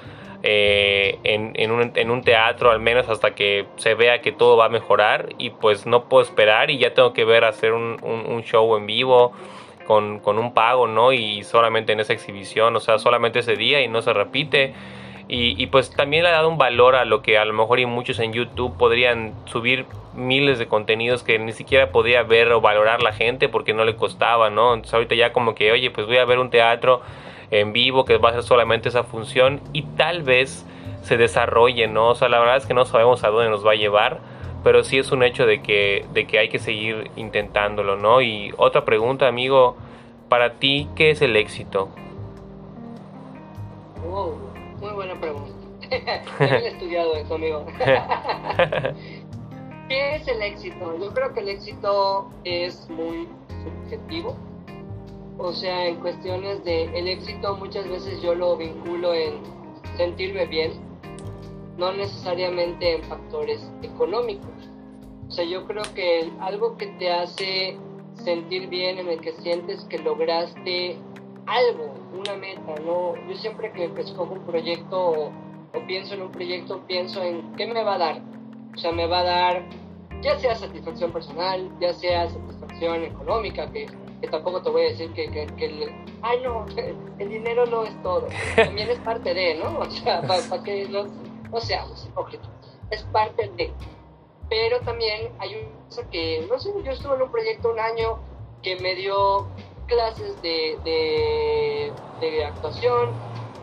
eh, 0.50 1.20
en, 1.26 1.72
un, 2.10 2.22
teatro 2.22 2.72
al 2.72 2.80
menos 2.80 3.10
hasta 3.10 3.36
que 3.36 3.66
se 3.76 3.95
vea 3.95 4.22
que 4.22 4.32
todo 4.32 4.56
va 4.56 4.68
a 4.68 4.70
mejorar 4.70 5.28
y 5.38 5.50
pues 5.50 5.86
no 5.86 6.06
puedo 6.06 6.24
esperar 6.24 6.72
y 6.72 6.78
ya 6.78 6.93
tengo 6.93 7.12
que 7.12 7.26
ver 7.26 7.43
hacer 7.43 7.74
un, 7.74 8.43
show 8.45 8.78
en 8.78 8.86
vivo 8.88 9.34
con, 9.86 10.22
un 10.26 10.54
pago, 10.54 10.88
¿no? 10.88 11.12
Y 11.12 11.43
solamente 11.43 11.91
en 11.91 12.00
esa 12.00 12.14
exhibición, 12.14 12.74
o 12.78 12.80
sea, 12.80 12.98
solamente 12.98 13.39
ese 13.39 13.58
día 13.58 13.82
y 13.82 13.89
no 13.89 14.02
se 14.02 14.14
repite. 14.14 14.74
Y, 15.28 15.62
y, 15.62 15.68
pues 15.68 15.93
también 15.93 16.24
le 16.24 16.30
ha 16.30 16.32
dado 16.32 16.48
un 16.48 16.58
valor 16.58 16.95
a 16.95 17.04
lo 17.04 17.22
que 17.22 17.38
a 17.38 17.43
lo 17.43 17.52
mejor 17.52 17.82
y 17.82 17.86
muchos 17.86 18.18
en 18.20 18.32
YouTube 18.32 18.78
podrían 18.78 19.34
subir 19.48 19.86
miles 20.16 20.60
de 20.60 20.68
contenidos 20.68 21.24
que 21.24 21.39
ni 21.39 21.52
siquiera 21.52 21.91
podía 21.91 22.24
ver 22.24 22.54
o 22.54 22.62
valorar 22.62 23.04
la 23.04 23.12
gente 23.12 23.50
porque 23.50 23.74
no 23.74 23.84
le 23.84 23.98
costaba, 23.98 24.50
¿no? 24.50 24.74
Entonces 24.74 24.93
ahorita 24.93 25.16
ya 25.16 25.34
como 25.34 25.56
que, 25.56 25.74
oye, 25.74 25.91
pues 25.91 26.08
voy 26.08 26.20
a 26.20 26.24
ver 26.24 26.39
un 26.39 26.50
teatro 26.50 27.02
en 27.52 27.74
vivo, 27.74 28.06
que 28.06 28.18
va 28.18 28.30
a 28.30 28.34
ser 28.34 28.43
solamente 28.43 28.89
esa 28.89 29.04
función 29.04 29.62
y 29.74 29.84
tal 29.84 30.24
vez 30.24 30.66
se 31.02 31.18
desarrolle, 31.18 31.88
¿no? 31.88 32.10
O 32.10 32.16
sea, 32.16 32.30
la 32.30 32.39
verdad 32.39 32.58
es 32.58 32.66
que 32.66 32.74
no 32.74 32.86
sabemos 32.86 33.24
a 33.24 33.30
dónde 33.30 33.50
nos 33.50 33.66
va 33.66 33.72
a 33.72 33.76
llevar, 33.76 34.20
pero 34.64 34.84
sí 34.84 34.98
es 34.98 35.12
un 35.12 35.24
hecho 35.24 35.45
de 35.45 35.62
que, 35.62 36.06
de 36.14 36.28
que 36.28 36.39
hay 36.39 36.50
que 36.50 36.60
seguir 36.60 37.10
intentándolo, 37.16 37.95
¿no? 37.95 38.22
Y 38.22 38.54
otra 38.58 38.84
pregunta, 38.84 39.28
amigo, 39.28 39.78
para 40.28 40.56
ti, 40.56 40.89
¿qué 40.95 41.12
es 41.12 41.22
el 41.22 41.36
éxito? 41.38 41.89
Wow, 44.06 44.38
muy 44.82 44.91
buena 44.91 45.20
pregunta. 45.20 45.54
he 46.41 46.68
estudiado 46.68 47.16
eso, 47.16 47.36
amigo. 47.36 47.66
¿Qué 49.88 50.16
es 50.16 50.28
el 50.28 50.41
éxito? 50.41 50.98
Yo 51.00 51.14
creo 51.14 51.34
que 51.34 51.39
el 51.39 51.48
éxito 51.50 52.30
es 52.43 52.89
muy 52.89 53.30
subjetivo 53.64 54.36
o 55.38 55.54
sea, 55.54 55.88
en 55.88 55.98
cuestiones 55.98 56.64
de 56.64 56.86
el 56.98 57.08
éxito 57.08 57.56
muchas 57.58 57.88
veces 57.88 58.22
yo 58.22 58.34
lo 58.36 58.58
vinculo 58.58 59.14
en 59.14 59.36
sentirme 59.96 60.46
bien, 60.46 60.72
no 61.78 61.94
necesariamente 61.94 62.96
en 62.96 63.04
factores 63.04 63.72
económicos. 63.82 64.50
O 65.28 65.32
sea, 65.32 65.46
yo 65.46 65.66
creo 65.66 65.84
que 65.94 66.32
algo 66.40 66.78
que 66.78 66.88
te 66.88 67.12
hace 67.12 67.78
sentir 68.14 68.68
bien, 68.68 68.98
en 69.00 69.10
el 69.10 69.22
que 69.22 69.34
sientes 69.34 69.84
que 69.86 70.00
lograste 70.00 70.98
algo, 71.46 71.94
una 72.18 72.36
meta, 72.36 72.76
¿no? 72.86 73.16
Yo 73.28 73.36
siempre 73.36 73.72
que 73.72 73.86
escojo 74.02 74.34
un 74.34 74.46
proyecto 74.46 75.00
o, 75.00 75.26
o 75.28 75.88
pienso 75.88 76.16
en 76.16 76.24
un 76.24 76.32
proyecto, 76.32 76.82
pienso 76.88 77.22
en 77.22 77.54
qué 77.54 77.68
me 77.68 77.84
va 77.84 77.96
a 77.96 77.98
dar. 77.98 78.22
O 78.74 78.78
sea, 78.78 78.92
me 78.92 79.08
va 79.08 79.20
a 79.20 79.24
dar 79.24 79.66
ya 80.22 80.38
sea 80.40 80.56
satisfacción 80.56 81.12
personal, 81.12 81.70
ya 81.80 81.94
sea 81.94 82.30
satisfacción 82.30 83.04
económica, 83.04 83.72
que 83.72 83.88
que 84.22 84.28
tampoco 84.28 84.61
te 84.61 84.70
voy 84.70 84.84
a 84.84 84.89
decir 84.89 85.11
que, 85.13 85.30
que, 85.30 85.65
el, 85.65 85.91
ay 86.22 86.41
no, 86.41 86.65
el 87.20 87.30
dinero 87.30 87.65
no 87.65 87.84
es 87.84 88.01
todo, 88.01 88.28
también 88.55 88.89
es 88.89 88.99
parte 88.99 89.34
de, 89.34 89.55
¿no? 89.55 89.80
O 89.80 89.89
sea, 89.89 90.22
para, 90.22 90.63
que 90.63 90.88
no, 90.89 91.05
no 91.51 91.61
seamos 91.61 92.05
hipócritas, 92.05 92.49
es 92.89 93.03
parte 93.03 93.49
de. 93.55 93.72
Pero 94.49 94.80
también 94.80 95.30
hay 95.39 95.55
una 95.55 95.86
cosa 95.86 96.09
que, 96.09 96.45
no 96.49 96.57
sé, 96.57 96.72
yo 96.84 96.91
estuve 96.91 97.15
en 97.15 97.22
un 97.24 97.32
proyecto 97.32 97.70
un 97.70 97.80
año 97.80 98.20
que 98.63 98.78
me 98.78 98.95
dio 98.95 99.47
clases 99.88 100.41
de, 100.41 101.91
de 102.22 102.45
actuación, 102.45 103.11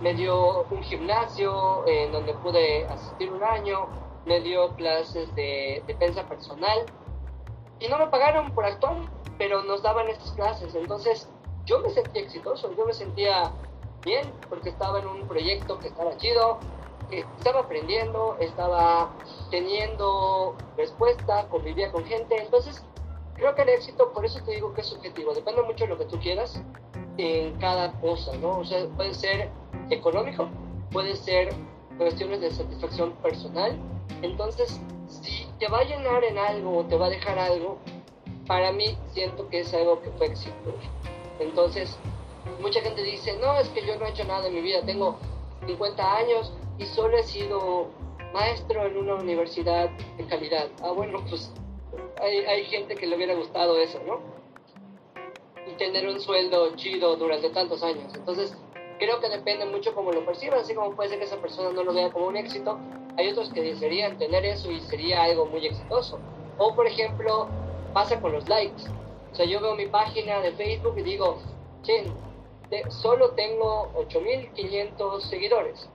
me 0.03 0.15
dio 0.15 0.65
un 0.71 0.83
gimnasio 0.83 1.87
en 1.87 2.13
donde 2.13 2.35
pude 2.35 2.85
asistir 2.85 3.33
un 3.33 3.43
año, 3.43 3.87
me 4.27 4.41
dio 4.41 4.75
clases 4.77 5.35
de 5.35 5.83
defensa 5.87 6.29
personal 6.29 6.85
y 7.81 7.89
no 7.89 7.99
me 7.99 8.07
pagaron 8.09 8.51
por 8.53 8.65
actuar 8.65 8.97
pero 9.39 9.63
nos 9.65 9.83
daban 9.83 10.09
estas 10.09 10.33
clases. 10.33 10.75
Entonces 10.75 11.29
yo 11.65 11.81
me 11.81 11.91
sentía 11.91 12.23
exitoso, 12.23 12.75
yo 12.77 12.87
me 12.87 12.93
sentía 12.93 13.53
bien 14.05 14.31
porque 14.49 14.71
estaba 14.71 15.01
en 15.01 15.07
un 15.07 15.27
proyecto 15.27 15.79
que 15.79 15.89
estaba 15.89 16.17
chido, 16.17 16.59
que 17.11 17.21
estaba 17.39 17.61
aprendiendo, 17.61 18.37
estaba 18.41 19.11
teniendo 19.51 20.57
respuesta, 20.77 21.49
convivía 21.49 21.91
con 21.91 22.05
gente. 22.05 22.37
Entonces 22.41 22.85
creo 23.35 23.55
que 23.55 23.63
el 23.63 23.71
éxito, 23.71 24.13
por 24.13 24.25
eso 24.25 24.43
te 24.45 24.53
digo 24.53 24.73
que 24.75 24.83
es 24.83 24.89
subjetivo, 24.89 25.35
depende 25.35 25.63
mucho 25.63 25.85
de 25.85 25.91
lo 25.91 25.99
que 25.99 26.05
tú 26.07 26.19
quieras 26.21 26.63
en 27.17 27.57
cada 27.59 27.93
cosa, 28.01 28.37
¿no? 28.39 28.59
O 28.59 28.65
sea, 28.65 28.87
puede 28.97 29.15
ser 29.15 29.51
económico, 29.91 30.49
puede 30.91 31.17
ser 31.17 31.55
cuestiones 31.97 32.41
de 32.41 32.51
satisfacción 32.51 33.13
personal. 33.23 33.79
Entonces, 34.23 34.81
si 35.25 35.47
te 35.59 35.69
va 35.69 35.81
a 35.81 35.85
llenar 35.85 36.23
en 36.25 36.39
algo 36.39 36.79
o 36.79 36.85
te 36.85 36.97
va 36.97 37.07
a 37.07 37.11
dejar 37.11 37.39
algo, 37.39 37.79
para 38.47 38.73
mí 38.73 38.97
siento 39.13 39.49
que 39.49 39.61
es 39.61 39.73
algo 39.73 40.03
que 40.03 40.11
fue 40.11 40.27
exitoso. 40.27 40.79
Entonces, 41.41 41.97
mucha 42.61 42.81
gente 42.83 43.03
dice, 43.03 43.37
no, 43.39 43.59
es 43.59 43.69
que 43.71 43.87
yo 43.87 43.97
no 43.97 44.07
he 44.07 44.11
hecho 44.11 44.25
nada 44.25 44.47
en 44.47 44.55
mi 44.55 44.61
vida, 44.61 44.83
tengo 44.85 45.19
50 45.67 46.17
años 46.17 46.53
y 46.79 46.87
solo 46.87 47.17
he 47.17 47.23
sido 47.23 47.89
maestro 48.33 48.87
en 48.87 48.97
una 48.99 49.15
universidad 49.15 49.91
de 50.19 50.27
calidad. 50.27 50.69
Ah, 50.83 50.91
bueno, 50.91 51.25
pues 51.29 51.53
hay, 52.21 52.39
hay 52.39 52.65
gente 52.67 52.95
que 52.95 53.07
le 53.07 53.17
hubiera 53.17 53.35
gustado 53.35 53.79
eso, 53.79 54.01
¿no? 54.07 54.21
Y 55.67 55.77
tener 55.77 56.07
un 56.07 56.21
sueldo 56.21 56.77
chido 56.77 57.17
durante 57.17 57.49
tantos 57.51 57.83
años. 57.83 58.13
Entonces, 58.15 58.55
creo 58.99 59.21
que 59.21 59.29
depende 59.29 59.67
mucho 59.67 59.95
cómo 59.95 60.13
lo 60.13 60.25
perciban, 60.25 60.61
así 60.61 60.75
como 60.75 60.95
puede 60.95 61.11
ser 61.11 61.19
que 61.19 61.25
esa 61.25 61.37
persona 61.37 61.71
no 61.71 61.85
lo 61.85 61.93
vea 61.93 62.11
como 62.11 62.27
un 62.27 62.37
éxito, 62.37 62.79
hay 63.17 63.29
otros 63.29 63.53
que 63.53 63.63
desearían 63.63 64.19
tener 64.19 64.45
eso 64.45 64.71
y 64.71 64.81
sería 64.81 65.23
algo 65.23 65.47
muy 65.47 65.67
exitoso. 65.67 66.19
O, 66.59 66.75
por 66.75 66.87
ejemplo, 66.87 67.49
pasa 67.93 68.21
con 68.21 68.33
los 68.33 68.49
likes. 68.49 68.83
O 69.33 69.35
sea, 69.35 69.47
yo 69.47 69.61
veo 69.61 69.75
mi 69.75 69.87
página 69.87 70.41
de 70.41 70.53
Facebook 70.53 70.95
y 70.99 71.03
digo, 71.03 71.39
che, 71.83 72.05
solo 72.89 73.31
tengo 73.31 73.93
8.500 73.95 75.21
seguidores. 75.21 75.89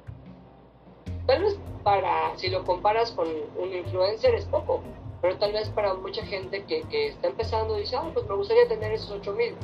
Tal 1.25 1.43
vez 1.43 1.57
para, 1.83 2.35
si 2.37 2.49
lo 2.49 2.63
comparas 2.63 3.11
con 3.11 3.27
un 3.57 3.73
influencer 3.73 4.35
es 4.35 4.45
poco, 4.45 4.81
pero 5.21 5.37
tal 5.37 5.53
vez 5.53 5.69
para 5.69 5.93
mucha 5.93 6.25
gente 6.25 6.63
que, 6.65 6.81
que 6.83 7.07
está 7.07 7.27
empezando 7.27 7.75
dice, 7.75 7.95
ah, 7.95 8.09
pues 8.13 8.25
me 8.27 8.35
gustaría 8.35 8.67
tener 8.67 8.91
esos 8.93 9.21
8.000. 9.21 9.55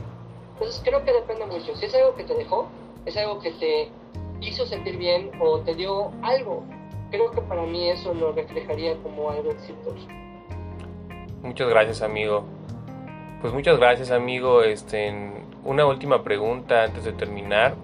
Entonces 0.53 0.81
creo 0.83 1.03
que 1.03 1.13
depende 1.13 1.45
mucho. 1.45 1.75
Si 1.75 1.85
es 1.85 1.95
algo 1.95 2.15
que 2.15 2.23
te 2.23 2.33
dejó, 2.33 2.67
es 3.05 3.17
algo 3.17 3.39
que 3.39 3.51
te 3.51 3.89
hizo 4.41 4.65
sentir 4.65 4.97
bien 4.97 5.31
o 5.39 5.59
te 5.59 5.75
dio 5.75 6.11
algo. 6.21 6.63
Creo 7.11 7.31
que 7.31 7.41
para 7.41 7.63
mí 7.63 7.89
eso 7.89 8.13
lo 8.13 8.31
reflejaría 8.31 8.95
como 8.97 9.29
algo 9.29 9.51
exitoso. 9.51 10.07
Muchas 11.41 11.69
gracias, 11.69 12.01
amigo. 12.01 12.45
Pues 13.41 13.53
muchas 13.53 13.77
gracias, 13.77 14.11
amigo. 14.11 14.63
Este, 14.63 15.13
una 15.63 15.85
última 15.85 16.23
pregunta 16.23 16.83
antes 16.83 17.03
de 17.03 17.13
terminar. 17.13 17.75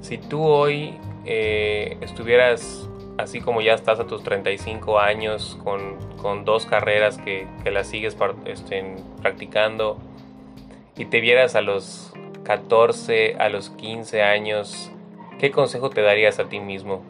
Si 0.00 0.18
tú 0.18 0.42
hoy 0.42 0.98
eh, 1.24 1.96
estuvieras 2.02 2.88
así 3.16 3.40
como 3.40 3.60
ya 3.60 3.74
estás 3.74 4.00
a 4.00 4.06
tus 4.06 4.22
35 4.22 4.98
años 4.98 5.58
con, 5.62 5.98
con 6.20 6.44
dos 6.44 6.66
carreras 6.66 7.18
que, 7.18 7.46
que 7.62 7.70
las 7.70 7.86
sigues 7.86 8.16
este, 8.44 8.96
practicando 9.22 9.98
y 10.96 11.06
te 11.06 11.20
vieras 11.20 11.54
a 11.54 11.60
los 11.60 12.13
14, 12.44 13.36
a 13.38 13.48
los 13.48 13.70
15 13.70 14.22
años, 14.22 14.92
¿qué 15.38 15.50
consejo 15.50 15.88
te 15.88 16.02
darías 16.02 16.38
a 16.38 16.48
ti 16.48 16.60
mismo? 16.60 17.02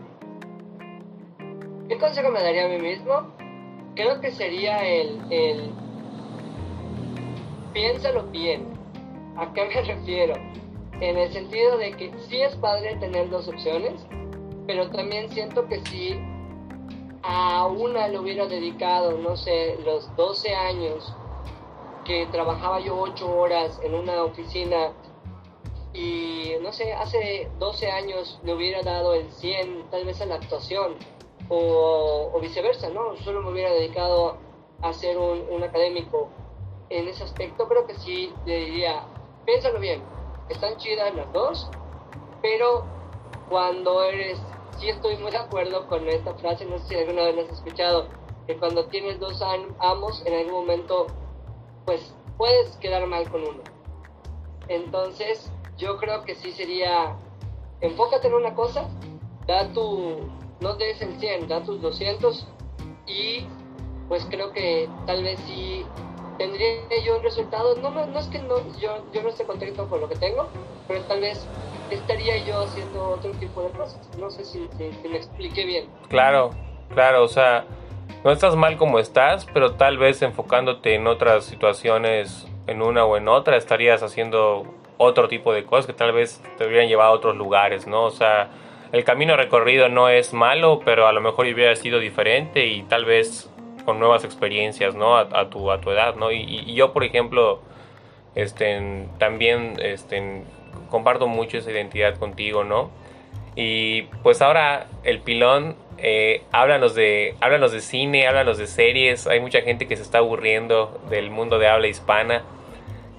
¿Qué 1.88 1.98
consejo 1.98 2.30
me 2.30 2.40
daría 2.40 2.66
a 2.66 2.68
mí 2.68 2.78
mismo? 2.78 3.32
Creo 3.96 4.20
que 4.20 4.30
sería 4.30 4.86
el, 4.86 5.20
el 5.30 5.70
piénsalo 7.72 8.22
bien. 8.30 8.68
¿A 9.36 9.52
qué 9.52 9.64
me 9.64 9.82
refiero? 9.94 10.34
En 11.00 11.18
el 11.18 11.32
sentido 11.32 11.76
de 11.78 11.92
que 11.92 12.12
sí 12.28 12.40
es 12.40 12.54
padre 12.56 12.96
tener 12.96 13.28
dos 13.28 13.48
opciones, 13.48 14.06
pero 14.68 14.88
también 14.90 15.28
siento 15.30 15.66
que 15.66 15.80
si 15.80 16.16
a 17.22 17.66
una 17.66 18.06
le 18.06 18.20
hubiera 18.20 18.46
dedicado, 18.46 19.18
no 19.18 19.36
sé, 19.36 19.78
los 19.84 20.14
12 20.14 20.54
años 20.54 21.12
que 22.04 22.26
trabajaba 22.26 22.80
yo 22.80 22.96
8 22.96 23.36
horas 23.36 23.80
en 23.82 23.94
una 23.94 24.22
oficina 24.22 24.92
y 25.94 26.52
no 26.60 26.72
sé, 26.72 26.92
hace 26.92 27.48
12 27.58 27.90
años 27.90 28.40
le 28.42 28.54
hubiera 28.54 28.82
dado 28.82 29.14
el 29.14 29.30
100 29.30 29.90
tal 29.90 30.04
vez 30.04 30.20
a 30.20 30.26
la 30.26 30.34
actuación 30.34 30.96
o, 31.48 32.38
viceversa, 32.40 32.90
¿no? 32.90 33.16
Solo 33.18 33.42
me 33.42 33.52
hubiera 33.52 33.72
dedicado 33.72 34.36
a 34.82 34.92
ser 34.92 35.16
un, 35.16 35.46
un, 35.50 35.62
académico 35.62 36.28
en 36.90 37.08
ese 37.08 37.24
aspecto, 37.24 37.68
creo 37.68 37.86
que 37.86 37.94
sí 37.94 38.32
le 38.44 38.56
diría, 38.56 39.06
piénsalo 39.46 39.78
bien, 39.78 40.02
están 40.48 40.76
chidas 40.76 41.14
las 41.14 41.32
dos, 41.32 41.70
pero 42.42 42.84
cuando 43.48 44.02
eres, 44.02 44.38
sí 44.78 44.88
estoy 44.88 45.16
muy 45.18 45.30
de 45.30 45.38
acuerdo 45.38 45.86
con 45.86 46.06
esta 46.08 46.34
frase, 46.34 46.66
no 46.66 46.78
sé 46.78 46.88
si 46.88 46.94
alguna 46.96 47.22
vez 47.24 47.46
has 47.46 47.58
escuchado, 47.58 48.08
que 48.46 48.58
cuando 48.58 48.86
tienes 48.86 49.18
dos 49.20 49.40
amos, 49.78 50.22
en 50.26 50.34
algún 50.34 50.52
momento, 50.52 51.06
pues 51.84 52.14
puedes 52.36 52.76
quedar 52.76 53.06
mal 53.06 53.28
con 53.30 53.42
uno. 53.42 53.62
Entonces, 54.68 55.50
yo 55.84 55.98
creo 55.98 56.24
que 56.24 56.34
sí 56.34 56.50
sería, 56.52 57.14
enfócate 57.82 58.28
en 58.28 58.34
una 58.34 58.54
cosa, 58.54 58.88
da 59.46 59.68
tu, 59.72 60.30
no 60.60 60.74
des 60.76 61.02
el 61.02 61.14
100, 61.18 61.48
da 61.48 61.62
tus 61.62 61.80
200 61.82 62.48
y 63.06 63.46
pues 64.08 64.26
creo 64.30 64.50
que 64.52 64.88
tal 65.06 65.22
vez 65.22 65.38
sí 65.46 65.84
tendría 66.38 66.68
yo 67.04 67.18
un 67.18 67.22
resultado, 67.22 67.76
no, 67.76 67.90
no, 67.90 68.18
es 68.18 68.26
que 68.28 68.38
no, 68.38 68.56
yo, 68.78 69.04
yo 69.12 69.22
no 69.22 69.28
esté 69.28 69.44
contento 69.44 69.86
con 69.88 70.00
lo 70.00 70.08
que 70.08 70.16
tengo, 70.16 70.48
pero 70.88 71.02
tal 71.02 71.20
vez 71.20 71.46
estaría 71.90 72.38
yo 72.44 72.62
haciendo 72.62 73.10
otro 73.10 73.30
tipo 73.32 73.62
de 73.62 73.70
cosas. 73.70 74.10
No 74.18 74.30
sé 74.30 74.44
si, 74.44 74.66
si, 74.78 75.08
me 75.08 75.16
expliqué 75.16 75.66
bien. 75.66 75.88
Claro, 76.08 76.50
claro, 76.94 77.22
o 77.22 77.28
sea, 77.28 77.66
no 78.24 78.30
estás 78.30 78.56
mal 78.56 78.78
como 78.78 78.98
estás, 78.98 79.46
pero 79.52 79.74
tal 79.74 79.98
vez 79.98 80.22
enfocándote 80.22 80.94
en 80.94 81.06
otras 81.06 81.44
situaciones, 81.44 82.46
en 82.66 82.80
una 82.80 83.04
o 83.04 83.16
en 83.16 83.28
otra, 83.28 83.56
estarías 83.56 84.02
haciendo 84.02 84.64
otro 84.96 85.28
tipo 85.28 85.52
de 85.52 85.64
cosas 85.64 85.86
que 85.86 85.92
tal 85.92 86.12
vez 86.12 86.42
te 86.58 86.66
hubieran 86.66 86.88
llevado 86.88 87.12
a 87.12 87.14
otros 87.14 87.36
lugares, 87.36 87.86
¿no? 87.86 88.04
O 88.04 88.10
sea, 88.10 88.50
el 88.92 89.04
camino 89.04 89.36
recorrido 89.36 89.88
no 89.88 90.08
es 90.08 90.32
malo, 90.32 90.80
pero 90.84 91.06
a 91.06 91.12
lo 91.12 91.20
mejor 91.20 91.46
hubiera 91.46 91.74
sido 91.76 91.98
diferente 91.98 92.66
y 92.66 92.82
tal 92.82 93.04
vez 93.04 93.50
con 93.84 93.98
nuevas 93.98 94.24
experiencias, 94.24 94.94
¿no? 94.94 95.16
A, 95.16 95.50
tu, 95.50 95.70
a 95.70 95.80
tu 95.80 95.90
edad, 95.90 96.14
¿no? 96.16 96.32
Y, 96.32 96.74
yo, 96.74 96.92
por 96.92 97.04
ejemplo, 97.04 97.60
este, 98.34 99.06
también 99.18 99.74
este, 99.80 100.42
comparto 100.90 101.26
mucho 101.26 101.58
esa 101.58 101.70
identidad 101.70 102.16
contigo, 102.18 102.64
¿no? 102.64 102.90
Y 103.56 104.02
pues 104.22 104.42
ahora 104.42 104.86
el 105.04 105.20
pilón, 105.20 105.76
eh, 105.98 106.42
háblanos, 106.50 106.94
de, 106.94 107.34
háblanos 107.40 107.72
de 107.72 107.80
cine, 107.80 108.26
háblanos 108.26 108.58
de 108.58 108.66
series, 108.66 109.26
hay 109.26 109.40
mucha 109.40 109.60
gente 109.62 109.86
que 109.86 109.96
se 109.96 110.02
está 110.02 110.18
aburriendo 110.18 111.00
del 111.10 111.30
mundo 111.30 111.58
de 111.58 111.68
habla 111.68 111.86
hispana. 111.86 112.42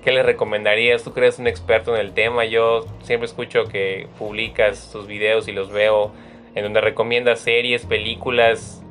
¿Qué 0.06 0.12
les 0.12 0.24
recomendarías? 0.24 1.04
Tú 1.04 1.14
crees 1.14 1.40
un 1.40 1.48
experto 1.48 1.96
en 1.96 2.00
el 2.00 2.14
tema. 2.14 2.46
Yo 2.46 2.86
siempre 3.02 3.26
escucho 3.26 3.64
que 3.64 4.08
publicas 4.20 4.92
tus 4.92 5.08
videos 5.08 5.48
y 5.48 5.52
los 5.52 5.72
veo 5.72 6.12
en 6.54 6.62
donde 6.62 6.80
recomiendas 6.80 7.40
series, 7.40 7.88
películas 7.88 8.84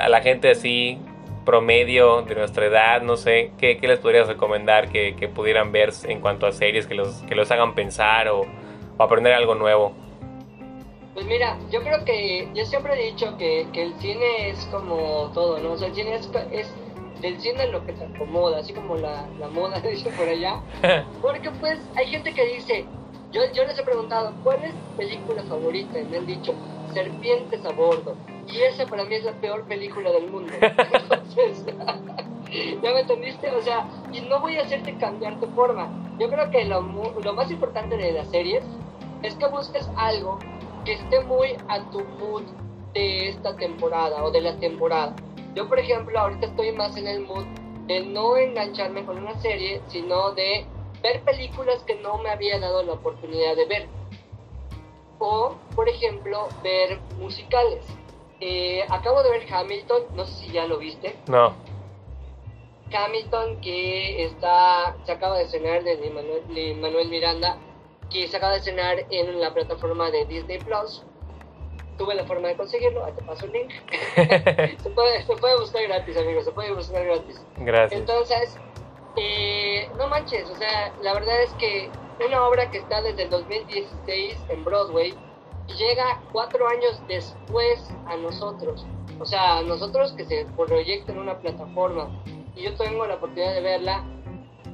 a 0.00 0.08
la 0.08 0.22
gente 0.22 0.50
así 0.50 0.98
promedio 1.44 2.22
de 2.22 2.36
nuestra 2.36 2.64
edad, 2.66 3.02
no 3.02 3.16
sé, 3.18 3.50
¿qué, 3.58 3.76
qué 3.76 3.86
les 3.86 3.98
podrías 3.98 4.28
recomendar 4.28 4.88
que, 4.88 5.14
que, 5.16 5.28
pudieran 5.28 5.72
ver 5.72 5.92
en 6.04 6.20
cuanto 6.20 6.46
a 6.46 6.52
series 6.52 6.86
que 6.86 6.94
los, 6.94 7.16
que 7.24 7.34
los 7.34 7.50
hagan 7.50 7.74
pensar 7.74 8.28
o, 8.28 8.42
o, 8.96 9.02
aprender 9.02 9.34
algo 9.34 9.54
nuevo? 9.54 9.92
Pues 11.12 11.26
mira, 11.26 11.58
yo 11.70 11.82
creo 11.82 12.04
que 12.06 12.48
yo 12.54 12.64
siempre 12.64 12.94
he 12.94 13.10
dicho 13.10 13.36
que, 13.36 13.66
que 13.72 13.82
el 13.82 13.94
cine 13.98 14.50
es 14.50 14.64
como 14.66 15.30
todo, 15.34 15.58
¿no? 15.58 15.72
O 15.72 15.76
sea, 15.76 15.88
el 15.88 15.94
cine 15.94 16.14
es, 16.14 16.30
es 16.52 16.72
del 17.22 17.40
cine 17.40 17.68
lo 17.68 17.84
que 17.86 17.92
te 17.92 18.04
acomoda, 18.04 18.58
así 18.58 18.74
como 18.74 18.96
la, 18.96 19.26
la 19.38 19.48
moda 19.48 19.80
dice 19.90 20.10
por 20.10 20.28
allá. 20.28 20.60
Porque 21.22 21.50
pues 21.60 21.78
hay 21.94 22.08
gente 22.08 22.34
que 22.34 22.44
dice, 22.44 22.86
yo, 23.32 23.40
yo 23.54 23.64
les 23.64 23.78
he 23.78 23.82
preguntado, 23.82 24.34
¿cuál 24.42 24.62
es 24.64 24.74
tu 24.74 24.96
película 24.96 25.42
favorita? 25.44 25.98
Y 25.98 26.04
me 26.06 26.18
han 26.18 26.26
dicho, 26.26 26.52
Serpientes 26.92 27.64
a 27.64 27.70
bordo. 27.70 28.16
Y 28.46 28.60
esa 28.60 28.84
para 28.86 29.04
mí 29.04 29.14
es 29.14 29.24
la 29.24 29.32
peor 29.32 29.64
película 29.64 30.12
del 30.12 30.30
mundo. 30.30 30.52
Entonces, 30.60 31.64
¿ya 32.82 32.92
me 32.92 33.00
entendiste? 33.00 33.50
O 33.50 33.62
sea, 33.62 33.88
y 34.12 34.20
no 34.22 34.40
voy 34.40 34.56
a 34.56 34.62
hacerte 34.62 34.96
cambiar 34.98 35.40
tu 35.40 35.46
forma. 35.52 35.88
Yo 36.18 36.28
creo 36.28 36.50
que 36.50 36.64
lo, 36.66 36.82
lo 36.82 37.32
más 37.32 37.50
importante 37.50 37.96
de 37.96 38.12
las 38.12 38.28
series 38.28 38.62
es 39.22 39.34
que 39.36 39.46
busques 39.46 39.88
algo 39.96 40.38
que 40.84 40.92
esté 40.94 41.20
muy 41.24 41.56
a 41.68 41.88
tu 41.90 42.00
mood 42.00 42.42
de 42.92 43.28
esta 43.28 43.56
temporada 43.56 44.22
o 44.24 44.30
de 44.30 44.42
la 44.42 44.58
temporada. 44.58 45.16
Yo, 45.54 45.68
por 45.68 45.78
ejemplo, 45.78 46.18
ahorita 46.18 46.46
estoy 46.46 46.72
más 46.72 46.96
en 46.96 47.06
el 47.06 47.20
mood 47.20 47.44
de 47.86 48.00
no 48.00 48.36
engancharme 48.36 49.04
con 49.04 49.18
una 49.18 49.38
serie, 49.40 49.82
sino 49.88 50.32
de 50.32 50.64
ver 51.02 51.20
películas 51.22 51.82
que 51.82 51.96
no 51.96 52.18
me 52.18 52.30
había 52.30 52.58
dado 52.58 52.82
la 52.82 52.92
oportunidad 52.94 53.56
de 53.56 53.66
ver. 53.66 53.88
O, 55.18 55.56
por 55.74 55.88
ejemplo, 55.88 56.48
ver 56.62 56.98
musicales. 57.18 57.84
Eh, 58.40 58.84
acabo 58.88 59.22
de 59.22 59.30
ver 59.30 59.52
Hamilton, 59.52 60.02
no 60.14 60.24
sé 60.24 60.46
si 60.46 60.52
ya 60.52 60.66
lo 60.66 60.78
viste. 60.78 61.16
No. 61.28 61.54
Hamilton 62.92 63.60
que 63.60 64.24
está, 64.24 64.96
se 65.04 65.12
acaba 65.12 65.38
de 65.38 65.44
estrenar 65.44 65.82
de 65.82 66.10
Manuel, 66.74 67.08
Miranda, 67.08 67.58
que 68.10 68.26
se 68.28 68.36
acaba 68.36 68.52
de 68.52 68.58
estrenar 68.58 69.06
en 69.10 69.40
la 69.40 69.54
plataforma 69.54 70.10
de 70.10 70.26
Disney 70.26 70.58
Plus. 70.58 71.04
Tuve 71.98 72.14
la 72.14 72.24
forma 72.24 72.48
de 72.48 72.56
conseguirlo, 72.56 73.04
ahí 73.04 73.12
te 73.12 73.22
paso 73.22 73.44
el 73.46 73.52
link. 73.52 73.70
se, 74.82 74.90
puede, 74.90 75.22
se 75.22 75.36
puede 75.36 75.58
buscar 75.58 75.82
gratis, 75.82 76.16
amigos, 76.16 76.44
se 76.44 76.52
puede 76.52 76.72
buscar 76.72 77.04
gratis. 77.04 77.44
Gracias. 77.58 78.00
Entonces, 78.00 78.56
eh, 79.16 79.90
no 79.98 80.08
manches, 80.08 80.48
o 80.50 80.56
sea, 80.56 80.92
la 81.02 81.12
verdad 81.14 81.42
es 81.42 81.52
que 81.54 81.90
una 82.24 82.46
obra 82.46 82.70
que 82.70 82.78
está 82.78 83.02
desde 83.02 83.24
el 83.24 83.30
2016 83.30 84.36
en 84.48 84.64
Broadway, 84.64 85.14
llega 85.78 86.20
cuatro 86.32 86.68
años 86.68 87.00
después 87.08 87.90
a 88.06 88.16
nosotros. 88.16 88.86
O 89.18 89.24
sea, 89.24 89.58
a 89.58 89.62
nosotros 89.62 90.12
que 90.12 90.24
se 90.24 90.46
proyecta 90.56 91.12
en 91.12 91.18
una 91.18 91.38
plataforma 91.38 92.10
y 92.54 92.62
yo 92.62 92.74
tengo 92.76 93.06
la 93.06 93.14
oportunidad 93.14 93.54
de 93.54 93.60
verla 93.60 94.04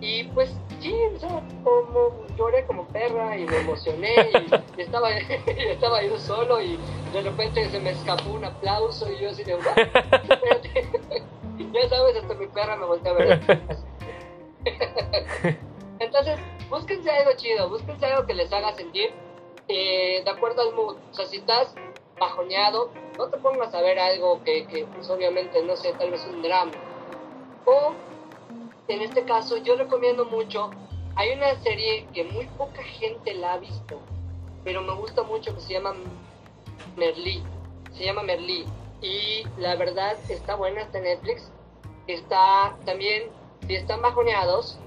y 0.00 0.24
pues 0.24 0.54
sí, 0.80 0.94
o 1.14 1.18
sea, 1.18 1.42
como 1.64 2.26
lloré 2.36 2.64
como 2.66 2.86
perra 2.88 3.36
y 3.36 3.46
me 3.46 3.58
emocioné 3.58 4.30
y, 4.32 4.52
estaba, 4.80 5.10
estaba 5.46 6.02
yo 6.02 6.18
solo 6.18 6.60
y 6.62 6.78
de 7.12 7.22
repente 7.22 7.68
se 7.68 7.80
me 7.80 7.90
escapó 7.90 8.30
un 8.30 8.44
aplauso 8.44 9.10
y 9.10 9.18
yo 9.18 9.30
así 9.30 9.42
de, 9.44 9.58
ya 11.72 11.88
sabes, 11.88 12.16
hasta 12.16 12.34
mi 12.34 12.46
perra 12.46 12.76
me 12.76 12.86
volteó 12.86 13.12
a 13.12 13.16
ver. 13.16 13.40
Entonces, 15.98 16.38
búsquense 16.70 17.10
algo 17.10 17.32
chido, 17.36 17.68
búsquense 17.68 18.06
algo 18.06 18.26
que 18.26 18.34
les 18.34 18.52
haga 18.52 18.72
sentir 18.74 19.10
eh, 19.68 20.22
de 20.24 20.30
acuerdo 20.30 20.62
al 20.62 20.74
mood. 20.74 20.96
O 21.10 21.14
sea, 21.14 21.26
si 21.26 21.38
estás 21.38 21.74
bajoneado, 22.18 22.90
no 23.16 23.28
te 23.28 23.38
pongas 23.38 23.74
a 23.74 23.82
ver 23.82 23.98
algo 23.98 24.42
que, 24.44 24.66
que 24.66 24.86
pues, 24.86 25.10
obviamente, 25.10 25.62
no 25.64 25.76
sé, 25.76 25.92
tal 25.94 26.10
vez 26.10 26.24
un 26.26 26.42
drama. 26.42 26.72
O, 27.64 27.92
en 28.88 29.02
este 29.02 29.24
caso, 29.24 29.58
yo 29.58 29.76
recomiendo 29.76 30.24
mucho, 30.24 30.70
hay 31.14 31.32
una 31.32 31.54
serie 31.62 32.06
que 32.14 32.24
muy 32.24 32.46
poca 32.56 32.82
gente 32.82 33.34
la 33.34 33.54
ha 33.54 33.58
visto, 33.58 34.00
pero 34.64 34.82
me 34.82 34.94
gusta 34.94 35.22
mucho 35.22 35.54
que 35.54 35.60
se 35.60 35.74
llama 35.74 35.94
Merlí. 36.96 37.42
Se 37.92 38.04
llama 38.04 38.22
Merlí. 38.22 38.64
Y 39.02 39.44
la 39.58 39.76
verdad 39.76 40.16
está 40.28 40.54
buena, 40.54 40.88
en 40.92 41.02
Netflix. 41.02 41.50
Está 42.06 42.76
también, 42.84 43.24
si 43.66 43.74
están 43.76 44.00
bajoneados, 44.02 44.78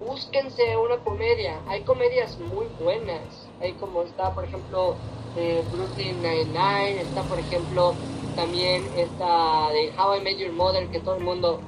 búsquense 0.00 0.76
una 0.76 0.98
comedia. 0.98 1.60
Hay 1.68 1.82
comedias 1.82 2.38
muy 2.38 2.66
buenas. 2.80 3.48
Hay 3.60 3.72
como 3.74 4.02
está, 4.02 4.34
por 4.34 4.44
ejemplo, 4.44 4.96
eh, 5.36 5.64
Brooklyn 5.72 6.22
Nine-Nine, 6.22 7.00
está 7.00 7.22
por 7.22 7.38
ejemplo 7.38 7.94
también 8.36 8.84
esta 8.96 9.70
de 9.70 9.92
How 9.98 10.16
I 10.16 10.20
Met 10.20 10.38
Your 10.38 10.52
Mother, 10.52 10.88
que 10.88 11.00
todo 11.00 11.16
el 11.16 11.24
mundo 11.24 11.60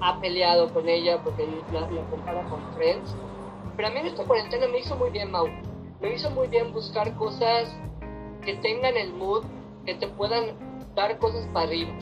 ha 0.00 0.20
peleado 0.20 0.72
con 0.72 0.88
ella 0.88 1.22
porque 1.22 1.46
la, 1.72 1.80
la 1.80 2.02
compara 2.10 2.42
con 2.44 2.60
Friends. 2.74 3.14
Pero 3.76 3.88
a 3.88 3.90
mí 3.90 4.00
en 4.00 4.06
esta 4.06 4.24
cuarentena 4.24 4.68
me 4.68 4.78
hizo 4.78 4.96
muy 4.96 5.10
bien, 5.10 5.30
Mau. 5.30 5.48
Me 6.00 6.14
hizo 6.14 6.30
muy 6.30 6.48
bien 6.48 6.72
buscar 6.72 7.14
cosas 7.16 7.74
que 8.44 8.54
tengan 8.56 8.96
el 8.96 9.12
mood, 9.14 9.44
que 9.84 9.94
te 9.94 10.06
puedan 10.08 10.56
dar 10.94 11.18
cosas 11.18 11.46
para 11.52 11.66
arriba. 11.66 11.92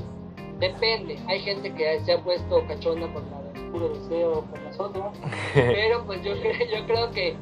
Depende, 0.59 1.19
hay 1.27 1.41
gente 1.41 1.73
que 1.75 2.01
se 2.05 2.13
ha 2.13 2.23
puesto 2.23 2.65
cachonda 2.67 3.13
con 3.13 3.29
la 3.31 3.43
de 3.43 3.61
oscuro 3.61 3.89
deseo 3.89 4.45
con 4.51 4.65
las 4.65 4.79
otras, 4.79 5.19
pero 5.55 6.05
pues 6.05 6.23
yo, 6.23 6.35
yo 6.35 6.87
creo 6.87 7.11
que, 7.11 7.37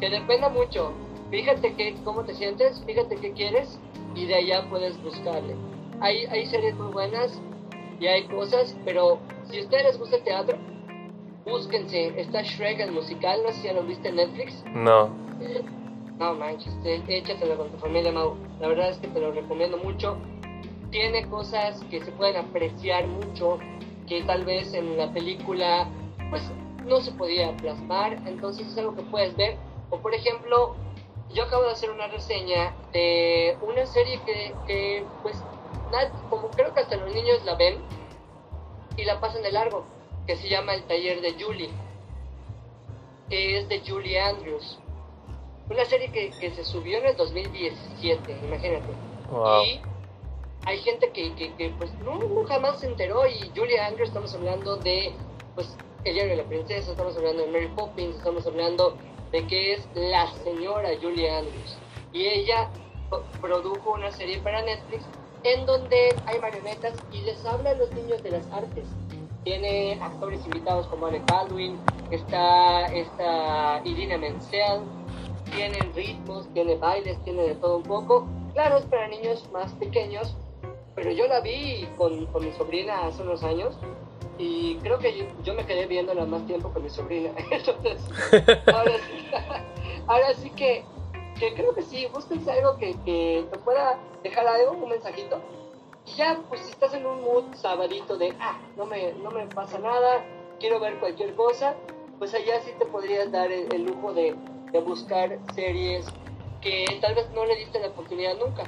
que 0.00 0.10
depende 0.10 0.48
mucho. 0.48 0.92
Fíjate 1.30 1.74
que, 1.74 1.94
cómo 2.04 2.24
te 2.24 2.34
sientes, 2.34 2.82
fíjate 2.86 3.16
qué 3.16 3.32
quieres 3.32 3.78
y 4.14 4.26
de 4.26 4.34
allá 4.34 4.68
puedes 4.68 5.00
buscarle. 5.02 5.54
Hay, 6.00 6.26
hay 6.26 6.46
series 6.46 6.74
muy 6.76 6.92
buenas 6.92 7.40
y 8.00 8.06
hay 8.06 8.24
cosas, 8.24 8.76
pero 8.84 9.18
si 9.50 9.58
a 9.58 9.62
ustedes 9.62 9.84
les 9.84 9.98
gusta 9.98 10.16
el 10.16 10.24
teatro, 10.24 10.58
búsquense. 11.44 12.20
Está 12.20 12.42
Shrek, 12.42 12.80
el 12.80 12.92
musical, 12.92 13.42
no 13.42 13.50
sé 13.50 13.60
si 13.60 13.66
ya 13.66 13.72
lo 13.72 13.82
viste 13.82 14.08
en 14.08 14.16
Netflix. 14.16 14.64
No. 14.74 15.08
No 16.18 16.34
manches, 16.34 16.74
échatelo 16.84 17.56
con 17.56 17.70
tu 17.70 17.78
familia, 17.78 18.10
Mau. 18.10 18.36
La 18.60 18.68
verdad 18.68 18.90
es 18.90 18.98
que 18.98 19.08
te 19.08 19.20
lo 19.20 19.32
recomiendo 19.32 19.76
mucho. 19.78 20.16
Tiene 20.90 21.28
cosas 21.28 21.82
que 21.90 22.02
se 22.02 22.10
pueden 22.12 22.36
apreciar 22.36 23.06
mucho, 23.06 23.58
que 24.08 24.22
tal 24.22 24.44
vez 24.44 24.72
en 24.72 24.96
la 24.96 25.12
película, 25.12 25.88
pues 26.30 26.50
no 26.84 27.00
se 27.00 27.12
podía 27.12 27.54
plasmar. 27.56 28.14
Entonces 28.26 28.66
es 28.66 28.78
algo 28.78 28.96
que 28.96 29.02
puedes 29.02 29.36
ver. 29.36 29.58
O 29.90 29.98
por 29.98 30.14
ejemplo, 30.14 30.74
yo 31.34 31.44
acabo 31.44 31.64
de 31.64 31.72
hacer 31.72 31.90
una 31.90 32.06
reseña 32.06 32.74
de 32.92 33.56
una 33.60 33.84
serie 33.84 34.20
que, 34.24 34.54
que 34.66 35.04
pues, 35.22 35.42
como 36.30 36.48
creo 36.50 36.72
que 36.72 36.80
hasta 36.80 36.96
los 36.96 37.14
niños 37.14 37.44
la 37.44 37.54
ven 37.56 37.76
y 38.96 39.04
la 39.04 39.20
pasan 39.20 39.42
de 39.42 39.52
largo, 39.52 39.84
que 40.26 40.36
se 40.36 40.48
llama 40.48 40.74
El 40.74 40.84
Taller 40.84 41.20
de 41.20 41.34
Julie, 41.34 41.70
que 43.28 43.58
es 43.58 43.68
de 43.68 43.80
Julie 43.86 44.20
Andrews 44.20 44.78
una 45.68 45.84
serie 45.84 46.10
que, 46.10 46.30
que 46.30 46.50
se 46.52 46.64
subió 46.64 46.98
en 46.98 47.06
el 47.06 47.16
2017, 47.16 48.38
imagínate. 48.44 48.86
Y 49.64 49.80
hay 50.64 50.78
gente 50.78 51.10
que, 51.10 51.34
que, 51.34 51.74
pues 51.78 51.92
no, 52.04 52.18
nunca 52.18 52.58
más 52.58 52.80
se 52.80 52.86
enteró 52.86 53.26
y 53.26 53.50
Julia 53.54 53.86
Andrews, 53.86 54.08
estamos 54.08 54.34
hablando 54.34 54.76
de 54.76 55.12
pues 55.54 55.76
El 56.04 56.14
diario 56.14 56.36
de 56.36 56.42
la 56.42 56.48
princesa, 56.48 56.92
estamos 56.92 57.16
hablando 57.16 57.44
de 57.44 57.50
Mary 57.50 57.68
Poppins, 57.74 58.16
estamos 58.16 58.46
hablando 58.46 58.96
de 59.32 59.46
que 59.46 59.72
es 59.72 59.88
la 59.94 60.28
señora 60.44 60.90
Julia 61.00 61.38
Andrews. 61.38 61.78
Y 62.12 62.26
ella 62.26 62.70
produjo 63.40 63.92
una 63.92 64.12
serie 64.12 64.38
para 64.38 64.62
Netflix 64.62 65.04
en 65.46 65.64
donde 65.64 66.14
hay 66.26 66.40
marionetas 66.40 66.94
y 67.12 67.20
les 67.22 67.44
habla 67.44 67.70
a 67.70 67.74
los 67.74 67.92
niños 67.92 68.20
de 68.22 68.32
las 68.32 68.46
artes. 68.50 68.84
Tiene 69.44 69.96
actores 70.02 70.44
invitados 70.44 70.88
como 70.88 71.06
Alec 71.06 71.24
Baldwin, 71.30 71.78
está 72.10 72.86
esta 72.86 73.80
Irina 73.84 74.18
Menzel, 74.18 74.80
tienen 75.54 75.94
ritmos, 75.94 76.52
tiene 76.52 76.74
bailes, 76.76 77.22
tiene 77.22 77.42
de 77.42 77.54
todo 77.54 77.76
un 77.76 77.84
poco. 77.84 78.26
Claro, 78.54 78.78
es 78.78 78.86
para 78.86 79.06
niños 79.06 79.48
más 79.52 79.72
pequeños, 79.74 80.34
pero 80.96 81.12
yo 81.12 81.28
la 81.28 81.40
vi 81.40 81.88
con, 81.96 82.26
con 82.26 82.44
mi 82.44 82.50
sobrina 82.52 83.06
hace 83.06 83.22
unos 83.22 83.44
años 83.44 83.78
y 84.38 84.76
creo 84.76 84.98
que 84.98 85.28
yo, 85.44 85.54
me 85.54 85.64
quedé 85.64 85.86
viéndola 85.86 86.26
más 86.26 86.44
tiempo 86.46 86.70
con 86.70 86.82
mi 86.82 86.90
sobrina. 86.90 87.30
Entonces, 87.52 88.02
ahora 90.06 90.34
sí, 90.34 90.50
que, 90.56 90.84
que, 91.38 91.54
creo 91.54 91.74
que 91.74 91.82
sí, 91.82 92.06
búsquense 92.12 92.50
algo 92.50 92.76
que, 92.78 92.94
que 93.04 93.46
te 93.50 93.58
pueda 93.58 93.98
dejar 94.22 94.46
algo, 94.46 94.72
un 94.72 94.88
mensajito. 94.88 95.40
Y 96.06 96.12
ya, 96.12 96.40
pues 96.48 96.62
si 96.62 96.70
estás 96.70 96.94
en 96.94 97.06
un 97.06 97.22
mood 97.22 97.54
sabadito 97.54 98.16
de, 98.16 98.34
ah, 98.40 98.58
no 98.76 98.86
me, 98.86 99.12
no 99.14 99.30
me 99.30 99.46
pasa 99.46 99.78
nada, 99.78 100.24
quiero 100.60 100.80
ver 100.80 100.98
cualquier 100.98 101.34
cosa, 101.34 101.74
pues 102.18 102.34
allá 102.34 102.60
sí 102.60 102.70
te 102.78 102.86
podrías 102.86 103.30
dar 103.30 103.50
el 103.50 103.84
lujo 103.84 104.12
de, 104.12 104.34
de 104.72 104.80
buscar 104.80 105.38
series 105.54 106.06
que 106.60 106.84
tal 107.00 107.14
vez 107.14 107.30
no 107.34 107.44
le 107.46 107.56
diste 107.56 107.78
la 107.80 107.88
oportunidad 107.88 108.36
nunca. 108.36 108.64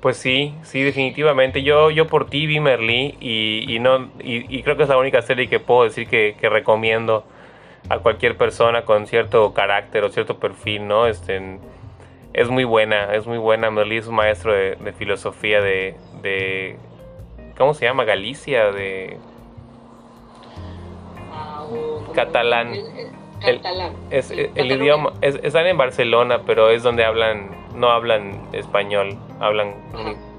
Pues 0.00 0.16
sí, 0.16 0.54
sí, 0.64 0.82
definitivamente. 0.82 1.62
Yo, 1.62 1.90
yo 1.90 2.08
por 2.08 2.28
ti 2.28 2.46
vi 2.46 2.58
Merlí 2.58 3.16
y, 3.20 3.72
y 3.72 3.78
no, 3.78 4.10
y, 4.18 4.62
creo 4.62 4.76
que 4.76 4.82
es 4.82 4.88
la 4.88 4.98
única 4.98 5.22
serie 5.22 5.48
que 5.48 5.60
puedo 5.60 5.84
decir 5.84 6.08
que, 6.08 6.36
recomiendo 6.42 7.24
a 7.88 7.98
cualquier 7.98 8.36
persona 8.36 8.84
con 8.84 9.06
cierto 9.06 9.52
carácter 9.52 10.04
o 10.04 10.08
cierto 10.08 10.38
perfil, 10.38 10.86
¿no? 10.86 11.06
Este, 11.06 11.58
es 12.32 12.48
muy 12.48 12.64
buena, 12.64 13.14
es 13.14 13.26
muy 13.26 13.38
buena. 13.38 13.70
Merlí 13.70 13.98
es 13.98 14.06
un 14.06 14.14
maestro 14.14 14.52
de, 14.52 14.92
filosofía 14.96 15.60
de, 15.60 15.96
de, 16.22 16.76
¿cómo 17.56 17.74
se 17.74 17.86
llama? 17.86 18.04
Galicia, 18.04 18.70
de... 18.72 19.18
Catalán 22.14 22.74
es, 24.10 24.30
el 24.30 24.72
idioma, 24.72 25.12
es, 25.20 25.38
están 25.42 25.66
en 25.66 25.76
Barcelona, 25.76 26.42
pero 26.46 26.70
es 26.70 26.82
donde 26.82 27.04
hablan, 27.04 27.50
no 27.74 27.90
hablan 27.90 28.40
español, 28.52 29.16
hablan 29.40 29.74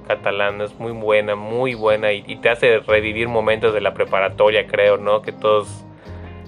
catalán, 0.08 0.62
es 0.62 0.78
muy 0.80 0.92
buena, 0.92 1.36
muy 1.36 1.74
buena 1.74 2.12
y, 2.14 2.36
te 2.38 2.50
hace 2.50 2.80
revivir 2.80 3.28
momentos 3.28 3.74
de 3.74 3.82
la 3.82 3.94
preparatoria, 3.94 4.68
creo, 4.68 4.98
¿no? 4.98 5.22
Que 5.22 5.32
todos 5.32 5.86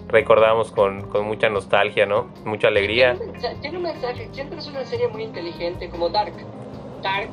recordamos 0.08 0.72
con, 0.72 1.10
con 1.10 1.26
mucha 1.26 1.50
nostalgia, 1.50 2.06
¿no? 2.06 2.28
Mucha 2.46 2.68
alegría. 2.68 3.18
Tiene 3.62 3.78
un 3.78 3.84
mensaje, 3.84 4.30
siempre 4.32 4.60
es 4.60 4.68
una 4.68 4.86
serie 4.86 5.08
muy 5.08 5.24
inteligente, 5.24 5.90
como 5.90 6.10
Dark. 6.10 6.34
Dark 7.02 7.30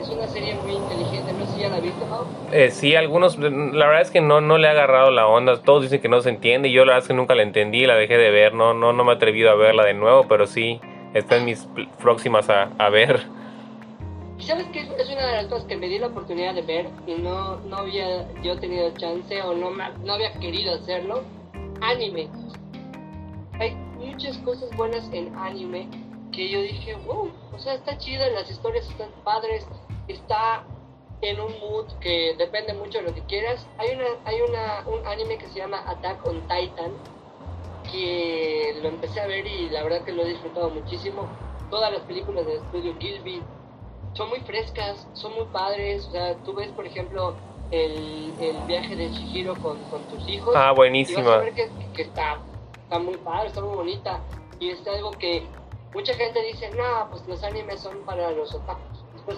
es 0.00 0.08
una 0.08 0.26
serie 0.26 0.54
muy 0.54 0.72
inteligente, 0.72 1.32
no 1.32 1.46
sé 1.46 1.52
si 1.52 1.60
ya 1.60 1.68
la 1.68 1.80
viste, 1.80 2.04
Pau. 2.06 2.24
Eh, 2.52 2.70
sí, 2.70 2.96
algunos, 2.96 3.38
la 3.38 3.86
verdad 3.86 4.02
es 4.02 4.10
que 4.10 4.20
no, 4.20 4.40
no 4.40 4.58
le 4.58 4.68
ha 4.68 4.72
agarrado 4.72 5.10
la 5.10 5.26
onda, 5.26 5.62
todos 5.62 5.82
dicen 5.82 6.00
que 6.00 6.08
no 6.08 6.20
se 6.20 6.30
entiende, 6.30 6.68
y 6.68 6.72
yo 6.72 6.84
la 6.84 6.92
verdad 6.92 7.04
es 7.04 7.08
que 7.08 7.14
nunca 7.14 7.34
la 7.34 7.42
entendí, 7.42 7.86
la 7.86 7.94
dejé 7.94 8.18
de 8.18 8.30
ver, 8.30 8.54
no, 8.54 8.74
no, 8.74 8.92
no 8.92 9.04
me 9.04 9.12
he 9.12 9.16
atrevido 9.16 9.50
a 9.50 9.54
verla 9.54 9.84
de 9.84 9.94
nuevo, 9.94 10.26
pero 10.28 10.46
sí, 10.46 10.80
está 11.14 11.36
en 11.36 11.44
mis 11.44 11.68
próximas 12.00 12.50
a, 12.50 12.70
a 12.78 12.88
ver. 12.88 13.20
¿Y 14.38 14.44
sabes 14.44 14.66
qué? 14.72 14.80
Es 14.98 15.08
una 15.08 15.24
de 15.24 15.32
las 15.34 15.46
cosas 15.46 15.66
que 15.66 15.76
me 15.76 15.86
di 15.86 16.00
la 16.00 16.08
oportunidad 16.08 16.54
de 16.54 16.62
ver 16.62 16.88
y 17.06 17.14
no, 17.14 17.58
no 17.58 17.76
había 17.76 18.26
yo 18.42 18.58
tenido 18.58 18.90
chance 18.96 19.40
o 19.42 19.54
no, 19.54 19.70
no 19.70 20.12
había 20.12 20.32
querido 20.40 20.74
hacerlo. 20.74 21.22
Anime. 21.82 22.30
Hay 23.58 23.74
muchas 23.98 24.38
cosas 24.38 24.70
buenas 24.76 25.04
en 25.12 25.34
anime 25.34 25.88
que 26.30 26.48
yo 26.48 26.60
dije, 26.60 26.94
wow, 27.06 27.28
o 27.52 27.58
sea, 27.58 27.74
está 27.74 27.98
chido, 27.98 28.24
las 28.30 28.48
historias 28.48 28.88
están 28.88 29.10
padres, 29.24 29.66
está 30.06 30.64
en 31.22 31.40
un 31.40 31.52
mood 31.58 31.86
que 32.00 32.36
depende 32.38 32.72
mucho 32.74 32.98
de 32.98 33.08
lo 33.08 33.14
que 33.14 33.22
quieras. 33.22 33.66
Hay 33.78 33.96
una 33.96 34.04
hay 34.24 34.40
una 34.42 34.84
un 34.86 35.04
anime 35.06 35.38
que 35.38 35.48
se 35.48 35.58
llama 35.58 35.82
Attack 35.88 36.24
on 36.24 36.40
Titan 36.42 36.92
que 37.90 38.78
lo 38.80 38.88
empecé 38.88 39.20
a 39.20 39.26
ver 39.26 39.44
y 39.44 39.68
la 39.68 39.82
verdad 39.82 40.04
que 40.04 40.12
lo 40.12 40.22
he 40.22 40.28
disfrutado 40.28 40.70
muchísimo. 40.70 41.26
Todas 41.68 41.92
las 41.92 42.02
películas 42.02 42.46
del 42.46 42.58
estudio 42.58 42.94
Gilby 43.00 43.42
son 44.12 44.28
muy 44.28 44.40
frescas, 44.40 45.08
son 45.14 45.34
muy 45.34 45.46
padres. 45.46 46.06
O 46.06 46.12
sea, 46.12 46.36
tú 46.44 46.54
ves, 46.54 46.70
por 46.70 46.86
ejemplo, 46.86 47.34
el, 47.72 48.32
el 48.40 48.56
viaje 48.66 48.94
de 48.94 49.08
Shihiro 49.10 49.54
con, 49.56 49.78
con 49.84 50.02
tus 50.04 50.28
hijos. 50.28 50.54
Ah, 50.54 50.72
buenísima. 50.72 51.20
Y 51.20 51.24
vas 51.24 51.34
a 51.34 51.38
ver 51.38 51.54
que, 51.54 51.70
que 51.94 52.02
está, 52.02 52.38
está 52.74 52.98
muy 52.98 53.16
padre, 53.16 53.48
está 53.48 53.60
muy 53.60 53.74
bonita. 53.74 54.20
Y 54.60 54.70
es 54.70 54.86
algo 54.86 55.10
que 55.12 55.42
mucha 55.92 56.14
gente 56.14 56.40
dice, 56.42 56.70
no, 56.70 57.08
pues 57.10 57.26
los 57.26 57.42
animes 57.42 57.80
son 57.80 57.98
para 58.04 58.30
los 58.30 58.54
otakus. 58.54 59.04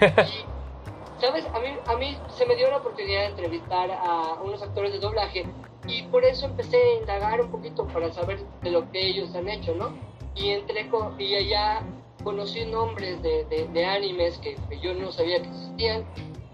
y, 0.00 1.20
¿sabes? 1.20 1.44
A 1.52 1.60
mí, 1.60 1.68
a 1.86 1.96
mí 1.96 2.16
se 2.36 2.46
me 2.46 2.56
dio 2.56 2.70
la 2.70 2.78
oportunidad 2.78 3.20
de 3.20 3.26
entrevistar 3.26 3.90
a 3.90 4.38
unos 4.42 4.62
actores 4.62 4.92
de 4.92 4.98
doblaje 4.98 5.44
y 5.86 6.02
por 6.04 6.24
eso 6.24 6.46
empecé 6.46 6.76
a 6.76 7.00
indagar 7.00 7.40
un 7.40 7.50
poquito 7.50 7.86
para 7.88 8.12
saber 8.12 8.40
de 8.62 8.70
lo 8.70 8.90
que 8.90 9.08
ellos 9.08 9.34
han 9.34 9.48
hecho, 9.48 9.74
¿no? 9.74 9.92
Y 10.34 10.50
entré 10.50 10.88
y 11.18 11.34
allá 11.34 11.82
conocí 12.22 12.64
nombres 12.66 13.22
de, 13.22 13.44
de, 13.44 13.86
animes 13.86 14.38
que, 14.38 14.56
yo 14.80 14.94
no 14.94 15.10
sabía 15.10 15.42
que 15.42 15.48
existían. 15.48 16.04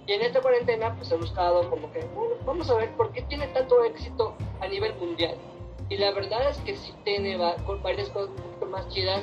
Y 0.07 0.13
en 0.13 0.23
esta 0.23 0.41
cuarentena 0.41 0.95
pues 0.95 1.11
he 1.11 1.17
buscado 1.17 1.69
como 1.69 1.91
que, 1.93 2.01
bueno, 2.15 2.37
vamos 2.45 2.71
a 2.71 2.75
ver 2.75 2.91
por 2.97 3.13
qué 3.13 3.23
tiene 3.23 3.49
tanto 3.49 3.83
éxito 3.85 4.35
a 4.61 4.69
nivel 4.69 4.95
mundial. 4.95 5.37
Y 5.89 5.97
la 5.97 6.13
verdad 6.13 6.49
es 6.49 6.59
que 6.59 6.77
sí 6.77 6.93
tiene 7.05 7.37
varias 7.37 8.09
cosas 8.11 8.31
un 8.31 8.37
poquito 8.37 8.67
más 8.67 8.89
chidas 8.89 9.23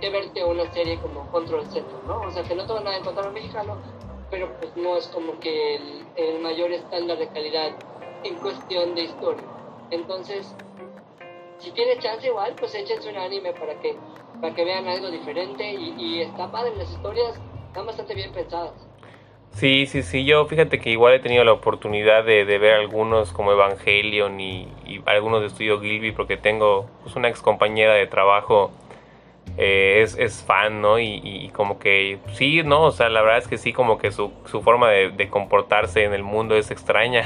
que 0.00 0.10
verte 0.10 0.44
una 0.44 0.70
serie 0.72 0.98
como 0.98 1.30
Control 1.30 1.66
Center, 1.66 2.04
¿no? 2.06 2.20
O 2.20 2.30
sea, 2.30 2.42
que 2.42 2.54
no 2.54 2.66
te 2.66 2.72
van 2.72 2.86
a 2.86 2.96
encontrar 2.96 3.28
un 3.28 3.34
mexicano, 3.34 3.76
pero 4.30 4.52
pues 4.58 4.76
no 4.76 4.96
es 4.96 5.06
como 5.08 5.38
que 5.40 5.76
el, 6.16 6.40
mayor 6.40 6.72
estándar 6.72 7.18
de 7.18 7.28
calidad 7.28 7.72
en 8.24 8.34
cuestión 8.36 8.94
de 8.94 9.02
historia. 9.02 9.44
Entonces, 9.90 10.54
si 11.58 11.70
tiene 11.72 11.98
chance 11.98 12.26
igual, 12.26 12.54
pues 12.58 12.74
échense 12.74 13.08
un 13.10 13.16
anime 13.16 13.52
para 13.52 13.78
que, 13.80 13.96
para 14.40 14.54
que 14.54 14.64
vean 14.64 14.86
algo 14.86 15.10
diferente 15.10 15.72
y, 15.72 15.94
y 15.98 16.20
está 16.22 16.50
padre, 16.50 16.74
las 16.76 16.90
historias 16.90 17.40
están 17.68 17.86
bastante 17.86 18.14
bien 18.14 18.32
pensadas. 18.32 18.85
Sí, 19.52 19.86
sí, 19.86 20.02
sí, 20.02 20.26
yo 20.26 20.44
fíjate 20.44 20.78
que 20.78 20.90
igual 20.90 21.14
he 21.14 21.18
tenido 21.18 21.42
la 21.42 21.52
oportunidad 21.52 22.24
de, 22.24 22.44
ver 22.44 22.74
algunos 22.74 23.32
como 23.32 23.52
Evangelion 23.52 24.38
y, 24.38 24.68
algunos 25.06 25.40
de 25.40 25.46
Estudio 25.46 25.80
Gilby 25.80 26.12
porque 26.12 26.36
tengo 26.36 26.90
pues, 27.02 27.16
una 27.16 27.28
ex 27.28 27.40
compañera 27.40 27.94
de 27.94 28.06
trabajo 28.06 28.70
eh, 29.56 30.04
es, 30.18 30.44
fan, 30.44 30.82
¿no? 30.82 30.98
Y, 30.98 31.50
como 31.54 31.78
que 31.78 32.18
sí, 32.34 32.62
¿no? 32.64 32.82
O 32.82 32.90
sea, 32.90 33.08
la 33.08 33.22
verdad 33.22 33.38
es 33.38 33.48
que 33.48 33.56
sí, 33.56 33.72
como 33.72 33.96
que 33.96 34.12
su, 34.12 34.30
forma 34.62 34.90
de, 34.90 35.28
comportarse 35.30 36.04
en 36.04 36.12
el 36.12 36.22
mundo 36.22 36.54
es 36.56 36.70
extraña. 36.70 37.24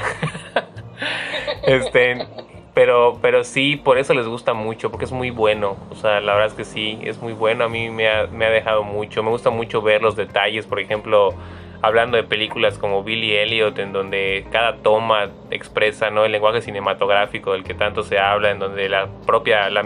este, 1.63 2.25
pero, 2.73 3.19
pero 3.21 3.43
sí, 3.43 3.75
por 3.75 3.97
eso 3.97 4.13
les 4.13 4.27
gusta 4.27 4.53
mucho, 4.53 4.89
porque 4.89 5.03
es 5.03 5.11
muy 5.11 5.31
bueno. 5.31 5.75
O 5.89 5.95
sea, 5.95 6.21
la 6.21 6.33
verdad 6.33 6.47
es 6.47 6.53
que 6.53 6.63
sí, 6.63 6.97
es 7.03 7.21
muy 7.21 7.33
bueno. 7.33 7.65
A 7.65 7.69
mí 7.69 7.89
me 7.89 8.07
ha 8.07 8.27
dejado 8.27 8.83
mucho. 8.83 9.21
Me 9.21 9.29
gusta 9.31 9.49
mucho 9.49 9.81
ver 9.81 10.01
los 10.01 10.15
detalles, 10.15 10.65
por 10.65 10.79
ejemplo 10.79 11.35
hablando 11.81 12.17
de 12.17 12.23
películas 12.23 12.77
como 12.77 13.03
Billy 13.03 13.35
Elliot, 13.35 13.77
en 13.79 13.93
donde 13.93 14.45
cada 14.51 14.77
toma 14.77 15.29
expresa 15.49 16.09
¿no? 16.09 16.25
el 16.25 16.31
lenguaje 16.31 16.61
cinematográfico 16.61 17.53
del 17.53 17.63
que 17.63 17.73
tanto 17.73 18.03
se 18.03 18.19
habla, 18.19 18.51
en 18.51 18.59
donde 18.59 18.87
la 18.89 19.07
propia, 19.25 19.69
la, 19.69 19.83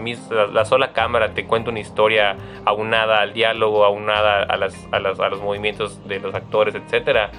la, 0.52 0.64
sola 0.64 0.92
cámara 0.92 1.34
te 1.34 1.46
cuenta 1.46 1.70
una 1.70 1.80
historia 1.80 2.36
aunada 2.64 3.20
al 3.20 3.32
diálogo, 3.32 3.84
aunada 3.84 4.42
a, 4.42 4.56
las, 4.56 4.74
a, 4.92 5.00
las, 5.00 5.18
a 5.20 5.28
los 5.28 5.40
movimientos 5.40 6.06
de 6.06 6.20
los 6.20 6.34
actores, 6.34 6.74
etcétera 6.74 7.30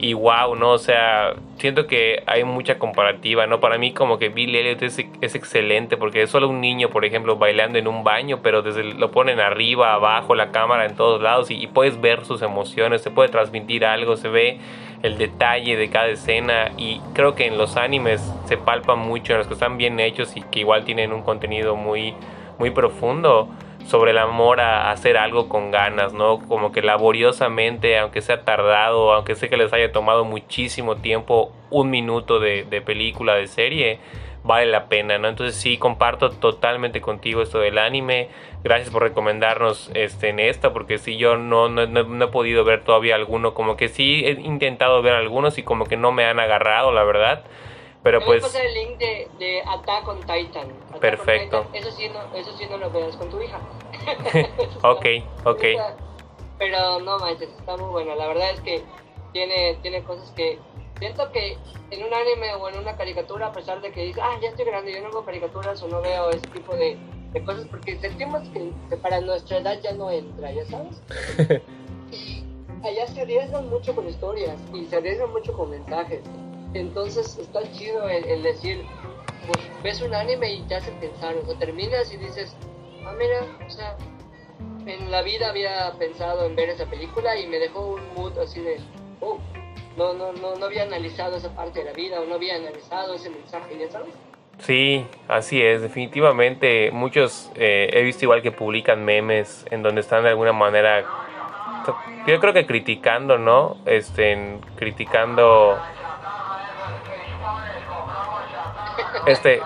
y 0.00 0.14
wow, 0.14 0.56
¿no? 0.56 0.70
O 0.72 0.78
sea, 0.78 1.34
siento 1.58 1.86
que 1.86 2.22
hay 2.26 2.42
mucha 2.44 2.78
comparativa, 2.78 3.46
¿no? 3.46 3.60
Para 3.60 3.76
mí 3.76 3.92
como 3.92 4.18
que 4.18 4.30
Billy 4.30 4.58
Elliot 4.58 4.82
es, 4.82 4.98
es, 5.20 5.34
excelente 5.34 5.98
porque 5.98 6.22
es 6.22 6.30
solo 6.30 6.48
un 6.48 6.60
niño, 6.60 6.88
por 6.88 7.04
ejemplo, 7.04 7.36
bailando 7.36 7.78
en 7.78 7.86
un 7.86 8.02
baño, 8.02 8.40
pero 8.42 8.62
desde 8.62 8.82
lo 8.82 9.10
ponen 9.10 9.40
arriba, 9.40 9.92
abajo, 9.92 10.34
la 10.34 10.52
cámara 10.52 10.86
en 10.86 10.96
todos 10.96 11.20
lados 11.20 11.50
y, 11.50 11.66
puedes 11.66 12.00
ver 12.00 12.24
sus 12.24 12.40
emociones, 12.40 13.02
se 13.02 13.10
puede 13.10 13.28
transmitir 13.28 13.84
algo, 13.84 14.16
se 14.16 14.28
ve 14.28 14.58
el 15.02 15.18
detalle 15.18 15.76
de 15.76 15.90
cada 15.90 16.08
escena 16.08 16.72
y 16.78 17.00
creo 17.12 17.34
que 17.34 17.46
en 17.46 17.58
los 17.58 17.76
animes 17.76 18.22
se 18.46 18.56
palpa 18.56 18.94
mucho, 18.96 19.34
en 19.34 19.38
los 19.38 19.48
que 19.48 19.54
están 19.54 19.76
bien 19.76 20.00
hechos 20.00 20.36
y 20.36 20.42
que 20.42 20.60
igual 20.60 20.84
tienen 20.84 21.12
un 21.12 21.22
contenido 21.22 21.76
muy, 21.76 22.14
muy 22.58 22.70
profundo 22.70 23.48
sobre 23.90 24.12
el 24.12 24.18
amor 24.18 24.60
a 24.60 24.92
hacer 24.92 25.16
algo 25.16 25.48
con 25.48 25.72
ganas, 25.72 26.12
¿no? 26.12 26.38
Como 26.46 26.70
que 26.70 26.80
laboriosamente, 26.80 27.98
aunque 27.98 28.20
sea 28.20 28.44
tardado, 28.44 29.12
aunque 29.12 29.34
sé 29.34 29.48
que 29.48 29.56
les 29.56 29.72
haya 29.72 29.90
tomado 29.90 30.24
muchísimo 30.24 30.98
tiempo, 30.98 31.52
un 31.70 31.90
minuto 31.90 32.38
de, 32.38 32.82
película, 32.86 33.34
de 33.34 33.48
serie, 33.48 33.98
vale 34.44 34.66
la 34.66 34.86
pena, 34.88 35.18
¿no? 35.18 35.26
Entonces 35.26 35.56
sí, 35.56 35.76
comparto 35.76 36.30
totalmente 36.30 37.00
contigo 37.00 37.42
esto 37.42 37.58
del 37.58 37.78
anime. 37.78 38.28
Gracias 38.62 38.90
por 38.90 39.02
recomendarnos 39.02 39.90
este, 39.94 40.28
en 40.28 40.38
esta, 40.38 40.72
porque 40.72 40.98
sí, 40.98 41.16
yo 41.16 41.36
no, 41.36 41.68
no, 41.68 41.86
no, 41.86 42.24
he 42.24 42.28
podido 42.28 42.62
ver 42.62 42.84
todavía 42.84 43.16
alguno, 43.16 43.54
como 43.54 43.76
que 43.76 43.88
sí 43.88 44.22
he 44.24 44.40
intentado 44.40 45.02
ver 45.02 45.14
algunos 45.14 45.58
y 45.58 45.64
como 45.64 45.86
que 45.86 45.96
no 45.96 46.12
me 46.12 46.26
han 46.26 46.38
agarrado, 46.38 46.92
la 46.92 47.02
verdad. 47.02 47.42
Pero 48.02 48.20
pues. 48.20 48.40
Voy 48.40 48.50
a 48.50 48.52
pasar 48.52 48.66
el 48.66 48.74
link 48.74 48.98
de, 48.98 49.28
de 49.38 49.62
Attack 49.62 50.08
on 50.08 50.20
Titan. 50.20 50.68
perfecto. 51.00 51.66
Eso, 51.72 51.90
sí 51.90 52.08
no, 52.08 52.36
eso 52.36 52.56
sí 52.56 52.66
no 52.70 52.78
lo 52.78 52.90
veas 52.90 53.16
con 53.16 53.28
tu 53.28 53.40
hija. 53.42 53.58
ok, 54.82 55.06
ok. 55.44 55.64
Pero 56.58 57.00
no 57.00 57.18
manches, 57.18 57.48
está 57.58 57.76
muy 57.76 57.90
bueno. 57.90 58.14
La 58.14 58.28
verdad 58.28 58.50
es 58.50 58.60
que 58.60 58.82
tiene, 59.32 59.78
tiene 59.82 60.02
cosas 60.02 60.30
que. 60.32 60.58
Siento 60.98 61.32
que 61.32 61.56
en 61.90 62.04
un 62.04 62.12
anime 62.12 62.54
o 62.54 62.68
en 62.68 62.78
una 62.78 62.94
caricatura, 62.94 63.46
a 63.46 63.52
pesar 63.52 63.80
de 63.80 63.90
que 63.90 64.02
dices, 64.04 64.22
ah, 64.22 64.38
ya 64.42 64.50
estoy 64.50 64.66
grande, 64.66 64.92
yo 64.92 65.00
no 65.00 65.10
veo 65.10 65.24
caricaturas 65.24 65.82
o 65.82 65.88
no 65.88 66.02
veo 66.02 66.28
ese 66.28 66.46
tipo 66.48 66.76
de, 66.76 66.98
de 67.32 67.42
cosas, 67.42 67.66
porque 67.70 67.98
sentimos 67.98 68.46
que, 68.50 68.70
que, 68.90 68.96
para 68.98 69.18
nuestra 69.22 69.58
edad 69.58 69.80
ya 69.82 69.92
no 69.94 70.10
entra, 70.10 70.52
¿ya 70.52 70.66
sabes? 70.66 71.00
y 72.12 72.44
allá 72.86 73.06
se 73.06 73.22
arriesgan 73.22 73.70
mucho 73.70 73.94
con 73.94 74.06
historias 74.10 74.56
y 74.74 74.84
se 74.84 74.96
arriesgan 74.96 75.32
mucho 75.32 75.54
con 75.54 75.70
mensajes. 75.70 76.20
Entonces 76.74 77.38
está 77.38 77.60
chido 77.72 78.08
el, 78.08 78.42
decir, 78.42 78.84
pues 79.46 79.58
ves 79.82 80.00
un 80.02 80.14
anime 80.14 80.52
y 80.54 80.62
te 80.62 80.76
hace 80.76 80.92
pensar, 80.92 81.34
o 81.46 81.54
terminas 81.54 82.12
y 82.12 82.16
dices, 82.16 82.54
ah, 83.04 83.12
mira, 83.18 83.40
o 83.66 83.70
sea, 83.70 83.96
en 84.86 85.10
la 85.10 85.22
vida 85.22 85.48
había 85.48 85.92
pensado 85.98 86.46
en 86.46 86.54
ver 86.54 86.68
esa 86.68 86.86
película 86.86 87.36
y 87.38 87.46
me 87.48 87.58
dejó 87.58 87.94
un 87.94 88.14
mood 88.14 88.38
así 88.38 88.60
de, 88.60 88.76
oh, 89.20 89.38
no, 89.96 90.14
no, 90.14 90.32
no, 90.32 90.54
no 90.56 90.66
había 90.66 90.84
analizado 90.84 91.36
esa 91.36 91.54
parte 91.54 91.80
de 91.80 91.86
la 91.86 91.92
vida 91.92 92.20
o 92.20 92.24
no 92.24 92.36
había 92.36 92.56
analizado 92.56 93.14
ese 93.14 93.30
mensaje, 93.30 93.76
¿ya 93.78 93.90
sabes? 93.90 94.14
Sí, 94.60 95.06
así 95.26 95.60
es, 95.62 95.80
definitivamente 95.80 96.90
muchos 96.92 97.50
eh, 97.54 97.88
he 97.92 98.02
visto 98.02 98.26
igual 98.26 98.42
que 98.42 98.52
publican 98.52 99.04
memes 99.04 99.64
en 99.70 99.82
donde 99.82 100.02
están 100.02 100.22
de 100.22 100.28
alguna 100.28 100.52
manera, 100.52 101.04
yo 102.26 102.38
creo 102.38 102.52
que 102.52 102.66
criticando, 102.66 103.38
¿no? 103.38 103.78
Este, 103.86 104.58
criticando 104.76 105.78
Este, 109.26 109.60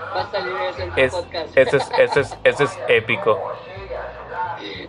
es, 0.95 1.13
este 1.55 1.77
es, 1.77 1.91
este 1.97 2.19
es, 2.19 2.37
este 2.43 2.63
es 2.63 2.79
épico. 2.87 3.39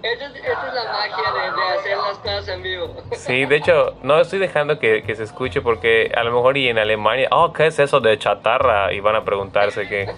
Esta 0.02 0.26
es, 0.26 0.74
la 0.74 0.84
magia 0.84 1.32
de, 1.32 1.78
hacer 1.78 1.96
las 1.96 2.18
cosas 2.18 2.48
en 2.48 2.62
vivo. 2.62 2.96
Sí, 3.12 3.44
de 3.44 3.56
hecho, 3.56 3.94
no 4.02 4.20
estoy 4.20 4.38
dejando 4.38 4.78
que, 4.78 5.02
que, 5.02 5.14
se 5.14 5.24
escuche 5.24 5.60
porque 5.60 6.12
a 6.16 6.22
lo 6.22 6.32
mejor 6.32 6.56
y 6.56 6.68
en 6.68 6.78
Alemania, 6.78 7.28
oh, 7.30 7.52
¿qué 7.52 7.66
es 7.66 7.78
eso 7.78 8.00
de 8.00 8.18
chatarra? 8.18 8.92
Y 8.92 9.00
van 9.00 9.16
a 9.16 9.24
preguntarse 9.24 9.88
qué, 9.88 10.12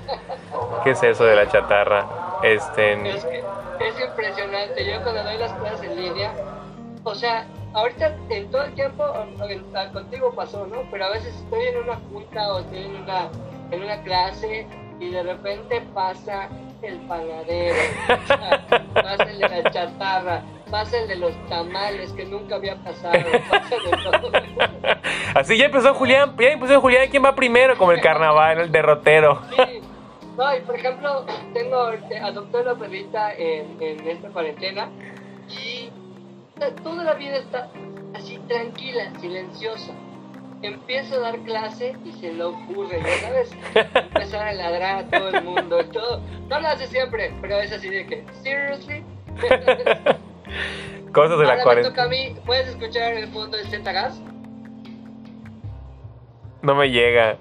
qué 0.84 0.90
es 0.90 1.02
eso 1.02 1.24
de 1.24 1.36
la 1.36 1.48
chatarra. 1.48 2.06
Este... 2.42 2.92
Es, 3.08 3.24
es 3.24 4.00
impresionante. 4.00 4.84
Yo 4.84 5.02
cuando 5.02 5.22
doy 5.24 5.38
las 5.38 5.52
clases 5.54 5.82
en 5.82 5.96
línea, 5.96 6.32
o 7.04 7.14
sea, 7.14 7.46
ahorita 7.74 8.16
en 8.30 8.50
todo 8.50 8.62
el 8.62 8.74
tiempo, 8.74 9.04
contigo 9.92 10.32
pasó, 10.34 10.66
¿no? 10.66 10.82
Pero 10.90 11.06
a 11.06 11.10
veces 11.10 11.34
estoy 11.34 11.66
en 11.66 11.78
una 11.78 11.96
junta 12.10 12.52
o 12.52 12.60
estoy 12.60 12.84
en 12.84 12.96
una 12.96 13.28
en 13.70 13.82
una 13.82 14.02
clase 14.02 14.66
y 15.00 15.10
de 15.10 15.22
repente 15.22 15.80
pasa 15.94 16.48
el 16.82 16.98
panadero, 17.00 17.76
pasa 18.94 19.22
el 19.24 19.38
de 19.38 19.48
la 19.48 19.70
chatarra, 19.70 20.42
pasa 20.70 20.98
el 20.98 21.08
de 21.08 21.16
los 21.16 21.48
tamales 21.48 22.12
que 22.12 22.24
nunca 22.24 22.56
había 22.56 22.76
pasado, 22.76 23.18
pasa 23.50 23.76
de 23.76 23.90
todo. 23.90 24.32
Así 25.34 25.56
ya 25.56 25.66
empezó 25.66 25.94
Julián, 25.94 26.36
ya 26.38 26.50
empezó 26.50 26.80
Julián, 26.80 27.08
¿quién 27.10 27.24
va 27.24 27.34
primero? 27.34 27.76
Como 27.76 27.92
el 27.92 28.00
carnaval, 28.00 28.60
el 28.60 28.72
derrotero. 28.72 29.42
Sí. 29.56 29.80
No, 30.36 30.56
y 30.56 30.60
por 30.60 30.76
ejemplo, 30.76 31.26
tengo, 31.52 31.90
adopté 32.22 32.58
una 32.58 32.74
perrita 32.76 33.34
en, 33.34 33.76
en 33.80 34.08
esta 34.08 34.28
cuarentena 34.28 34.88
y 35.48 35.90
toda 36.84 37.02
la 37.02 37.14
vida 37.14 37.38
está 37.38 37.68
así 38.14 38.38
tranquila, 38.46 39.12
silenciosa 39.20 39.92
empieza 40.62 41.16
a 41.16 41.20
dar 41.20 41.38
clase 41.40 41.96
y 42.04 42.12
se 42.12 42.32
le 42.32 42.44
ocurre, 42.44 43.00
¿ya 43.00 43.18
sabes? 43.18 43.50
Empezar 43.74 44.48
a 44.48 44.52
ladrar 44.52 45.04
a 45.04 45.08
todo 45.08 45.28
el 45.28 45.44
mundo. 45.44 45.84
Todo. 45.92 46.20
No 46.48 46.60
lo 46.60 46.68
hace 46.68 46.86
siempre, 46.86 47.32
pero 47.40 47.60
es 47.60 47.72
así 47.72 47.88
de 47.88 48.06
que, 48.06 48.24
¿seriously? 48.42 49.04
Cosas 51.12 51.38
de 51.38 51.46
la 51.46 51.62
cuarentena. 51.62 52.02
a 52.02 52.08
mí, 52.08 52.36
¿puedes 52.44 52.68
escuchar 52.68 53.14
el 53.14 53.28
fondo 53.28 53.56
de 53.56 53.64
Z 53.64 53.92
Gas? 53.92 54.20
No 56.62 56.74
me 56.74 56.90
llega. 56.90 57.38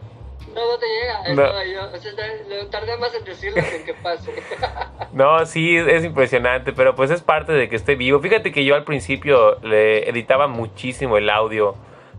No, 0.53 0.72
no 0.72 0.78
te 0.78 0.86
llega. 0.88 1.34
No. 1.36 1.63
yo, 1.65 1.91
o 1.93 1.97
sea, 1.97 2.11
tardé 2.70 2.97
más 2.97 3.13
en 3.13 3.26
decirlo 3.26 3.61
que 3.61 3.76
en 3.76 3.86
que 3.86 3.93
pase. 3.95 4.32
no, 5.11 5.45
sí, 5.45 5.78
es 5.78 6.03
impresionante, 6.05 6.72
pero 6.74 6.95
pues 6.95 7.11
es 7.11 7.22
parte 7.22 7.51
de 7.51 7.68
que 7.68 7.76
esté 7.76 7.95
vivo. 7.95 8.20
Fíjate 8.20 8.51
que 8.51 8.63
yo 8.63 8.76
al 8.76 8.84
principio 8.84 9.59
le 9.61 10.09
editaba 10.09 10.47
muchísimo 10.47 11.18
el 11.18 11.30
audio 11.30 11.76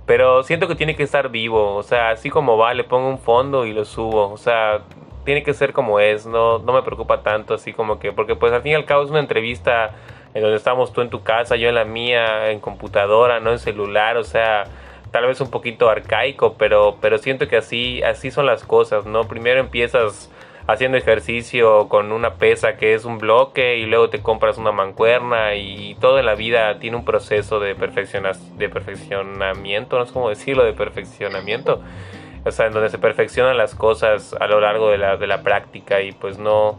pero 0.09 0.43
siento 0.43 0.67
que 0.69 0.75
tiene 0.75 0.97
que 0.97 1.03
estar 1.03 1.29
vivo, 1.29 1.77
o 1.77 1.83
sea, 1.83 2.09
así 2.09 2.31
como 2.31 2.57
va, 2.57 2.73
le 2.73 2.83
pongo 2.83 3.11
un 3.11 3.19
fondo 3.19 3.67
y 3.67 3.75
lo 3.75 3.85
subo, 3.85 4.33
o 4.33 4.39
sea, 4.39 4.81
tiene 5.27 5.43
que 5.43 5.53
ser 5.53 5.75
como 5.75 6.01
es, 6.01 6.25
no, 6.25 6.61
no 6.61 6.73
me 6.73 6.81
preocupa 6.81 7.23
tanto 7.23 7.53
así 7.53 7.75
como 7.75 7.99
que, 7.99 8.11
porque 8.13 8.35
pues 8.35 8.51
al 8.55 8.63
fin 8.63 8.73
y 8.73 8.75
al 8.75 8.87
cabo 8.87 9.05
es 9.05 9.11
una 9.11 9.21
entrevista 9.21 9.91
en 10.33 10.41
donde 10.41 10.57
estamos 10.57 10.95
tú 10.95 11.03
en 11.03 11.11
tu 11.11 11.23
casa, 11.23 11.57
yo 11.57 11.69
en 11.69 11.75
la 11.75 11.85
mía, 11.85 12.51
en 12.51 12.59
computadora, 12.59 13.39
no 13.39 13.53
en 13.53 13.59
celular, 13.59 14.17
o 14.17 14.25
sea, 14.25 14.65
tal 15.11 15.27
vez 15.27 15.43
un 15.43 15.51
poquito 15.51 15.91
arcaico, 15.91 16.55
pero, 16.55 16.97
pero 17.03 17.19
siento 17.19 17.47
que 17.47 17.59
así, 17.59 18.03
así 18.03 18.31
son 18.31 18.47
las 18.47 18.65
cosas, 18.65 19.05
¿no? 19.05 19.25
Primero 19.25 19.61
empiezas 19.61 20.31
haciendo 20.69 20.99
ejercicio 20.99 21.89
con 21.89 22.13
una 22.13 22.35
pesa 22.35 22.77
que 22.77 22.93
es 22.93 23.07
un 23.07 23.17
bloque 23.17 23.79
y 23.79 23.87
luego 23.87 24.11
te 24.11 24.21
compras 24.21 24.59
una 24.59 24.71
mancuerna 24.71 25.55
y 25.55 25.97
todo 25.99 26.19
en 26.19 26.27
la 26.27 26.35
vida 26.35 26.79
tiene 26.79 26.99
un 26.99 27.07
proceso 27.07 27.59
de, 27.59 27.75
de 27.75 28.69
perfeccionamiento, 28.69 29.99
no 29.99 30.05
sé 30.05 30.13
cómo 30.13 30.29
decirlo, 30.29 30.65
de 30.65 30.75
perfeccionamiento. 30.75 31.81
O 32.45 32.53
sea, 32.53 32.67
en 32.67 32.75
donde 32.75 32.91
se 32.91 32.99
perfeccionan 32.99 33.57
las 33.57 33.75
cosas 33.75 34.35
a 34.39 34.47
lo 34.47 34.61
largo 34.61 34.91
de 34.91 34.99
la, 34.99 35.17
de 35.17 35.27
la 35.27 35.43
práctica 35.43 36.03
y 36.03 36.13
pues 36.13 36.39
no, 36.39 36.79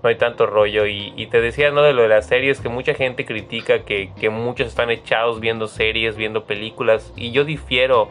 no 0.00 0.08
hay 0.08 0.16
tanto 0.16 0.46
rollo. 0.46 0.86
Y, 0.86 1.26
te 1.26 1.40
decía, 1.40 1.72
¿no? 1.72 1.82
De 1.82 1.92
lo 1.92 2.02
de 2.02 2.08
las 2.08 2.26
series, 2.26 2.60
que 2.60 2.68
mucha 2.68 2.94
gente 2.94 3.26
critica 3.26 3.80
que, 3.80 4.12
que 4.18 4.30
muchos 4.30 4.68
están 4.68 4.90
echados 4.90 5.40
viendo 5.40 5.66
series, 5.66 6.16
viendo 6.16 6.44
películas. 6.44 7.12
Y 7.16 7.32
yo 7.32 7.44
difiero 7.44 8.10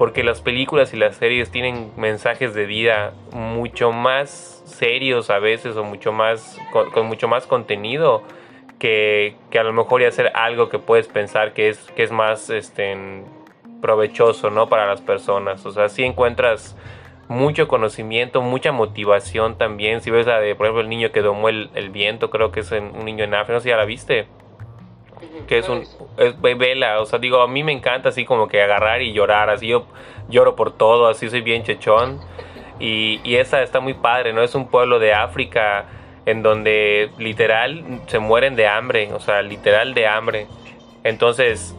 porque 0.00 0.24
las 0.24 0.40
películas 0.40 0.94
y 0.94 0.96
las 0.96 1.16
series 1.16 1.50
tienen 1.50 1.92
mensajes 1.98 2.54
de 2.54 2.64
vida 2.64 3.12
mucho 3.32 3.92
más 3.92 4.62
serios 4.64 5.28
a 5.28 5.38
veces 5.40 5.76
o 5.76 5.84
mucho 5.84 6.10
más 6.10 6.56
con, 6.72 7.04
mucho 7.04 7.28
más 7.28 7.46
contenido 7.46 8.22
que, 8.78 9.36
a 9.52 9.62
lo 9.62 9.74
mejor 9.74 10.00
y 10.00 10.06
hacer 10.06 10.32
algo 10.34 10.70
que 10.70 10.78
puedes 10.78 11.06
pensar 11.06 11.52
que 11.52 11.68
es 11.68 11.78
que 11.94 12.02
es 12.02 12.12
más 12.12 12.48
este 12.48 12.96
provechoso 13.82 14.48
no 14.48 14.70
para 14.70 14.86
las 14.86 15.02
personas 15.02 15.66
o 15.66 15.70
sea 15.70 15.90
si 15.90 16.02
encuentras 16.02 16.78
mucho 17.28 17.68
conocimiento, 17.68 18.40
mucha 18.40 18.72
motivación 18.72 19.56
también. 19.56 20.00
Si 20.00 20.10
ves 20.10 20.26
la 20.26 20.40
de, 20.40 20.56
por 20.56 20.66
ejemplo, 20.66 20.80
el 20.80 20.88
niño 20.88 21.12
que 21.12 21.22
domó 21.22 21.48
el, 21.48 21.90
viento, 21.90 22.28
creo 22.28 22.50
que 22.50 22.58
es 22.58 22.72
un 22.72 23.04
niño 23.04 23.22
en 23.22 23.34
África, 23.34 23.52
no 23.52 23.60
sé 23.60 23.64
si 23.64 23.68
ya 23.68 23.76
la 23.76 23.84
viste. 23.84 24.26
Que 25.46 25.58
es 25.58 25.68
un. 25.68 25.84
Es, 26.16 26.40
vela, 26.40 27.00
o 27.00 27.06
sea, 27.06 27.18
digo, 27.18 27.40
a 27.42 27.48
mí 27.48 27.62
me 27.62 27.72
encanta 27.72 28.08
así 28.10 28.24
como 28.24 28.48
que 28.48 28.62
agarrar 28.62 29.02
y 29.02 29.12
llorar, 29.12 29.50
así 29.50 29.68
yo 29.68 29.86
lloro 30.28 30.56
por 30.56 30.72
todo, 30.76 31.08
así 31.08 31.28
soy 31.28 31.40
bien 31.40 31.62
chechón. 31.62 32.20
Y, 32.78 33.20
y 33.24 33.36
esa 33.36 33.62
está 33.62 33.80
muy 33.80 33.94
padre, 33.94 34.32
¿no? 34.32 34.42
Es 34.42 34.54
un 34.54 34.68
pueblo 34.68 34.98
de 34.98 35.12
África 35.12 35.86
en 36.26 36.42
donde 36.42 37.10
literal 37.18 38.00
se 38.06 38.18
mueren 38.18 38.56
de 38.56 38.66
hambre, 38.66 39.12
o 39.12 39.20
sea, 39.20 39.42
literal 39.42 39.94
de 39.94 40.06
hambre. 40.06 40.46
Entonces, 41.02 41.74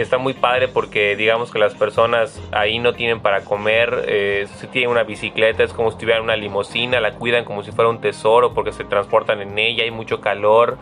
está 0.00 0.18
muy 0.18 0.34
padre 0.34 0.68
porque 0.68 1.16
digamos 1.16 1.50
que 1.50 1.58
las 1.58 1.74
personas 1.74 2.40
ahí 2.52 2.78
no 2.78 2.92
tienen 2.92 3.20
para 3.20 3.44
comer, 3.44 4.04
eh, 4.06 4.46
si 4.56 4.66
tienen 4.68 4.90
una 4.90 5.02
bicicleta 5.02 5.64
es 5.64 5.72
como 5.72 5.90
si 5.90 5.98
tuvieran 5.98 6.22
una 6.22 6.36
limusina, 6.36 7.00
la 7.00 7.12
cuidan 7.12 7.44
como 7.44 7.62
si 7.62 7.72
fuera 7.72 7.90
un 7.90 8.00
tesoro 8.00 8.54
porque 8.54 8.72
se 8.72 8.84
transportan 8.84 9.40
en 9.40 9.58
ella, 9.58 9.84
hay 9.84 9.90
mucho 9.90 10.20
calor. 10.20 10.78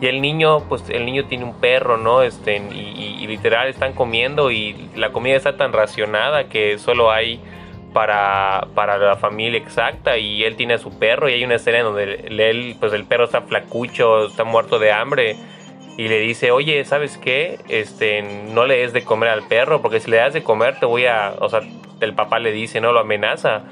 Y 0.00 0.06
el 0.06 0.20
niño, 0.20 0.60
pues 0.68 0.88
el 0.90 1.04
niño 1.04 1.24
tiene 1.26 1.44
un 1.44 1.54
perro, 1.54 1.96
¿no? 1.96 2.22
Este, 2.22 2.56
y, 2.56 3.26
literal 3.26 3.68
están 3.68 3.92
comiendo 3.92 4.50
y 4.50 4.88
la 4.96 5.12
comida 5.12 5.36
está 5.36 5.58
tan 5.58 5.74
racionada 5.74 6.44
que 6.44 6.78
solo 6.78 7.10
hay 7.10 7.40
para, 7.92 8.68
para 8.74 8.96
la 8.96 9.16
familia 9.16 9.58
exacta 9.58 10.16
y 10.16 10.44
él 10.44 10.56
tiene 10.56 10.74
a 10.74 10.78
su 10.78 10.98
perro 10.98 11.28
y 11.28 11.34
hay 11.34 11.44
una 11.44 11.56
escena 11.56 11.78
en 11.78 11.84
donde 11.84 12.24
él, 12.26 12.76
pues 12.80 12.94
el 12.94 13.04
perro 13.04 13.24
está 13.24 13.42
flacucho, 13.42 14.28
está 14.28 14.44
muerto 14.44 14.78
de 14.78 14.92
hambre 14.92 15.36
y 15.98 16.08
le 16.08 16.20
dice, 16.20 16.52
oye, 16.52 16.82
¿sabes 16.86 17.18
qué? 17.18 17.58
Este, 17.68 18.22
no 18.22 18.64
le 18.66 18.78
des 18.78 18.92
de 18.94 19.04
comer 19.04 19.28
al 19.28 19.46
perro, 19.46 19.82
porque 19.82 20.00
si 20.00 20.10
le 20.10 20.16
das 20.18 20.32
de 20.32 20.42
comer 20.42 20.78
te 20.80 20.86
voy 20.86 21.04
a, 21.06 21.34
o 21.40 21.50
sea, 21.50 21.60
el 22.00 22.14
papá 22.14 22.38
le 22.38 22.52
dice, 22.52 22.80
no, 22.80 22.92
lo 22.92 23.00
amenaza. 23.00 23.62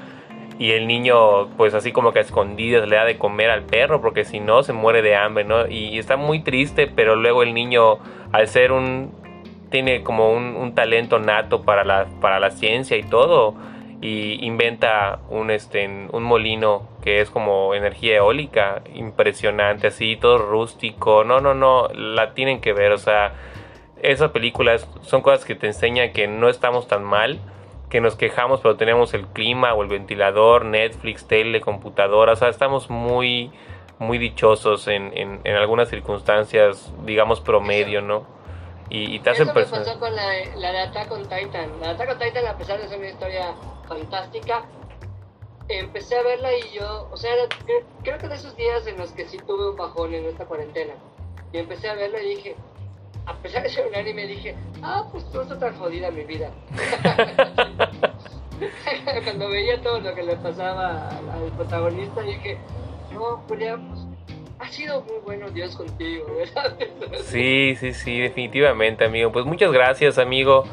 Y 0.59 0.71
el 0.71 0.87
niño, 0.87 1.49
pues 1.55 1.73
así 1.73 1.91
como 1.91 2.13
que 2.13 2.19
a 2.19 2.21
escondidas 2.23 2.87
le 2.87 2.95
da 2.95 3.05
de 3.05 3.17
comer 3.17 3.51
al 3.51 3.63
perro, 3.63 4.01
porque 4.01 4.25
si 4.25 4.39
no 4.39 4.63
se 4.63 4.73
muere 4.73 5.01
de 5.01 5.15
hambre, 5.15 5.43
¿no? 5.43 5.67
Y, 5.67 5.99
está 5.99 6.17
muy 6.17 6.39
triste, 6.39 6.87
pero 6.87 7.15
luego 7.15 7.43
el 7.43 7.53
niño, 7.53 7.99
al 8.31 8.47
ser 8.47 8.71
un, 8.71 9.11
tiene 9.69 10.01
como 10.01 10.31
un, 10.31 10.55
un 10.55 10.73
talento 10.73 11.19
nato 11.19 11.61
para 11.61 11.83
la, 11.83 12.07
para 12.21 12.39
la 12.39 12.49
ciencia 12.49 12.97
y 12.97 13.03
todo, 13.03 13.55
y 14.01 14.45
inventa 14.45 15.19
un, 15.29 15.49
este, 15.49 15.87
un 16.11 16.23
molino 16.23 16.87
que 17.03 17.21
es 17.21 17.29
como 17.29 17.73
energía 17.73 18.17
eólica, 18.17 18.81
impresionante, 18.93 19.87
así, 19.87 20.15
todo 20.15 20.37
rústico. 20.37 21.23
No, 21.23 21.39
no, 21.39 21.53
no, 21.53 21.87
la 21.89 22.33
tienen 22.33 22.61
que 22.61 22.73
ver, 22.73 22.91
o 22.91 22.97
sea, 22.97 23.33
esas 24.01 24.31
películas 24.31 24.87
son 25.01 25.21
cosas 25.21 25.45
que 25.45 25.55
te 25.55 25.67
enseñan 25.67 26.13
que 26.13 26.27
no 26.27 26.49
estamos 26.49 26.87
tan 26.87 27.03
mal, 27.03 27.39
que 27.89 28.01
nos 28.01 28.15
quejamos, 28.15 28.59
pero 28.61 28.75
tenemos 28.75 29.13
el 29.13 29.27
clima 29.27 29.73
o 29.73 29.83
el 29.83 29.89
ventilador, 29.89 30.65
Netflix, 30.65 31.25
tele, 31.25 31.61
computadora, 31.61 32.33
o 32.33 32.35
sea, 32.35 32.49
estamos 32.49 32.89
muy, 32.89 33.51
muy 33.99 34.17
dichosos 34.17 34.87
en, 34.87 35.11
en, 35.17 35.39
en 35.43 35.55
algunas 35.55 35.89
circunstancias, 35.89 36.91
digamos, 37.05 37.39
promedio, 37.39 38.01
¿no? 38.01 38.25
Y, 38.89 39.15
y 39.15 39.19
te 39.19 39.31
hacen 39.31 39.49
Eso 39.49 39.53
me 39.53 39.65
pasó 39.65 39.99
con 39.99 40.15
la, 40.15 40.23
la 40.55 40.71
de 40.71 40.79
Attack 40.79 41.11
on 41.11 41.23
Titan. 41.23 41.69
La 41.81 41.87
de 41.87 41.93
Attack 41.93 42.09
on 42.11 42.19
Titan, 42.19 42.47
a 42.47 42.57
pesar 42.57 42.79
de 42.81 42.87
ser 42.87 42.97
una 42.97 43.09
historia 43.09 43.53
fantástica, 43.87 44.65
empecé 45.69 46.17
a 46.17 46.23
verla 46.23 46.49
y 46.55 46.77
yo, 46.77 47.09
o 47.11 47.17
sea, 47.17 47.31
creo, 48.03 48.17
que 48.17 48.27
de 48.27 48.35
esos 48.35 48.55
días 48.55 48.87
en 48.87 48.97
los 48.97 49.11
que 49.11 49.27
sí 49.27 49.37
tuve 49.45 49.69
un 49.69 49.75
bajón 49.75 50.13
en 50.13 50.25
esta 50.25 50.45
cuarentena, 50.45 50.93
y 51.51 51.57
empecé 51.57 51.89
a 51.89 51.95
verla 51.95 52.21
y 52.21 52.35
dije, 52.35 52.55
a 53.25 53.33
pesar 53.35 53.63
de 53.63 53.69
ser 53.69 53.87
un 53.87 53.95
anime, 53.95 54.27
dije, 54.27 54.55
ah, 54.81 55.05
pues 55.11 55.29
todo 55.31 55.43
está 55.43 55.59
tan 55.59 55.77
jodida 55.77 56.11
mi 56.11 56.23
vida. 56.23 56.51
Cuando 59.23 59.49
veía 59.49 59.81
todo 59.81 59.99
lo 59.99 60.15
que 60.15 60.23
le 60.23 60.35
pasaba 60.37 61.09
al 61.09 61.51
protagonista, 61.55 62.21
dije, 62.21 62.57
no, 63.13 63.43
Julián, 63.47 63.89
pues 63.89 64.07
ha 64.59 64.71
sido 64.71 65.01
muy 65.01 65.19
bueno 65.23 65.49
Dios 65.49 65.75
contigo, 65.75 66.25
¿verdad? 66.37 66.77
Sí, 67.25 67.75
sí, 67.79 67.93
sí, 67.93 68.19
definitivamente, 68.19 69.05
amigo. 69.05 69.31
Pues 69.31 69.45
muchas 69.45 69.71
gracias, 69.71 70.17
amigo. 70.17 70.65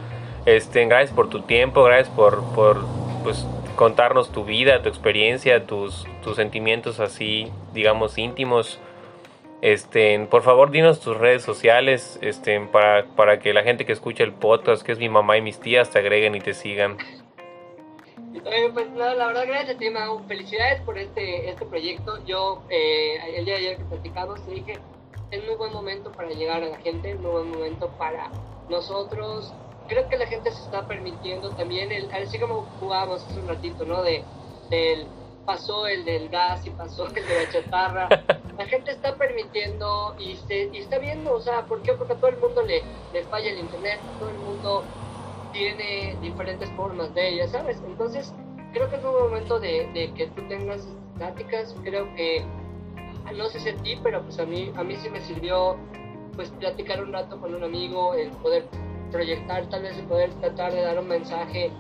Este, 0.47 0.85
gracias 0.87 1.13
por 1.13 1.29
tu 1.29 1.43
tiempo, 1.43 1.85
gracias 1.85 2.15
por, 2.15 2.43
por 2.55 2.85
pues, 3.23 3.47
contarnos 3.77 4.31
tu 4.31 4.45
vida, 4.45 4.83
tu 4.83 4.89
experiencia, 4.89 5.67
tus, 5.67 6.07
tus 6.23 6.37
sentimientos 6.37 7.01
así, 7.01 7.51
digamos, 7.73 8.19
íntimos. 8.19 8.79
Este, 9.65 10.19
por 10.27 10.43
favor, 10.43 10.71
dinos 10.71 11.01
tus 11.01 11.17
redes 11.17 11.43
sociales 11.43 12.19
este, 12.21 12.61
para, 12.67 13.07
para 13.17 13.39
que 13.39 13.55
la 13.55 13.63
gente 13.63 13.87
que 13.87 13.93
escucha 13.93 14.23
el 14.23 14.35
podcast, 14.35 14.83
que 14.83 14.93
es 14.93 14.99
mi 14.99 15.09
mamá 15.09 15.39
y 15.39 15.41
mis 15.41 15.59
tías, 15.59 15.89
te 15.89 16.01
agreguen 16.01 16.35
y 16.35 16.41
te 16.41 16.53
sigan. 16.53 16.99
Pues 18.75 18.91
no, 18.91 19.15
la 19.15 19.29
verdad, 19.29 19.45
gracias 19.47 19.77
a 19.77 19.79
ti. 19.79 19.87
Felicidades 20.29 20.83
por 20.83 20.99
este, 20.99 21.49
este 21.49 21.65
proyecto. 21.65 22.23
Yo, 22.27 22.63
eh, 22.69 23.17
el 23.39 23.47
día 23.47 23.55
de 23.55 23.61
ayer 23.61 23.77
que 23.79 23.85
platicamos, 23.85 24.45
te 24.45 24.51
dije, 24.53 24.79
es 25.31 25.47
muy 25.47 25.55
buen 25.55 25.73
momento 25.73 26.13
para 26.13 26.29
llegar 26.29 26.63
a 26.63 26.67
la 26.67 26.77
gente, 26.81 27.15
muy 27.15 27.31
buen 27.31 27.51
momento 27.51 27.89
para 27.97 28.31
nosotros. 28.69 29.55
Creo 29.89 30.07
que 30.11 30.19
la 30.19 30.27
gente 30.27 30.53
se 30.53 30.61
está 30.61 30.87
permitiendo 30.87 31.49
también, 31.53 31.91
el, 31.91 32.13
así 32.13 32.39
como 32.39 32.67
jugábamos 32.81 33.25
hace 33.25 33.41
un 33.41 33.49
ratito, 33.49 33.87
¿no? 33.87 34.03
De, 34.03 34.25
del 34.69 35.07
pasó 35.45 35.87
el 35.87 36.05
del 36.05 36.29
gas 36.29 36.67
y 36.67 36.71
pasó 36.71 37.07
el 37.07 37.15
de 37.15 37.23
la 37.23 37.51
chatarra. 37.51 38.09
La 38.59 38.67
gente 38.67 38.93
está 38.93 39.17
permitiendo 39.17 40.15
y, 40.17 40.37
se, 40.37 40.71
y 40.73 40.79
está 40.79 40.99
viendo, 40.99 41.35
o 41.35 41.41
sea, 41.41 41.67
¿por 41.67 41.83
qué? 41.83 41.93
Porque 41.95 42.13
a 42.13 42.17
todo 42.17 42.29
el 42.29 42.37
mundo 42.37 42.63
le, 42.63 42.85
le 43.13 43.25
falla 43.25 43.51
el 43.51 43.59
internet, 43.59 43.99
todo 44.21 44.31
el 44.31 44.39
mundo 44.39 44.85
tiene 45.53 46.17
diferentes 46.21 46.71
formas 46.77 47.13
de 47.15 47.31
ella, 47.31 47.49
¿sabes? 47.49 47.83
Entonces, 47.85 48.33
creo 48.73 48.89
que 48.89 48.97
es 48.97 49.05
un 49.05 49.13
momento 49.13 49.59
de, 49.59 49.89
de 49.93 50.13
que 50.15 50.29
tú 50.29 50.47
tengas 50.47 50.87
pláticas, 51.17 51.75
creo 51.83 52.15
que, 52.15 52.45
no 53.35 53.49
sé 53.49 53.59
si 53.59 53.71
a 53.71 53.77
ti, 53.77 53.99
pero 54.05 54.23
pues 54.23 54.39
a 54.39 54.47
mí, 54.47 54.73
a 54.77 54.85
mí 54.85 54.95
sí 54.97 55.11
me 55.11 55.21
sirvió 55.21 55.77
pues 56.37 56.51
platicar 56.51 57.03
un 57.03 57.13
rato 57.13 57.41
con 57.41 57.57
un 57.57 57.65
amigo, 57.65 58.15
el 58.15 58.31
poder 58.31 58.67
proyectar, 59.11 59.69
tal 59.69 59.83
vez 59.83 59.99
el 59.99 60.07
poder 60.07 60.33
tratar 60.35 60.73
de 60.73 60.83
dar 60.83 60.99
un 60.99 61.09
mensaje 61.09 61.73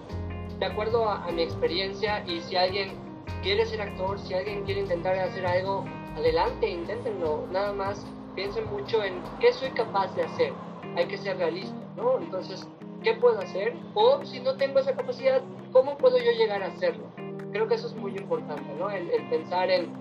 de 0.58 0.66
acuerdo 0.66 1.08
a, 1.08 1.24
a 1.24 1.30
mi 1.30 1.42
experiencia 1.42 2.24
y 2.26 2.40
si 2.40 2.56
alguien 2.56 3.03
quiere 3.44 3.66
ser 3.66 3.82
actor, 3.82 4.18
si 4.18 4.32
alguien 4.32 4.64
quiere 4.64 4.80
intentar 4.80 5.16
hacer 5.18 5.44
algo, 5.44 5.84
adelante, 6.16 6.66
inténtenlo, 6.66 7.46
nada 7.52 7.74
más 7.74 8.04
piensen 8.34 8.64
mucho 8.70 9.04
en 9.04 9.22
qué 9.38 9.52
soy 9.52 9.70
capaz 9.70 10.14
de 10.16 10.22
hacer, 10.22 10.52
hay 10.96 11.06
que 11.06 11.18
ser 11.18 11.36
realista, 11.36 11.76
¿no? 11.94 12.18
Entonces, 12.18 12.66
qué 13.02 13.12
puedo 13.14 13.38
hacer 13.38 13.74
o 13.92 14.24
si 14.24 14.40
no 14.40 14.56
tengo 14.56 14.78
esa 14.78 14.96
capacidad, 14.96 15.42
cómo 15.72 15.98
puedo 15.98 16.16
yo 16.16 16.32
llegar 16.32 16.62
a 16.62 16.68
hacerlo. 16.68 17.04
Creo 17.52 17.68
que 17.68 17.74
eso 17.74 17.88
es 17.88 17.94
muy 17.96 18.16
importante, 18.16 18.74
¿no? 18.78 18.90
El, 18.90 19.08
pensar 19.28 19.70
en, 19.70 19.92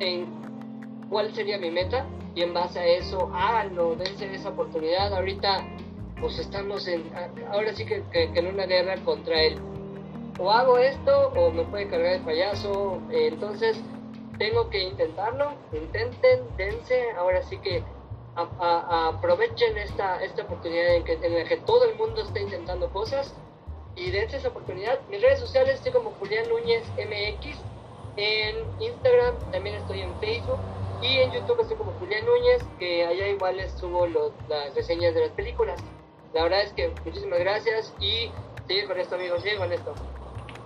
en, 0.00 0.26
cuál 1.08 1.32
sería 1.32 1.58
mi 1.58 1.70
meta 1.70 2.04
y 2.34 2.42
en 2.42 2.52
base 2.52 2.80
a 2.80 2.86
eso, 2.86 3.30
háganlo, 3.32 3.94
dense 3.94 4.34
esa 4.34 4.48
oportunidad. 4.48 5.14
Ahorita, 5.14 5.58
pues 6.20 6.40
estamos 6.40 6.88
en, 6.88 7.04
ahora 7.52 7.72
sí 7.72 7.86
que, 7.86 8.02
en 8.12 8.46
una 8.48 8.66
guerra 8.66 8.96
contra 9.04 9.40
él. 9.40 9.58
O 10.38 10.50
hago 10.50 10.78
esto 10.78 11.32
o 11.36 11.50
me 11.50 11.64
puede 11.64 11.88
cargar 11.88 12.14
el 12.14 12.22
payaso. 12.22 13.00
entonces, 13.10 13.82
tengo 14.38 14.70
que 14.70 14.82
intentarlo, 14.82 15.52
intenten, 15.72 16.40
dense. 16.56 17.10
Ahora 17.12 17.42
sí 17.42 17.58
que 17.58 17.82
aprovechen 18.34 19.76
esta, 19.76 20.22
esta 20.24 20.42
oportunidad 20.42 20.94
en, 20.94 21.04
que, 21.04 21.12
en 21.14 21.34
la 21.34 21.44
que 21.44 21.58
todo 21.58 21.84
el 21.84 21.96
mundo 21.96 22.22
está 22.22 22.40
intentando 22.40 22.90
cosas 22.90 23.34
y 23.96 24.10
dense 24.10 24.38
esa 24.38 24.48
oportunidad. 24.48 24.98
Mis 25.10 25.20
redes 25.20 25.40
sociales 25.40 25.74
estoy 25.74 25.92
como 25.92 26.10
Julián 26.12 26.48
Núñez 26.48 26.84
MX, 26.96 27.58
en 28.16 28.56
Instagram 28.80 29.38
también 29.52 29.76
estoy 29.76 30.00
en 30.00 30.14
Facebook 30.20 30.58
y 31.02 31.18
en 31.18 31.32
YouTube 31.32 31.60
estoy 31.60 31.76
como 31.76 31.92
Julián 31.92 32.24
Núñez, 32.26 32.62
que 32.78 33.04
allá 33.04 33.28
igual 33.28 33.56
les 33.56 33.72
subo 33.72 34.06
las 34.06 34.74
reseñas 34.74 35.14
de 35.14 35.20
las 35.22 35.30
películas. 35.30 35.80
La 36.34 36.42
verdad 36.42 36.62
es 36.62 36.72
que 36.72 36.92
muchísimas 37.04 37.38
gracias 37.40 37.94
y 38.00 38.30
sigue 38.68 38.86
con 38.86 38.98
esto 38.98 39.14
amigos, 39.16 39.42
sigue 39.42 39.56
con 39.56 39.72
esto. 39.72 39.94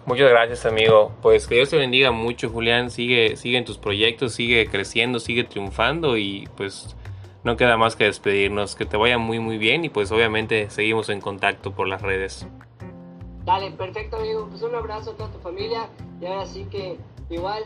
Muchas 0.07 0.29
gracias 0.29 0.67
amigo, 0.67 1.13
pues 1.23 1.47
que 1.47 1.55
Dios 1.55 1.71
te 1.71 1.79
bendiga 1.79 2.11
mucho 2.11 2.51
Julián, 2.51 2.91
sigue, 2.91 3.37
sigue 3.37 3.57
en 3.57 3.65
tus 3.65 3.79
proyectos, 3.79 4.35
sigue 4.35 4.67
creciendo, 4.67 5.19
sigue 5.19 5.45
triunfando 5.45 6.19
y 6.19 6.47
pues 6.59 6.95
no 7.43 7.57
queda 7.57 7.79
más 7.79 7.97
que 7.97 8.05
despedirnos. 8.05 8.75
Que 8.75 8.85
te 8.85 8.99
vaya 8.99 9.17
muy 9.17 9.39
muy 9.39 9.57
bien 9.57 9.85
y 9.85 9.89
pues 9.89 10.13
obviamente 10.13 10.69
seguimos 10.69 11.09
en 11.09 11.21
contacto 11.21 11.73
por 11.73 11.89
las 11.89 12.03
redes. 12.03 12.47
Dale, 13.45 13.71
perfecto 13.71 14.17
amigo. 14.17 14.47
Pues 14.51 14.63
un 14.63 14.75
abrazo 14.75 15.13
a 15.13 15.17
toda 15.17 15.31
tu 15.31 15.39
familia 15.39 15.89
y 16.21 16.27
ahora 16.27 16.45
sí 16.45 16.67
que 16.71 16.99
igual 17.31 17.63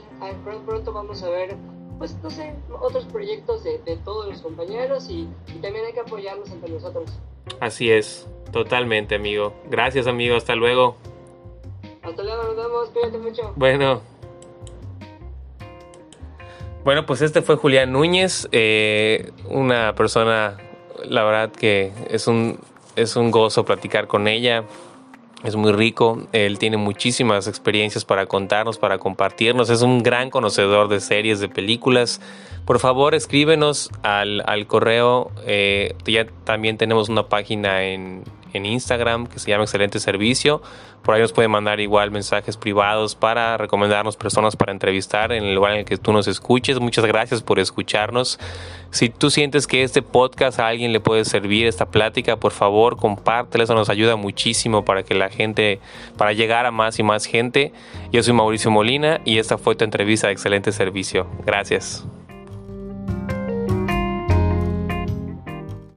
pronto, 0.64 0.92
vamos 0.92 1.22
a 1.22 1.30
ver 1.30 1.56
pues 1.98 2.16
no 2.22 2.30
sé, 2.30 2.54
otros 2.80 3.06
proyectos 3.06 3.64
de, 3.64 3.80
todos 4.04 4.28
los 4.28 4.40
compañeros 4.40 5.10
y, 5.10 5.28
y, 5.48 5.58
también 5.60 5.84
hay 5.84 5.92
que 5.92 5.98
apoyarnos 5.98 6.48
entre 6.52 6.70
nosotros. 6.70 7.10
Así 7.58 7.90
es, 7.90 8.28
totalmente 8.52 9.16
amigo. 9.16 9.52
Gracias 9.68 10.06
amigo, 10.06 10.36
hasta 10.36 10.54
luego. 10.54 10.96
Hasta 12.02 12.22
luego, 12.22 12.42
nos 12.44 12.56
vemos, 12.56 12.90
cuídate 12.90 13.18
mucho. 13.18 13.52
Bueno. 13.56 14.02
Bueno, 16.84 17.04
pues 17.04 17.20
este 17.20 17.42
fue 17.42 17.56
Julián 17.56 17.92
Núñez, 17.92 18.48
eh, 18.50 19.32
una 19.50 19.94
persona, 19.94 20.56
la 21.04 21.22
verdad 21.22 21.50
que 21.52 21.92
es 22.08 22.26
un, 22.26 22.60
es 22.96 23.14
un 23.16 23.30
gozo 23.30 23.64
platicar 23.64 24.06
con 24.06 24.26
ella. 24.26 24.64
es 25.44 25.54
muy 25.54 25.72
rico, 25.72 26.26
él 26.32 26.58
tiene 26.58 26.78
muchísimas 26.78 27.46
experiencias 27.46 28.04
para 28.04 28.26
contarnos, 28.26 28.78
para 28.78 28.98
compartirnos, 28.98 29.68
es 29.68 29.82
un 29.82 30.02
gran 30.02 30.30
conocedor 30.30 30.88
de 30.88 31.00
series, 31.00 31.40
de 31.40 31.48
películas. 31.48 32.20
Por 32.64 32.78
favor, 32.78 33.14
escríbenos 33.14 33.90
al, 34.02 34.66
correo, 34.66 35.30
eh, 35.46 35.94
ya 36.06 36.26
también 36.44 36.78
tenemos 36.78 37.08
una 37.08 37.28
página 37.28 37.84
en, 37.84 38.24
en 38.52 38.66
Instagram 38.66 39.26
que 39.26 39.38
se 39.38 39.50
llama 39.50 39.64
Excelente 39.64 40.00
Servicio. 40.00 40.62
Por 41.02 41.14
ahí 41.14 41.20
nos 41.22 41.32
pueden 41.32 41.50
mandar 41.50 41.80
igual 41.80 42.10
mensajes 42.10 42.56
privados 42.56 43.14
para 43.14 43.56
recomendarnos 43.56 44.16
personas 44.16 44.56
para 44.56 44.72
entrevistar 44.72 45.32
en 45.32 45.44
el 45.44 45.54
lugar 45.54 45.72
en 45.72 45.78
el 45.78 45.84
que 45.84 45.96
tú 45.96 46.12
nos 46.12 46.26
escuches. 46.26 46.80
Muchas 46.80 47.04
gracias 47.06 47.42
por 47.42 47.58
escucharnos. 47.58 48.38
Si 48.90 49.08
tú 49.08 49.30
sientes 49.30 49.66
que 49.66 49.82
este 49.82 50.02
podcast 50.02 50.58
a 50.58 50.66
alguien 50.66 50.92
le 50.92 51.00
puede 51.00 51.24
servir, 51.24 51.66
esta 51.66 51.86
plática, 51.86 52.36
por 52.36 52.52
favor 52.52 52.96
compártela. 52.96 53.64
Eso 53.64 53.74
nos 53.74 53.90
ayuda 53.90 54.16
muchísimo 54.16 54.84
para 54.84 55.02
que 55.02 55.14
la 55.14 55.28
gente, 55.28 55.80
para 56.16 56.32
llegar 56.32 56.66
a 56.66 56.70
más 56.70 56.98
y 56.98 57.02
más 57.02 57.26
gente. 57.26 57.72
Yo 58.12 58.22
soy 58.22 58.34
Mauricio 58.34 58.70
Molina 58.70 59.20
y 59.24 59.38
esta 59.38 59.58
fue 59.58 59.76
tu 59.76 59.84
entrevista 59.84 60.26
de 60.26 60.32
Excelente 60.32 60.72
Servicio. 60.72 61.26
Gracias. 61.44 62.06